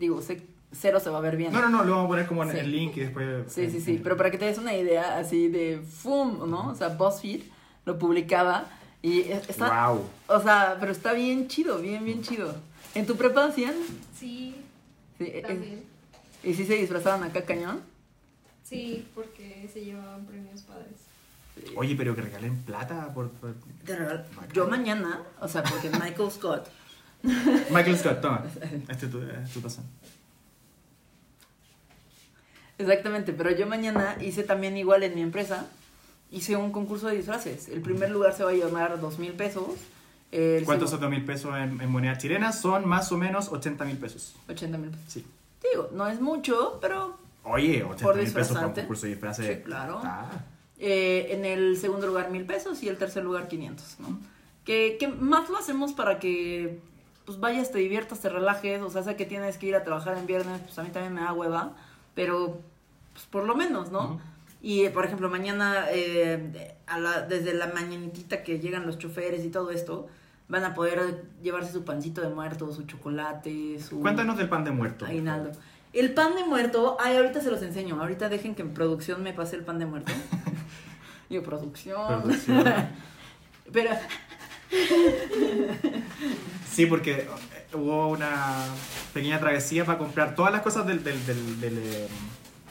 digo, 0.00 0.20
sé, 0.22 0.42
cero 0.72 0.98
se 0.98 1.10
va 1.10 1.18
a 1.18 1.20
ver 1.20 1.36
bien. 1.36 1.52
No, 1.52 1.60
no, 1.62 1.68
no, 1.68 1.84
lo 1.84 1.92
vamos 1.92 2.06
a 2.06 2.08
poner 2.08 2.26
como 2.26 2.42
en 2.42 2.50
Sí. 2.50 2.58
el 2.58 2.72
link 2.72 2.96
y 2.96 3.00
después... 3.00 3.52
Sí, 3.52 3.70
sí, 3.70 3.80
sí, 3.80 4.00
pero 4.02 4.16
para 4.16 4.32
que 4.32 4.36
te 4.38 4.46
des 4.46 4.58
una 4.58 4.74
idea 4.74 5.16
así 5.16 5.46
de 5.46 5.80
FUM, 5.80 6.50
¿no? 6.50 6.70
O 6.70 6.74
sea, 6.74 6.88
BuzzFeed 6.88 7.42
lo 7.84 7.98
publicaba 8.00 8.66
y 9.02 9.20
e- 9.20 9.42
está, 9.48 9.88
Wow. 9.90 10.08
o 10.28 10.40
sea, 10.42 10.76
pero 10.80 10.92
está 10.92 11.12
bien 11.12 11.48
chido, 11.48 11.78
bien, 11.78 12.04
bien 12.04 12.22
chido. 12.22 12.54
¿En 12.94 13.06
tu 13.06 13.16
prepa 13.16 13.46
hacían? 13.46 13.74
Sí, 14.18 14.56
Sí, 15.18 15.24
eh, 15.26 15.42
también. 15.46 15.84
¿Y 16.42 16.54
si 16.54 16.64
se 16.64 16.74
disfrazaban 16.76 17.22
acá 17.24 17.44
cañón? 17.44 17.82
Sí, 18.64 19.06
porque 19.14 19.68
se 19.72 19.84
llevaban 19.84 20.24
premios 20.24 20.62
padres. 20.62 20.94
Oye, 21.76 21.94
pero 21.96 22.14
que 22.14 22.22
regalen 22.22 22.56
plata 22.62 23.12
por... 23.12 23.30
por- 23.32 23.54
Te 23.84 23.96
regal- 23.98 24.24
Yo 24.54 24.66
mañana, 24.66 25.22
o 25.40 25.48
sea, 25.48 25.62
porque 25.62 25.90
Michael 26.02 26.30
Scott, 26.30 26.68
Michael 27.22 27.98
Scott, 27.98 28.20
toma. 28.22 28.44
Este 28.88 29.06
es 29.06 29.12
tu, 29.12 29.20
es 29.22 29.50
tu 29.52 29.60
tazón. 29.60 29.84
exactamente, 32.78 33.32
pero 33.34 33.50
yo 33.50 33.66
mañana 33.66 34.16
hice 34.22 34.42
también 34.42 34.76
igual 34.76 35.02
en 35.02 35.14
mi 35.14 35.20
empresa, 35.20 35.66
hice 36.30 36.56
un 36.56 36.72
concurso 36.72 37.08
de 37.08 37.16
disfraces. 37.16 37.68
El 37.68 37.80
primer 37.80 38.10
lugar 38.10 38.34
se 38.34 38.44
va 38.44 38.50
a 38.50 38.54
llamar 38.54 39.00
dos 39.00 39.18
mil 39.18 39.32
pesos. 39.32 39.68
el 40.32 40.64
¿Cuántos 40.64 40.90
son 40.90 41.00
2 41.00 41.10
mil 41.10 41.24
pesos 41.24 41.54
en, 41.56 41.80
en 41.80 41.90
moneda 41.90 42.16
chilena? 42.18 42.52
Son 42.52 42.86
más 42.88 43.10
o 43.12 43.16
menos 43.18 43.48
80 43.48 43.84
mil 43.84 43.96
pesos. 43.96 44.34
80 44.48 44.78
mil 44.78 44.90
pesos. 44.90 45.04
Sí. 45.12 45.26
Digo, 45.70 45.88
no 45.92 46.06
es 46.06 46.20
mucho, 46.20 46.78
pero 46.80 47.18
Oye, 47.44 47.82
80 47.82 48.02
Por 48.04 48.16
mil 48.16 48.32
pesos 48.32 48.54
para 48.54 48.66
un 48.68 48.72
concurso 48.74 49.06
de 49.06 49.12
disfraces. 49.12 49.46
Sí, 49.58 49.62
claro. 49.64 50.00
Ah, 50.04 50.30
Eh, 50.78 51.28
en 51.32 51.44
el 51.44 51.76
segundo 51.76 52.06
lugar 52.06 52.30
mil 52.30 52.44
pesos 52.46 52.82
y 52.82 52.88
el 52.88 52.96
tercer 52.96 53.22
lugar 53.24 53.48
500, 53.48 54.00
¿no? 54.00 54.18
Que, 54.64 54.96
que 55.00 55.08
más 55.08 55.48
lo 55.50 55.58
hacemos 55.58 55.92
para 55.92 56.18
que 56.18 56.80
pues 57.26 57.38
vayas, 57.38 57.70
te 57.70 57.78
diviertas, 57.78 58.20
te 58.20 58.28
relajes, 58.28 58.80
o 58.82 58.90
sea, 58.90 59.02
sé 59.02 59.14
que 59.16 59.24
tienes 59.26 59.56
que 59.58 59.66
ir 59.66 59.76
a 59.76 59.84
trabajar 59.84 60.16
en 60.16 60.26
viernes, 60.26 60.60
pues 60.62 60.78
a 60.78 60.82
mí 60.82 60.90
también 60.90 61.14
me 61.14 61.20
da 61.20 61.32
hueva, 61.32 61.72
pero 62.14 62.60
pues 63.12 63.24
por 63.26 63.44
lo 63.44 63.54
menos, 63.54 63.90
¿no? 63.92 64.04
Ujú. 64.14 64.20
Y 64.62 64.84
eh, 64.84 64.90
por 64.90 65.04
ejemplo, 65.06 65.28
mañana, 65.30 65.86
eh, 65.90 66.74
a 66.86 66.98
la- 66.98 67.22
desde 67.22 67.54
la 67.54 67.68
mañanitita 67.68 68.42
que 68.42 68.58
llegan 68.58 68.86
los 68.86 68.98
choferes 68.98 69.44
y 69.44 69.48
todo 69.48 69.70
esto, 69.70 70.08
van 70.48 70.64
a 70.64 70.74
poder 70.74 71.24
llevarse 71.42 71.72
su 71.72 71.84
pancito 71.84 72.20
de 72.20 72.28
muerto, 72.28 72.72
su 72.72 72.82
chocolate, 72.84 73.78
su... 73.80 74.00
Cuéntanos 74.00 74.36
del 74.36 74.48
pan 74.48 74.64
de 74.64 74.70
muerto. 74.72 75.06
Aguinaldo. 75.06 75.52
El 75.92 76.12
pan 76.12 76.34
de 76.36 76.44
muerto, 76.44 76.96
ay, 77.00 77.16
ahorita 77.16 77.40
se 77.40 77.50
los 77.50 77.62
enseño. 77.62 78.00
Ahorita 78.00 78.28
dejen 78.28 78.54
que 78.54 78.62
en 78.62 78.74
producción 78.74 79.22
me 79.22 79.32
pase 79.32 79.56
el 79.56 79.62
pan 79.64 79.78
de 79.78 79.86
muerto. 79.86 80.12
Yo, 81.30 81.42
producción. 81.42 82.22
Producción. 82.22 82.64
Pero, 83.72 83.90
Sí, 86.70 86.86
porque 86.86 87.12
eh, 87.12 87.28
hubo 87.74 88.08
una 88.08 88.64
pequeña 89.12 89.38
travesía 89.40 89.84
para 89.84 89.98
comprar 89.98 90.34
todas 90.34 90.52
las 90.52 90.62
cosas 90.62 90.86
del, 90.86 91.02
del, 91.02 91.24
del, 91.26 91.60
del, 91.60 92.08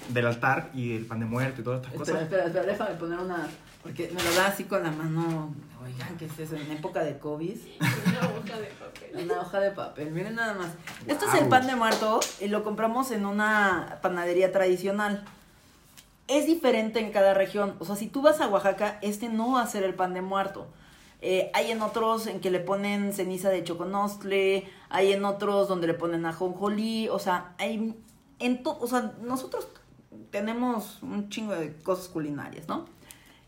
del 0.09 0.27
altar 0.27 0.69
y 0.73 0.95
el 0.95 1.05
pan 1.05 1.19
de 1.21 1.25
muerto 1.25 1.61
y 1.61 1.63
todas 1.63 1.79
estas 1.79 1.93
espera, 1.93 2.05
cosas. 2.19 2.21
espera, 2.23 2.45
espera, 2.45 2.65
déjame 2.65 2.95
poner 2.95 3.19
una. 3.19 3.47
Porque 3.81 4.11
me 4.13 4.21
lo 4.21 4.33
da 4.33 4.47
así 4.47 4.65
con 4.65 4.83
la 4.83 4.91
mano. 4.91 5.53
Oigan, 5.83 6.17
¿qué 6.17 6.25
es 6.25 6.37
eso? 6.39 6.55
En 6.57 6.69
época 6.71 7.03
de 7.03 7.17
COVID. 7.17 7.55
Una 7.79 8.19
hoja 8.19 8.59
de 8.59 8.67
papel. 8.67 9.23
Una 9.23 9.39
hoja 9.41 9.59
de 9.61 9.71
papel, 9.71 10.11
miren 10.11 10.35
nada 10.35 10.53
más. 10.55 10.67
Esto 11.07 11.25
es 11.27 11.41
el 11.41 11.47
pan 11.47 11.65
de 11.65 11.75
muerto 11.75 12.19
y 12.41 12.49
lo 12.49 12.63
compramos 12.63 13.11
en 13.11 13.25
una 13.25 13.99
panadería 14.01 14.51
tradicional. 14.51 15.23
Es 16.27 16.45
diferente 16.45 16.99
en 16.99 17.11
cada 17.11 17.33
región. 17.33 17.75
O 17.79 17.85
sea, 17.85 17.95
si 17.95 18.07
tú 18.07 18.21
vas 18.21 18.41
a 18.41 18.47
Oaxaca, 18.49 18.99
este 19.01 19.29
no 19.29 19.53
va 19.53 19.61
a 19.61 19.67
ser 19.67 19.83
el 19.83 19.93
pan 19.95 20.13
de 20.13 20.21
muerto. 20.21 20.67
Eh, 21.21 21.49
hay 21.53 21.71
en 21.71 21.81
otros 21.81 22.27
en 22.27 22.39
que 22.39 22.51
le 22.51 22.59
ponen 22.59 23.13
ceniza 23.13 23.49
de 23.49 23.63
choconostle, 23.63 24.69
hay 24.89 25.11
en 25.13 25.25
otros 25.25 25.67
donde 25.67 25.87
le 25.87 25.93
ponen 25.93 26.25
ajonjolí, 26.25 27.09
o 27.09 27.19
sea, 27.19 27.53
hay 27.57 27.93
en 28.39 28.63
to- 28.63 28.77
o 28.79 28.87
sea, 28.87 29.13
nosotros 29.21 29.67
tenemos 30.31 31.01
un 31.01 31.29
chingo 31.29 31.53
de 31.53 31.73
cosas 31.77 32.07
culinarias, 32.07 32.67
¿no? 32.67 32.85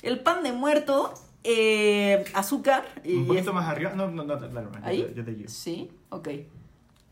El 0.01 0.19
pan 0.21 0.43
de 0.43 0.51
muerto, 0.51 1.13
eh, 1.43 2.23
azúcar 2.33 2.85
y 3.03 3.15
Un 3.17 3.27
poquito 3.27 3.49
es- 3.49 3.55
más 3.55 3.67
arriba. 3.69 3.91
No, 3.95 4.09
no, 4.09 4.23
no, 4.23 4.37
claro, 4.37 4.71
¿Ahí? 4.83 5.11
yo 5.15 5.23
te 5.23 5.31
guío. 5.33 5.47
Sí, 5.47 5.91
ok. 6.09 6.27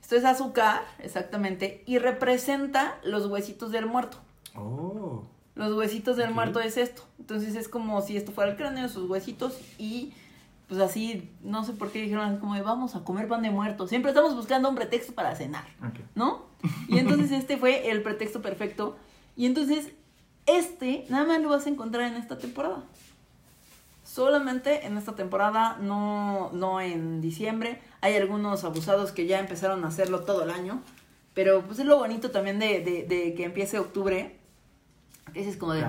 Esto 0.02 0.16
es 0.16 0.26
azúcar, 0.26 0.82
exactamente, 1.00 1.84
y 1.86 2.00
representa 2.00 2.98
los 3.04 3.28
huesitos 3.28 3.72
del 3.72 3.86
muerto. 3.86 4.18
Oh. 4.56 5.24
Los 5.56 5.74
huesitos 5.74 6.18
del 6.18 6.32
muerto 6.32 6.60
es 6.62 6.78
esto. 6.78 7.04
Entonces 7.20 7.56
es 7.56 7.68
como 7.68 8.02
si 8.02 8.18
esto 8.18 8.32
fuera 8.32 8.52
el 8.52 8.58
cráneo, 8.58 8.90
sus 8.90 9.08
huesitos, 9.10 9.60
y 9.78 10.14
pues 10.68 10.80
así, 10.82 11.30
no 11.44 11.64
sé 11.64 11.74
por 11.74 11.92
qué 11.92 12.02
dijeron 12.02 12.38
como 12.38 12.56
de 12.56 12.62
vamos 12.62 12.96
a 12.96 13.04
comer 13.04 13.28
pan 13.28 13.42
de 13.44 13.50
muerto. 13.52 13.88
Siempre 13.88 14.12
estamos 14.12 14.36
buscando 14.36 14.70
un 14.70 14.76
pretexto 14.76 15.14
para 15.14 15.36
cenar, 15.36 15.66
Ok. 15.88 16.00
¿no? 16.16 16.46
Y 16.88 16.98
entonces 16.98 17.32
este 17.32 17.58
fue 17.58 17.90
el 17.92 18.02
pretexto 18.02 18.42
perfecto. 18.42 18.98
Y 19.40 19.46
entonces 19.46 19.88
este 20.46 21.06
nada 21.08 21.24
más 21.26 21.40
lo 21.42 21.48
vas 21.48 21.66
a 21.66 21.70
encontrar 21.70 22.12
en 22.12 22.16
esta 22.18 22.38
temporada. 22.38 22.84
Solamente 24.04 24.86
en 24.86 24.98
esta 24.98 25.16
temporada, 25.16 25.78
no, 25.80 26.50
no 26.52 26.82
en 26.82 27.22
diciembre. 27.22 27.80
Hay 28.02 28.16
algunos 28.18 28.66
abusados 28.66 29.14
que 29.14 29.28
ya 29.28 29.40
empezaron 29.40 29.86
a 29.86 29.88
hacerlo 29.88 30.22
todo 30.26 30.44
el 30.44 30.50
año. 30.50 30.82
Pero 31.34 31.62
pues 31.62 31.80
es 31.80 31.86
lo 31.86 31.98
bonito 31.98 32.32
también 32.32 32.60
de, 32.60 32.82
de- 32.82 33.04
de 33.08 33.34
que 33.34 33.46
empiece 33.46 33.80
octubre. 33.80 34.36
Ese 35.34 35.52
es 35.52 35.56
como 35.58 35.72
de... 35.74 35.82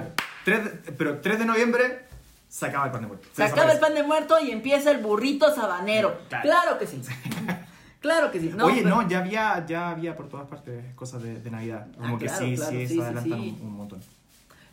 Claro. 0.44 0.64
De- 0.64 0.92
pero 0.92 1.20
3 1.20 1.40
de 1.40 1.44
noviembre 1.46 2.04
se 2.48 2.66
acaba 2.66 2.84
el 2.86 2.92
pan 2.92 3.00
de 3.00 3.06
muerto. 3.08 3.26
Se 3.32 3.42
acaba 3.42 3.72
el 3.72 3.80
pan 3.80 3.94
de 3.94 4.04
muerto 4.04 4.38
y 4.38 4.52
empieza 4.52 4.92
el 4.92 4.98
burrito 4.98 5.52
sabanero. 5.52 6.20
Claro. 6.28 6.42
Claro, 6.44 6.78
que 6.78 6.86
sí. 6.86 7.00
claro 8.00 8.30
que 8.30 8.40
sí. 8.40 8.52
No, 8.56 8.66
Oye, 8.66 8.82
pero- 8.82 8.96
no, 9.02 9.08
ya 9.08 9.18
había, 9.20 9.64
ya 9.66 9.90
había 9.90 10.16
por 10.16 10.28
todas 10.28 10.48
partes 10.48 10.94
cosas 10.94 11.22
de, 11.22 11.40
de 11.40 11.50
Navidad. 11.50 11.86
Como 11.96 12.16
Ah, 12.16 12.18
que 12.18 12.26
claro, 12.26 12.44
sí, 12.46 12.54
claro, 12.56 12.70
sí, 12.72 12.86
sí, 12.88 12.94
se 12.96 13.02
adelantan 13.02 13.40
sí. 13.40 13.58
Un, 13.60 13.66
un 13.66 13.72
montón. 13.76 14.00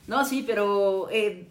No, 0.07 0.25
sí, 0.25 0.43
pero 0.47 1.09
eh, 1.11 1.47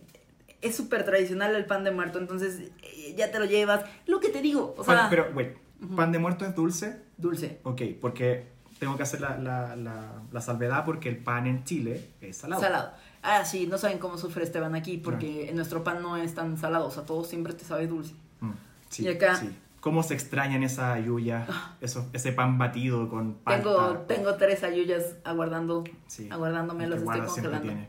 es 0.62 0.74
súper 0.74 1.04
tradicional 1.04 1.54
el 1.54 1.66
pan 1.66 1.84
de 1.84 1.90
muerto, 1.90 2.18
entonces 2.18 2.70
eh, 2.82 3.14
ya 3.16 3.30
te 3.30 3.38
lo 3.38 3.44
llevas. 3.44 3.84
Lo 4.06 4.18
que 4.20 4.28
te 4.30 4.40
digo, 4.42 4.74
o 4.78 4.84
sea, 4.84 4.94
Pan- 4.94 5.06
pero, 5.10 5.30
wait, 5.34 5.56
¿pan 5.94 6.10
de 6.12 6.18
muerto 6.18 6.44
es 6.46 6.54
dulce? 6.54 7.00
dulce. 7.18 7.60
Ok, 7.64 7.82
porque 8.00 8.46
tengo 8.78 8.96
que 8.96 9.02
hacer 9.02 9.20
la, 9.20 9.36
la, 9.38 9.74
la, 9.76 10.22
la 10.32 10.40
salvedad 10.40 10.84
porque 10.84 11.08
el 11.08 11.16
pan 11.18 11.46
en 11.46 11.64
Chile 11.64 12.08
es 12.20 12.36
salado. 12.38 12.60
Salado. 12.62 12.90
Ah, 13.22 13.44
sí, 13.44 13.66
no 13.66 13.76
saben 13.76 13.98
cómo 13.98 14.18
sufre 14.18 14.44
Esteban 14.44 14.74
aquí, 14.74 14.98
porque 14.98 15.50
nuestro 15.54 15.82
pan 15.82 16.00
no 16.02 16.16
es 16.16 16.34
tan 16.34 16.56
salado, 16.58 16.86
o 16.86 16.90
sea, 16.90 17.02
todo 17.04 17.24
siempre 17.24 17.52
te 17.54 17.64
sabe 17.64 17.86
dulce. 17.88 18.14
Mm, 18.40 18.50
sí, 18.88 19.02
Y 19.04 19.08
acá- 19.08 19.32
Ah. 19.32 19.36
sí. 19.36 19.50
¿Cómo 19.86 20.02
se 20.02 20.14
extrañan 20.14 20.64
esa 20.64 20.98
yuya, 20.98 21.46
eso, 21.80 22.10
ese 22.12 22.32
pan 22.32 22.58
batido 22.58 23.08
con 23.08 23.34
palta? 23.34 23.62
Tengo, 23.62 23.98
tengo 24.08 24.34
tres 24.34 24.64
ayuyas 24.64 25.14
aguardando, 25.22 25.84
Sí, 26.08 26.28
aguardándome, 26.28 26.88
los 26.88 27.02
estoy 27.02 27.20
congelando. 27.20 27.62
tiene. 27.68 27.88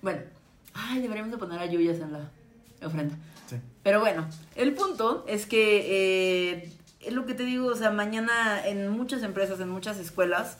Bueno, 0.00 0.22
ay, 0.72 1.02
deberíamos 1.02 1.30
de 1.30 1.36
poner 1.36 1.58
ayuyas 1.60 1.98
en 1.98 2.14
la 2.14 2.30
ofrenda. 2.82 3.16
Sí. 3.50 3.56
Pero 3.82 4.00
bueno, 4.00 4.26
el 4.54 4.72
punto 4.72 5.26
es 5.28 5.44
que 5.44 6.52
eh, 6.54 6.72
es 7.00 7.12
lo 7.12 7.26
que 7.26 7.34
te 7.34 7.42
digo, 7.42 7.66
o 7.66 7.76
sea, 7.76 7.90
mañana 7.90 8.66
en 8.66 8.88
muchas 8.88 9.22
empresas, 9.22 9.60
en 9.60 9.68
muchas 9.68 9.98
escuelas, 9.98 10.56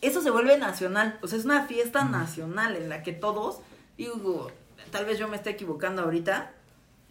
eso 0.00 0.20
se 0.20 0.30
vuelve 0.30 0.58
nacional. 0.58 1.20
O 1.22 1.28
sea, 1.28 1.38
es 1.38 1.44
una 1.44 1.68
fiesta 1.68 2.02
nacional 2.06 2.74
en 2.74 2.88
la 2.88 3.04
que 3.04 3.12
todos, 3.12 3.60
digo, 3.96 4.50
tal 4.90 5.04
vez 5.04 5.20
yo 5.20 5.28
me 5.28 5.36
esté 5.36 5.50
equivocando 5.50 6.02
ahorita, 6.02 6.50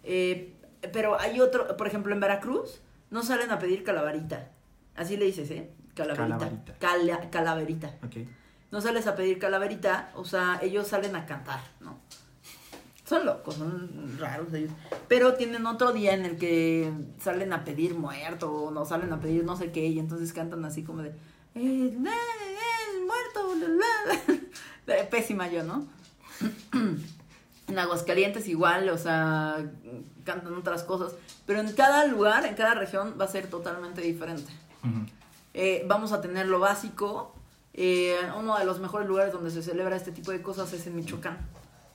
eh, 0.03 0.51
pero 0.93 1.19
hay 1.19 1.39
otro, 1.41 1.75
por 1.77 1.87
ejemplo, 1.87 2.13
en 2.13 2.19
Veracruz, 2.19 2.81
no 3.09 3.23
salen 3.23 3.51
a 3.51 3.59
pedir 3.59 3.83
calaverita. 3.83 4.49
Así 4.95 5.17
le 5.17 5.25
dices, 5.25 5.49
¿eh? 5.51 5.69
Calaverita. 5.95 6.37
Calaverita. 6.37 6.77
Cala- 6.79 7.29
calaverita. 7.29 7.87
Ok. 8.05 8.27
No 8.71 8.79
sales 8.81 9.05
a 9.07 9.15
pedir 9.15 9.37
calaverita, 9.39 10.11
o 10.15 10.23
sea, 10.23 10.59
ellos 10.61 10.87
salen 10.87 11.15
a 11.17 11.25
cantar, 11.25 11.59
¿no? 11.81 11.99
Son 13.03 13.25
locos, 13.25 13.55
son 13.55 14.15
raros 14.17 14.53
ellos. 14.53 14.71
Pero 15.09 15.33
tienen 15.33 15.65
otro 15.65 15.91
día 15.91 16.13
en 16.13 16.23
el 16.25 16.37
que 16.37 16.89
salen 17.19 17.51
a 17.51 17.65
pedir 17.65 17.93
muerto, 17.95 18.49
o 18.49 18.71
no 18.71 18.85
salen 18.85 19.11
a 19.11 19.19
pedir 19.19 19.43
no 19.43 19.57
sé 19.57 19.73
qué, 19.73 19.85
y 19.87 19.99
entonces 19.99 20.31
cantan 20.31 20.63
así 20.63 20.83
como 20.83 21.01
de. 21.03 21.09
Eh, 21.55 21.91
el 21.93 21.97
muerto, 23.05 23.55
la, 23.59 23.67
la, 24.87 24.95
la". 25.03 25.03
Pésima 25.09 25.49
yo, 25.49 25.63
¿no? 25.63 25.85
en 27.67 27.79
Aguascalientes 27.79 28.47
igual, 28.47 28.89
o 28.89 28.97
sea, 28.97 29.57
cantan 30.23 30.53
otras 30.55 30.83
cosas. 30.83 31.13
Pero 31.45 31.59
en 31.59 31.71
cada 31.73 32.05
lugar, 32.07 32.45
en 32.45 32.55
cada 32.55 32.73
región, 32.75 33.15
va 33.19 33.25
a 33.25 33.27
ser 33.29 33.47
totalmente 33.47 34.01
diferente. 34.01 34.51
Ujú. 34.83 35.05
Eh, 35.53 35.83
vamos 35.87 36.11
a 36.11 36.21
tener 36.21 36.47
lo 36.47 36.59
básico. 36.59 37.33
Eh, 37.73 38.15
uno 38.37 38.57
de 38.57 38.65
los 38.65 38.79
mejores 38.79 39.07
lugares 39.07 39.31
donde 39.31 39.51
se 39.51 39.61
celebra 39.63 39.95
este 39.95 40.11
tipo 40.11 40.31
de 40.31 40.41
cosas 40.41 40.71
es 40.73 40.85
en 40.87 40.95
Michoacán. 40.95 41.37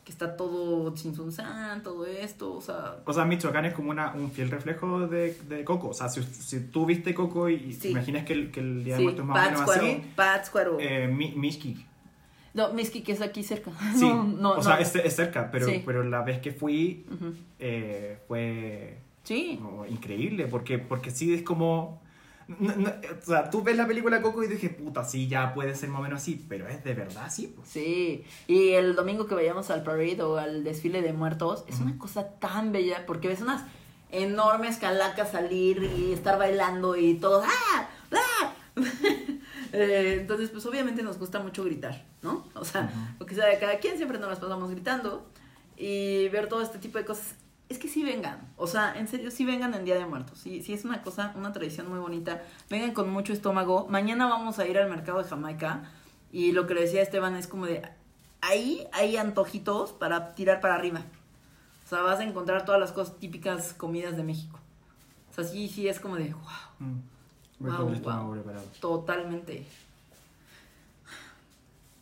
Que 0.05 0.13
está 0.13 0.37
todo 0.37 0.95
Chinzunzán, 0.95 1.83
todo 1.83 2.07
esto, 2.07 2.55
o 2.55 2.61
sea... 2.61 2.99
O 3.05 3.13
sea, 3.13 3.25
Michoacán 3.25 3.65
es 3.65 3.75
como 3.75 3.91
una, 3.91 4.13
un 4.15 4.31
fiel 4.31 4.51
reflejo 4.53 5.09
de, 5.09 5.35
de 5.49 5.65
Coco. 5.65 5.89
O 5.89 5.95
sea, 5.95 6.09
si, 6.09 6.23
si 6.23 6.61
tú 6.69 6.87
viste 6.87 7.13
Coco 7.13 7.49
y, 7.49 7.73
Sí. 7.73 7.89
imaginas 7.91 8.25
que 8.25 8.33
el, 8.35 8.53
que 8.53 8.61
el 8.61 8.85
Día 8.85 8.95
de 8.95 8.99
Sí, 9.01 9.05
Muertos 9.05 9.23
es 9.25 9.27
más 9.27 9.37
o 9.37 9.51
menos 9.51 9.61
Pátzcuaro, 9.63 9.83
así, 9.87 10.13
Pátzcuaro. 10.15 10.77
eh, 10.81 11.09
Mi- 11.09 11.33
Mixquic. 11.35 11.85
No, 12.57 12.73
Miski, 12.73 13.03
que 13.03 13.13
es 13.13 13.21
aquí 13.21 13.43
cerca. 13.45 13.71
Sí, 13.97 14.09
No, 14.09 14.25
no, 14.25 14.51
o 14.53 14.63
sea, 14.63 14.81
es, 14.81 14.97
es 14.97 15.15
cerca, 15.15 15.51
pero, 15.53 15.67
Sí. 15.67 15.83
pero 15.87 16.03
la 16.03 16.23
vez 16.23 16.41
que 16.41 16.51
fui 16.53 17.07
eh, 17.61 18.19
fue 18.27 18.99
Sí, 19.23 19.59
como 19.63 19.85
increíble, 19.87 20.47
porque, 20.49 20.79
porque 20.79 21.11
sí 21.11 21.35
es 21.35 21.43
como... 21.43 22.01
o 22.49 23.27
sea, 23.27 23.51
tú 23.51 23.63
ves 23.63 23.77
la 23.77 23.87
película 23.89 24.23
Coco 24.23 24.43
y 24.45 24.47
dije, 24.47 24.69
puta, 24.71 25.05
sí, 25.05 25.27
ya 25.29 25.53
puede 25.53 25.75
ser 25.75 25.89
más 25.91 25.99
o 26.01 26.03
menos 26.05 26.23
así, 26.23 26.45
pero 26.49 26.69
es 26.69 26.83
de 26.85 26.95
verdad 26.95 27.25
así. 27.27 27.49
pues. 27.49 27.69
sí. 27.69 28.25
Y 28.47 28.71
el 28.71 28.95
domingo 28.95 29.27
que 29.27 29.35
vayamos 29.35 29.69
al 29.71 29.83
parade 29.83 30.23
o 30.23 30.37
al 30.39 30.63
desfile 30.65 31.03
de 31.03 31.13
muertos, 31.13 31.65
es 31.69 31.81
una 31.81 31.99
cosa 31.99 32.39
tan 32.39 32.71
bella, 32.73 33.05
porque 33.07 33.27
ves 33.29 33.41
unas 33.43 33.65
enormes 34.13 34.77
calacas 34.79 35.33
salir 35.33 35.83
y 35.99 36.13
estar 36.13 36.39
bailando 36.39 36.95
y 36.97 37.15
todo. 37.15 37.43
¡Ah! 37.45 37.89
¡Ah! 38.13 38.53
Eh, 39.79 40.19
entonces, 40.21 40.51
pues 40.51 40.65
obviamente 40.65 41.03
nos 41.03 41.19
gusta 41.19 41.39
mucho 41.41 41.63
gritar, 41.65 42.05
¿no? 42.23 42.47
O 42.55 42.65
sea, 42.65 42.83
Ujú. 42.85 43.17
lo 43.21 43.27
que 43.27 43.35
sea 43.35 43.47
de 43.47 43.59
cada 43.59 43.79
quien, 43.79 43.97
siempre 43.97 44.19
nos 44.19 44.29
las 44.29 44.39
pasamos 44.39 44.71
gritando 44.71 45.27
y 45.77 46.29
ver 46.31 46.49
todo 46.49 46.63
este 46.63 46.79
tipo 46.79 46.97
de 46.99 47.05
cosas. 47.05 47.35
Es 47.69 47.79
que 47.79 47.89
sí 47.89 48.05
vengan, 48.05 48.53
o 48.57 48.67
sea, 48.69 48.97
en 48.97 49.09
serio, 49.09 49.31
sí 49.31 49.45
vengan 49.45 49.75
en 49.75 49.85
Día 49.85 49.97
de 49.97 50.07
Muertos. 50.07 50.39
Sí, 50.39 50.63
sí 50.63 50.73
es 50.73 50.85
una 50.85 51.03
cosa, 51.03 51.33
una 51.37 51.53
tradición 51.53 51.89
muy 51.89 51.99
bonita. 51.99 52.43
Vengan 52.71 52.93
con 52.93 53.11
mucho 53.11 53.33
estómago. 53.33 53.87
Mañana 53.89 54.27
vamos 54.29 54.59
a 54.59 54.67
ir 54.67 54.79
al 54.79 54.89
mercado 54.89 55.19
de 55.23 55.29
Jamaica 55.29 55.91
y 56.33 56.53
lo 56.53 56.67
que 56.67 56.75
le 56.75 56.83
decía 56.83 57.03
Esteban 57.03 57.35
es 57.35 57.49
como 57.49 57.67
de, 57.67 57.83
ahí 58.41 58.87
hay 58.93 59.17
antojitos 59.17 59.93
para 59.93 60.35
tirar 60.35 60.61
para 60.61 60.77
arriba. 60.77 61.03
O 61.85 61.89
sea, 61.89 62.03
vas 62.03 62.21
a 62.21 62.25
encontrar 62.25 62.65
todas 62.65 62.81
las 62.81 62.93
cosas 62.93 63.17
típicas 63.19 63.75
comidas 63.75 64.17
de 64.17 64.23
México. 64.23 64.59
O 65.31 65.35
sea, 65.35 65.45
sí, 65.45 65.69
sí, 65.69 65.87
es 65.89 66.01
como 66.01 66.17
de, 66.17 66.33
wow. 66.33 66.43
Mm. 66.79 67.01
Wow, 67.59 67.93
estómago 67.93 68.25
wow. 68.27 68.35
preparado. 68.35 68.65
Totalmente. 68.81 69.67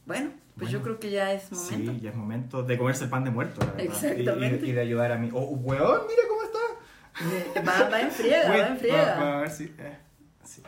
Bueno, 0.06 0.32
pues 0.58 0.70
yo 0.70 0.80
Bueno. 0.80 0.98
creo 0.98 1.00
que 1.00 1.10
ya 1.10 1.32
es 1.32 1.50
momento. 1.50 1.92
Sí, 1.92 2.00
ya 2.00 2.10
es 2.10 2.16
momento 2.16 2.62
de 2.62 2.76
comerse 2.78 3.04
el 3.04 3.10
pan 3.10 3.24
de 3.24 3.30
muerto, 3.30 3.60
la 3.60 3.72
verdad. 3.72 3.82
Y- 3.84 3.86
Exactamente. 4.06 4.66
Y, 4.66 4.70
y 4.70 4.72
de 4.72 4.80
ayudar 4.80 5.12
a 5.12 5.16
mí. 5.18 5.30
¡Oh, 5.32 5.44
weón! 5.46 6.02
¡Mira 6.06 6.22
cómo 6.28 6.42
está! 6.42 7.60
Va, 7.62 7.88
va 7.88 8.00
en 8.00 8.10
friega, 8.10 8.50
Wait, 8.50 8.62
va 8.62 8.68
en 8.68 8.78
friega. 8.78 9.14
va- 9.16 9.24
va 9.24 9.38
a 9.38 9.40
ver 9.42 9.50
si. 9.50 9.64
eh, 9.78 9.96
sí, 10.44 10.62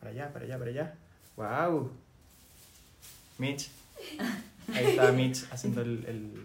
para 0.00 0.10
allá, 0.12 0.32
para 0.32 0.44
allá, 0.44 0.58
para 0.58 0.70
allá. 0.70 0.94
¡Wow! 1.36 1.90
Mitch. 3.38 3.70
Ahí 4.72 4.84
está 4.86 5.10
Mitch 5.12 5.44
haciendo 5.50 5.80
el. 5.80 6.04
el- 6.06 6.44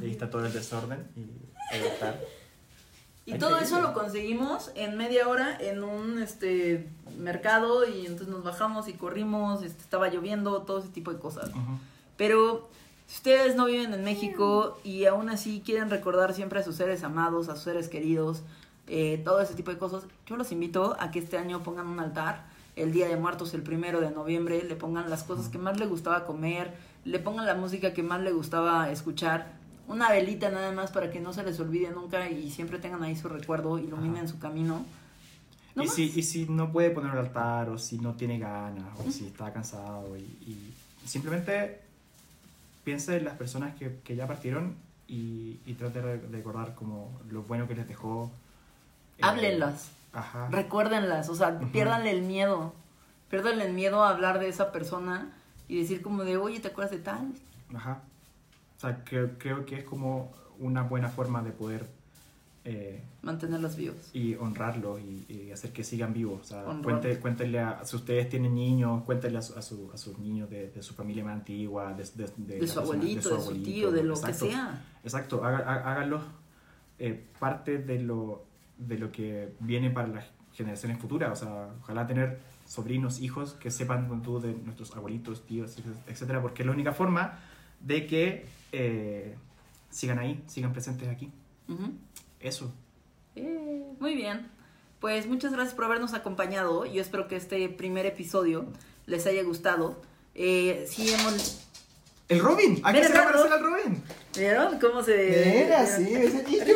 ahí 0.00 0.10
está 0.12 0.30
todo 0.30 0.46
el 0.46 0.52
desorden. 0.52 1.06
Y 1.16 1.20
ahí 1.74 1.82
está. 1.82 2.16
Y 3.28 3.32
Ay, 3.32 3.38
todo 3.38 3.58
eso 3.58 3.82
lo 3.82 3.92
conseguimos 3.92 4.72
en 4.74 4.96
media 4.96 5.28
hora 5.28 5.54
en 5.60 5.84
un 5.84 6.18
este 6.18 6.88
mercado 7.18 7.86
y 7.86 8.06
entonces 8.06 8.28
nos 8.28 8.42
bajamos 8.42 8.88
y 8.88 8.94
corrimos, 8.94 9.62
este, 9.62 9.82
estaba 9.82 10.08
lloviendo, 10.08 10.62
todo 10.62 10.78
ese 10.78 10.88
tipo 10.88 11.12
de 11.12 11.18
cosas. 11.18 11.50
Pero 12.16 12.70
si 13.06 13.16
ustedes 13.16 13.54
no 13.54 13.66
viven 13.66 13.92
en 13.92 14.02
México 14.02 14.78
y 14.82 15.04
aún 15.04 15.28
así 15.28 15.60
quieren 15.62 15.90
recordar 15.90 16.32
siempre 16.32 16.60
a 16.60 16.62
sus 16.62 16.76
seres 16.76 17.04
amados, 17.04 17.50
a 17.50 17.56
sus 17.56 17.64
seres 17.64 17.90
queridos, 17.90 18.44
eh, 18.86 19.20
todo 19.22 19.42
ese 19.42 19.52
tipo 19.52 19.70
de 19.70 19.76
cosas, 19.76 20.04
yo 20.24 20.38
los 20.38 20.50
invito 20.50 20.96
a 20.98 21.10
que 21.10 21.18
este 21.18 21.36
año 21.36 21.62
pongan 21.62 21.86
un 21.86 22.00
altar. 22.00 22.46
El 22.76 22.92
Día 22.92 23.08
de 23.08 23.18
Muertos, 23.18 23.52
el 23.52 23.62
primero 23.62 24.00
de 24.00 24.10
noviembre, 24.10 24.64
le 24.64 24.74
pongan 24.74 25.10
las 25.10 25.22
cosas 25.22 25.50
que 25.50 25.58
más 25.58 25.78
le 25.78 25.84
gustaba 25.84 26.24
comer, 26.24 26.72
le 27.04 27.18
pongan 27.18 27.44
la 27.44 27.54
música 27.54 27.92
que 27.92 28.02
más 28.02 28.22
le 28.22 28.32
gustaba 28.32 28.90
escuchar, 28.90 29.57
una 29.88 30.10
velita 30.10 30.50
nada 30.50 30.70
más 30.72 30.90
para 30.92 31.10
que 31.10 31.18
no 31.20 31.32
se 31.32 31.42
les 31.42 31.58
olvide 31.58 31.90
nunca 31.90 32.30
y 32.30 32.50
siempre 32.50 32.78
tengan 32.78 33.02
ahí 33.02 33.16
su 33.16 33.28
recuerdo, 33.28 33.78
iluminen 33.78 34.18
Ajá. 34.24 34.28
su 34.28 34.38
camino. 34.38 34.84
No 35.74 35.82
y, 35.82 35.88
si, 35.88 36.12
y 36.14 36.22
si 36.22 36.46
no 36.46 36.70
puede 36.72 36.90
poner 36.90 37.12
el 37.12 37.18
altar, 37.18 37.68
o 37.70 37.78
si 37.78 37.98
no 37.98 38.14
tiene 38.14 38.38
ganas, 38.38 38.86
o 38.98 39.10
si 39.10 39.26
está 39.26 39.52
cansado, 39.52 40.16
y, 40.16 40.20
y 40.22 40.74
simplemente 41.06 41.80
piense 42.84 43.16
en 43.16 43.24
las 43.24 43.36
personas 43.36 43.74
que, 43.76 43.98
que 44.04 44.16
ya 44.16 44.26
partieron 44.26 44.74
y, 45.06 45.58
y 45.66 45.74
trate 45.74 46.00
de 46.02 46.16
recordar 46.28 46.74
como 46.74 47.20
lo 47.30 47.42
bueno 47.42 47.66
que 47.68 47.74
les 47.74 47.86
dejó. 47.88 48.30
eh, 49.18 49.20
Háblenlas. 49.22 49.90
Ajá. 50.12 50.48
Recuérdenlas, 50.50 51.28
o 51.28 51.34
sea, 51.34 51.50
Ujú. 51.60 51.68
piérdanle 51.70 52.10
el 52.10 52.22
miedo. 52.22 52.74
Piérdanle 53.30 53.66
el 53.66 53.74
miedo 53.74 54.02
a 54.04 54.10
hablar 54.10 54.38
de 54.38 54.48
esa 54.48 54.72
persona 54.72 55.30
y 55.68 55.78
decir 55.80 56.00
como 56.02 56.24
de, 56.24 56.38
oye, 56.38 56.60
¿te 56.60 56.68
acuerdas 56.68 56.92
de 56.92 56.98
tal? 56.98 57.32
Ajá. 57.74 58.00
O 58.78 58.80
sea, 58.80 59.02
creo, 59.04 59.36
creo 59.38 59.66
que 59.66 59.76
es 59.76 59.84
como 59.84 60.32
una 60.58 60.82
buena 60.82 61.08
forma 61.08 61.42
de 61.42 61.50
poder 61.50 61.86
eh, 62.64 63.02
Mantenerlos 63.22 63.76
vivos. 63.76 63.96
y 64.12 64.34
honrarlos 64.34 65.00
y, 65.00 65.24
y 65.28 65.50
hacer 65.52 65.72
que 65.72 65.82
sigan 65.82 66.12
vivos. 66.12 66.40
O 66.42 66.44
sea, 66.44 66.62
cuente, 66.82 67.18
cuéntenle 67.18 67.60
a, 67.60 67.84
si 67.84 67.96
ustedes 67.96 68.28
tienen 68.28 68.54
niños, 68.54 69.02
cuéntenle 69.04 69.38
a, 69.38 69.42
su- 69.42 69.58
a, 69.58 69.62
su- 69.62 69.90
a 69.92 69.96
sus 69.96 70.18
niños 70.18 70.48
de, 70.50 70.70
de 70.70 70.82
su 70.82 70.94
familia 70.94 71.24
más 71.24 71.34
antigua, 71.34 71.92
de, 71.94 72.04
de, 72.14 72.24
De, 72.24 72.28
su 72.28 72.74
persona- 72.74 72.82
abuelito, 72.82 73.16
de 73.16 73.22
su, 73.22 73.34
abuelito. 73.42 73.64
tío, 73.70 73.90
de 73.90 74.02
lo 74.04 74.14
Exacto. 74.14 74.44
que 74.46 74.50
sea. 74.52 74.84
Exacto, 75.02 75.44
háganlos 75.44 76.22
eh, 76.98 77.24
parte 77.38 77.78
de 77.78 78.00
lo, 78.00 78.44
de 78.76 78.98
lo 78.98 79.10
que 79.12 79.54
viene 79.60 79.90
para 79.90 80.08
las 80.08 80.24
generaciones 80.52 80.98
futuras. 80.98 81.40
O 81.40 81.44
sea, 81.46 81.68
ojalá 81.80 82.06
tener 82.06 82.38
sobrinos, 82.66 83.20
hijos 83.20 83.54
que 83.54 83.70
sepan 83.70 84.08
con 84.08 84.20
tú 84.22 84.40
de 84.40 84.52
nuestros 84.52 84.94
abuelitos, 84.94 85.46
tíos, 85.46 85.76
etcétera, 86.06 86.42
porque 86.42 86.62
es 86.62 86.66
la 86.66 86.72
única 86.72 86.92
forma 86.92 87.38
de 87.80 88.06
que 88.06 88.46
eh, 88.72 89.34
sigan 89.90 90.18
ahí, 90.18 90.42
sigan 90.46 90.72
presentes 90.72 91.08
aquí. 91.08 91.32
Eso. 92.40 92.72
Eh, 93.36 93.84
muy 93.98 94.14
bien. 94.14 94.50
Pues 95.00 95.26
muchas 95.26 95.52
gracias 95.52 95.74
por 95.74 95.84
habernos 95.84 96.14
acompañado. 96.14 96.84
Yo 96.86 97.00
espero 97.00 97.28
que 97.28 97.36
este 97.36 97.68
primer 97.68 98.06
episodio 98.06 98.66
les 99.06 99.26
haya 99.26 99.42
gustado. 99.42 100.00
Eh, 100.34 100.86
sí 100.88 101.12
hemos... 101.12 101.64
¡El 102.28 102.40
Robin! 102.40 102.80
¡Aquí 102.84 102.98
Mira, 102.98 103.08
se 103.08 103.18
a 103.18 103.22
aparecer 103.22 103.52
al 103.52 103.62
Robin! 103.62 104.02
¿Vieron 104.36 104.78
cómo 104.78 105.02
se... 105.02 105.82
ese 105.82 106.00
niño. 106.00 106.74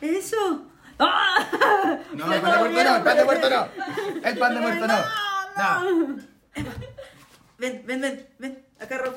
¡Eso! 0.00 0.64
¡Ah! 0.98 1.98
No, 2.14 2.32
el 2.32 2.40
pan 2.40 2.52
de 2.52 2.58
muerto 2.58 2.84
no, 2.84 2.96
el 2.96 3.02
pan 3.02 3.16
de 3.16 3.24
muerto 3.24 3.50
no. 3.50 3.68
El 4.28 4.38
pan 4.38 4.54
de 4.54 4.60
muerto 4.60 4.86
no. 4.86 4.98
No. 5.56 6.16
Ven, 7.58 7.82
ven, 7.86 8.00
ven, 8.00 8.26
ven. 8.38 8.64
Acá, 8.80 8.98
Rob. 8.98 9.14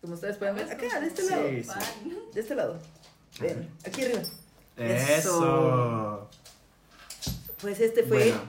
Como 0.00 0.14
ustedes 0.14 0.36
pueden 0.36 0.54
ver. 0.56 0.70
Acá, 0.70 1.00
de 1.00 1.06
este 1.08 1.22
lado. 1.24 1.48
Sí, 1.48 1.64
sí. 1.64 2.18
De 2.34 2.40
este 2.40 2.54
lado. 2.54 2.78
Ven, 3.40 3.68
aquí 3.84 4.04
arriba. 4.04 4.20
Eso. 4.76 6.28
Pues 7.60 7.80
este 7.80 8.04
fue 8.04 8.30
Bueno. 8.30 8.40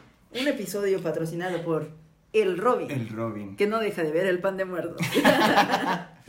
un 0.41 0.47
episodio 0.47 1.01
patrocinado 1.01 1.63
por 1.63 1.89
El 2.33 2.57
Robin. 2.57 2.91
El 2.91 3.09
Robin. 3.09 3.55
Que 3.55 3.65
no 3.67 3.79
deja 3.79 4.03
de 4.03 4.11
ver 4.11 4.27
el 4.27 4.39
pan 4.39 4.57
de 4.57 4.65
muerto. 4.65 4.95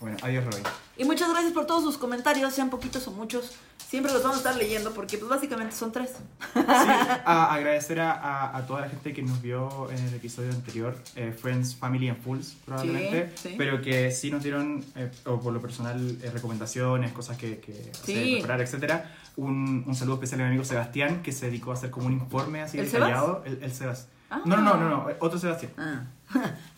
Bueno, 0.00 0.16
adiós 0.22 0.42
Robin. 0.46 0.62
y 0.96 1.04
muchas 1.04 1.28
gracias 1.28 1.52
por 1.52 1.66
todos 1.66 1.82
sus 1.82 1.98
comentarios, 1.98 2.54
sean 2.54 2.70
poquitos 2.70 3.06
o 3.06 3.10
muchos. 3.10 3.50
Siempre 3.90 4.12
los 4.12 4.22
vamos 4.22 4.36
a 4.36 4.40
estar 4.40 4.56
leyendo 4.56 4.92
porque 4.94 5.18
pues 5.18 5.28
básicamente 5.28 5.74
son 5.74 5.90
tres. 5.90 6.12
Sí, 6.12 6.60
a 6.64 7.52
agradecer 7.52 7.98
a, 8.00 8.12
a- 8.12 8.56
a 8.56 8.64
toda 8.66 8.82
la 8.82 8.88
gente 8.88 9.12
que 9.12 9.20
nos 9.20 9.42
vio 9.42 9.90
en 9.90 9.98
el 10.06 10.14
episodio 10.14 10.50
anterior, 10.52 10.96
eh, 11.16 11.36
Friends, 11.36 11.74
Family 11.74 12.08
and 12.08 12.22
Fools, 12.22 12.56
probablemente, 12.64 13.32
Sí, 13.34 13.48
sí. 13.48 13.54
pero 13.58 13.82
que 13.82 14.12
sí 14.12 14.30
nos 14.30 14.44
dieron, 14.44 14.84
eh, 14.94 15.10
o 15.26 15.40
por 15.40 15.52
lo 15.52 15.60
personal, 15.60 16.16
eh, 16.22 16.30
recomendaciones, 16.32 17.10
cosas 17.12 17.36
que, 17.36 17.58
que 17.58 17.90
mejorar, 18.34 18.60
etcétera. 18.60 19.12
Un, 19.36 19.82
un 19.86 19.94
saludo 19.96 20.14
especial 20.14 20.40
a 20.40 20.44
mi 20.44 20.48
amigo 20.50 20.64
Sebastián, 20.64 21.22
que 21.22 21.32
se 21.32 21.46
dedicó 21.46 21.72
a 21.72 21.74
hacer 21.74 21.90
como 21.90 22.06
un 22.06 22.12
informe 22.12 22.62
así 22.62 22.78
¿El 22.78 22.86
detallado. 22.90 23.42
El, 23.44 23.60
el 23.62 23.72
Sebas. 23.72 24.06
Ah. 24.30 24.42
No, 24.44 24.56
no, 24.56 24.62
no, 24.62 24.76
no, 24.76 24.88
no, 24.88 25.06
otro 25.18 25.36
Sebastián. 25.40 25.72
Ah. 25.76 26.02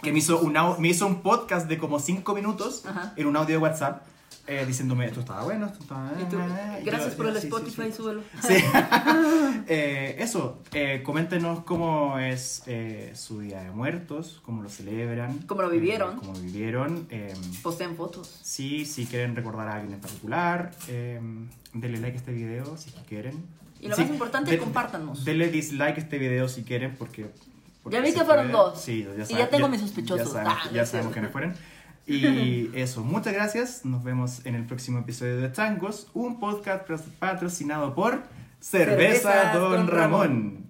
Que 0.03 0.13
me 0.13 0.19
hizo, 0.21 0.41
un 0.41 0.55
me 0.79 0.89
hizo 0.89 1.07
un 1.07 1.21
podcast 1.21 1.69
de 1.69 1.77
como 1.77 1.99
5 1.99 2.35
minutos 2.35 2.87
Ajá. 2.87 3.13
en 3.17 3.27
un 3.27 3.37
audio 3.37 3.57
de 3.57 3.59
WhatsApp 3.59 4.03
eh, 4.47 4.65
diciéndome 4.67 5.07
esto 5.07 5.21
estaba 5.21 5.45
bueno, 5.45 5.67
esto 5.67 5.79
estaba... 5.81 6.13
Y 6.21 6.25
tú, 6.25 6.37
y 6.37 6.85
gracias 6.85 7.13
yo, 7.13 7.17
por 7.17 7.27
el 7.29 7.39
sí, 7.41 7.47
Spotify, 7.47 7.83
sí. 7.87 7.93
súbelo. 7.93 8.23
Sí. 8.47 8.55
Eh, 9.69 10.17
eso, 10.19 10.61
eh, 10.73 11.03
coméntenos 11.05 11.63
cómo 11.65 12.19
es 12.19 12.63
eh, 12.67 13.13
su 13.15 13.41
Día 13.41 13.63
de 13.63 13.71
Muertos, 13.71 14.41
cómo 14.45 14.63
lo 14.63 14.69
celebran. 14.69 15.39
Cómo 15.47 15.63
lo 15.63 15.71
vivieron. 15.71 16.15
eh, 16.15 16.17
cómo 16.19 16.33
vivieron. 16.35 17.07
eh, 17.11 17.33
Posteen 17.63 17.95
fotos. 17.97 18.41
sí, 18.43 18.85
si 18.85 19.07
quieren 19.07 19.37
recordar 19.37 19.69
a 19.69 19.75
alguien 19.75 19.95
en 19.95 20.01
particular, 20.01 20.73
eh, 20.89 21.21
denle 21.75 21.99
like 22.01 22.17
a 22.17 22.21
este 22.21 22.33
video 22.33 22.77
si 22.77 22.89
es 22.91 22.95
que 22.97 23.03
quieren. 23.03 23.45
Y 23.81 23.89
lo 23.89 23.97
más 23.97 24.09
importante, 24.11 24.51
de- 24.51 24.59
compártanos. 24.59 25.25
Denle 25.25 25.49
dislike 25.49 25.99
a 25.99 26.01
este 26.01 26.19
video 26.19 26.49
si 26.49 26.63
quieren 26.65 26.97
porque... 26.97 27.31
porque 27.83 27.97
Ya 27.99 28.03
vi 28.03 28.13
que 28.13 28.25
fueron 28.25 28.51
puede. 28.51 28.65
dos. 28.65 28.81
Sí, 28.81 29.05
ya 29.17 29.23
Y 29.23 29.27
sabe- 29.27 29.39
ya 29.39 29.49
tengo 29.49 29.69
mis 29.69 29.81
sospechosos. 29.81 30.27
Ya 30.27 30.33
sabemos, 30.33 30.55
Ah, 30.55 30.67
no 30.67 30.73
ya 30.73 30.87
sabemos 30.87 30.91
cierto. 30.91 31.13
quiénes 31.13 31.31
fueron. 31.33 31.55
Y 32.07 32.71
eso, 32.75 33.05
muchas 33.05 33.33
gracias. 33.33 33.85
Nos 33.85 34.03
vemos 34.03 34.45
en 34.45 34.55
el 34.55 34.67
próximo 34.67 34.99
episodio 34.99 35.41
de 35.41 35.49
Tangos, 35.49 36.09
un 36.15 36.41
podcast 36.41 36.89
patrocinado 37.19 37.95
por 37.95 38.23
Cerveza 38.61 39.53
Don 39.55 39.87
Ramón. 39.87 40.67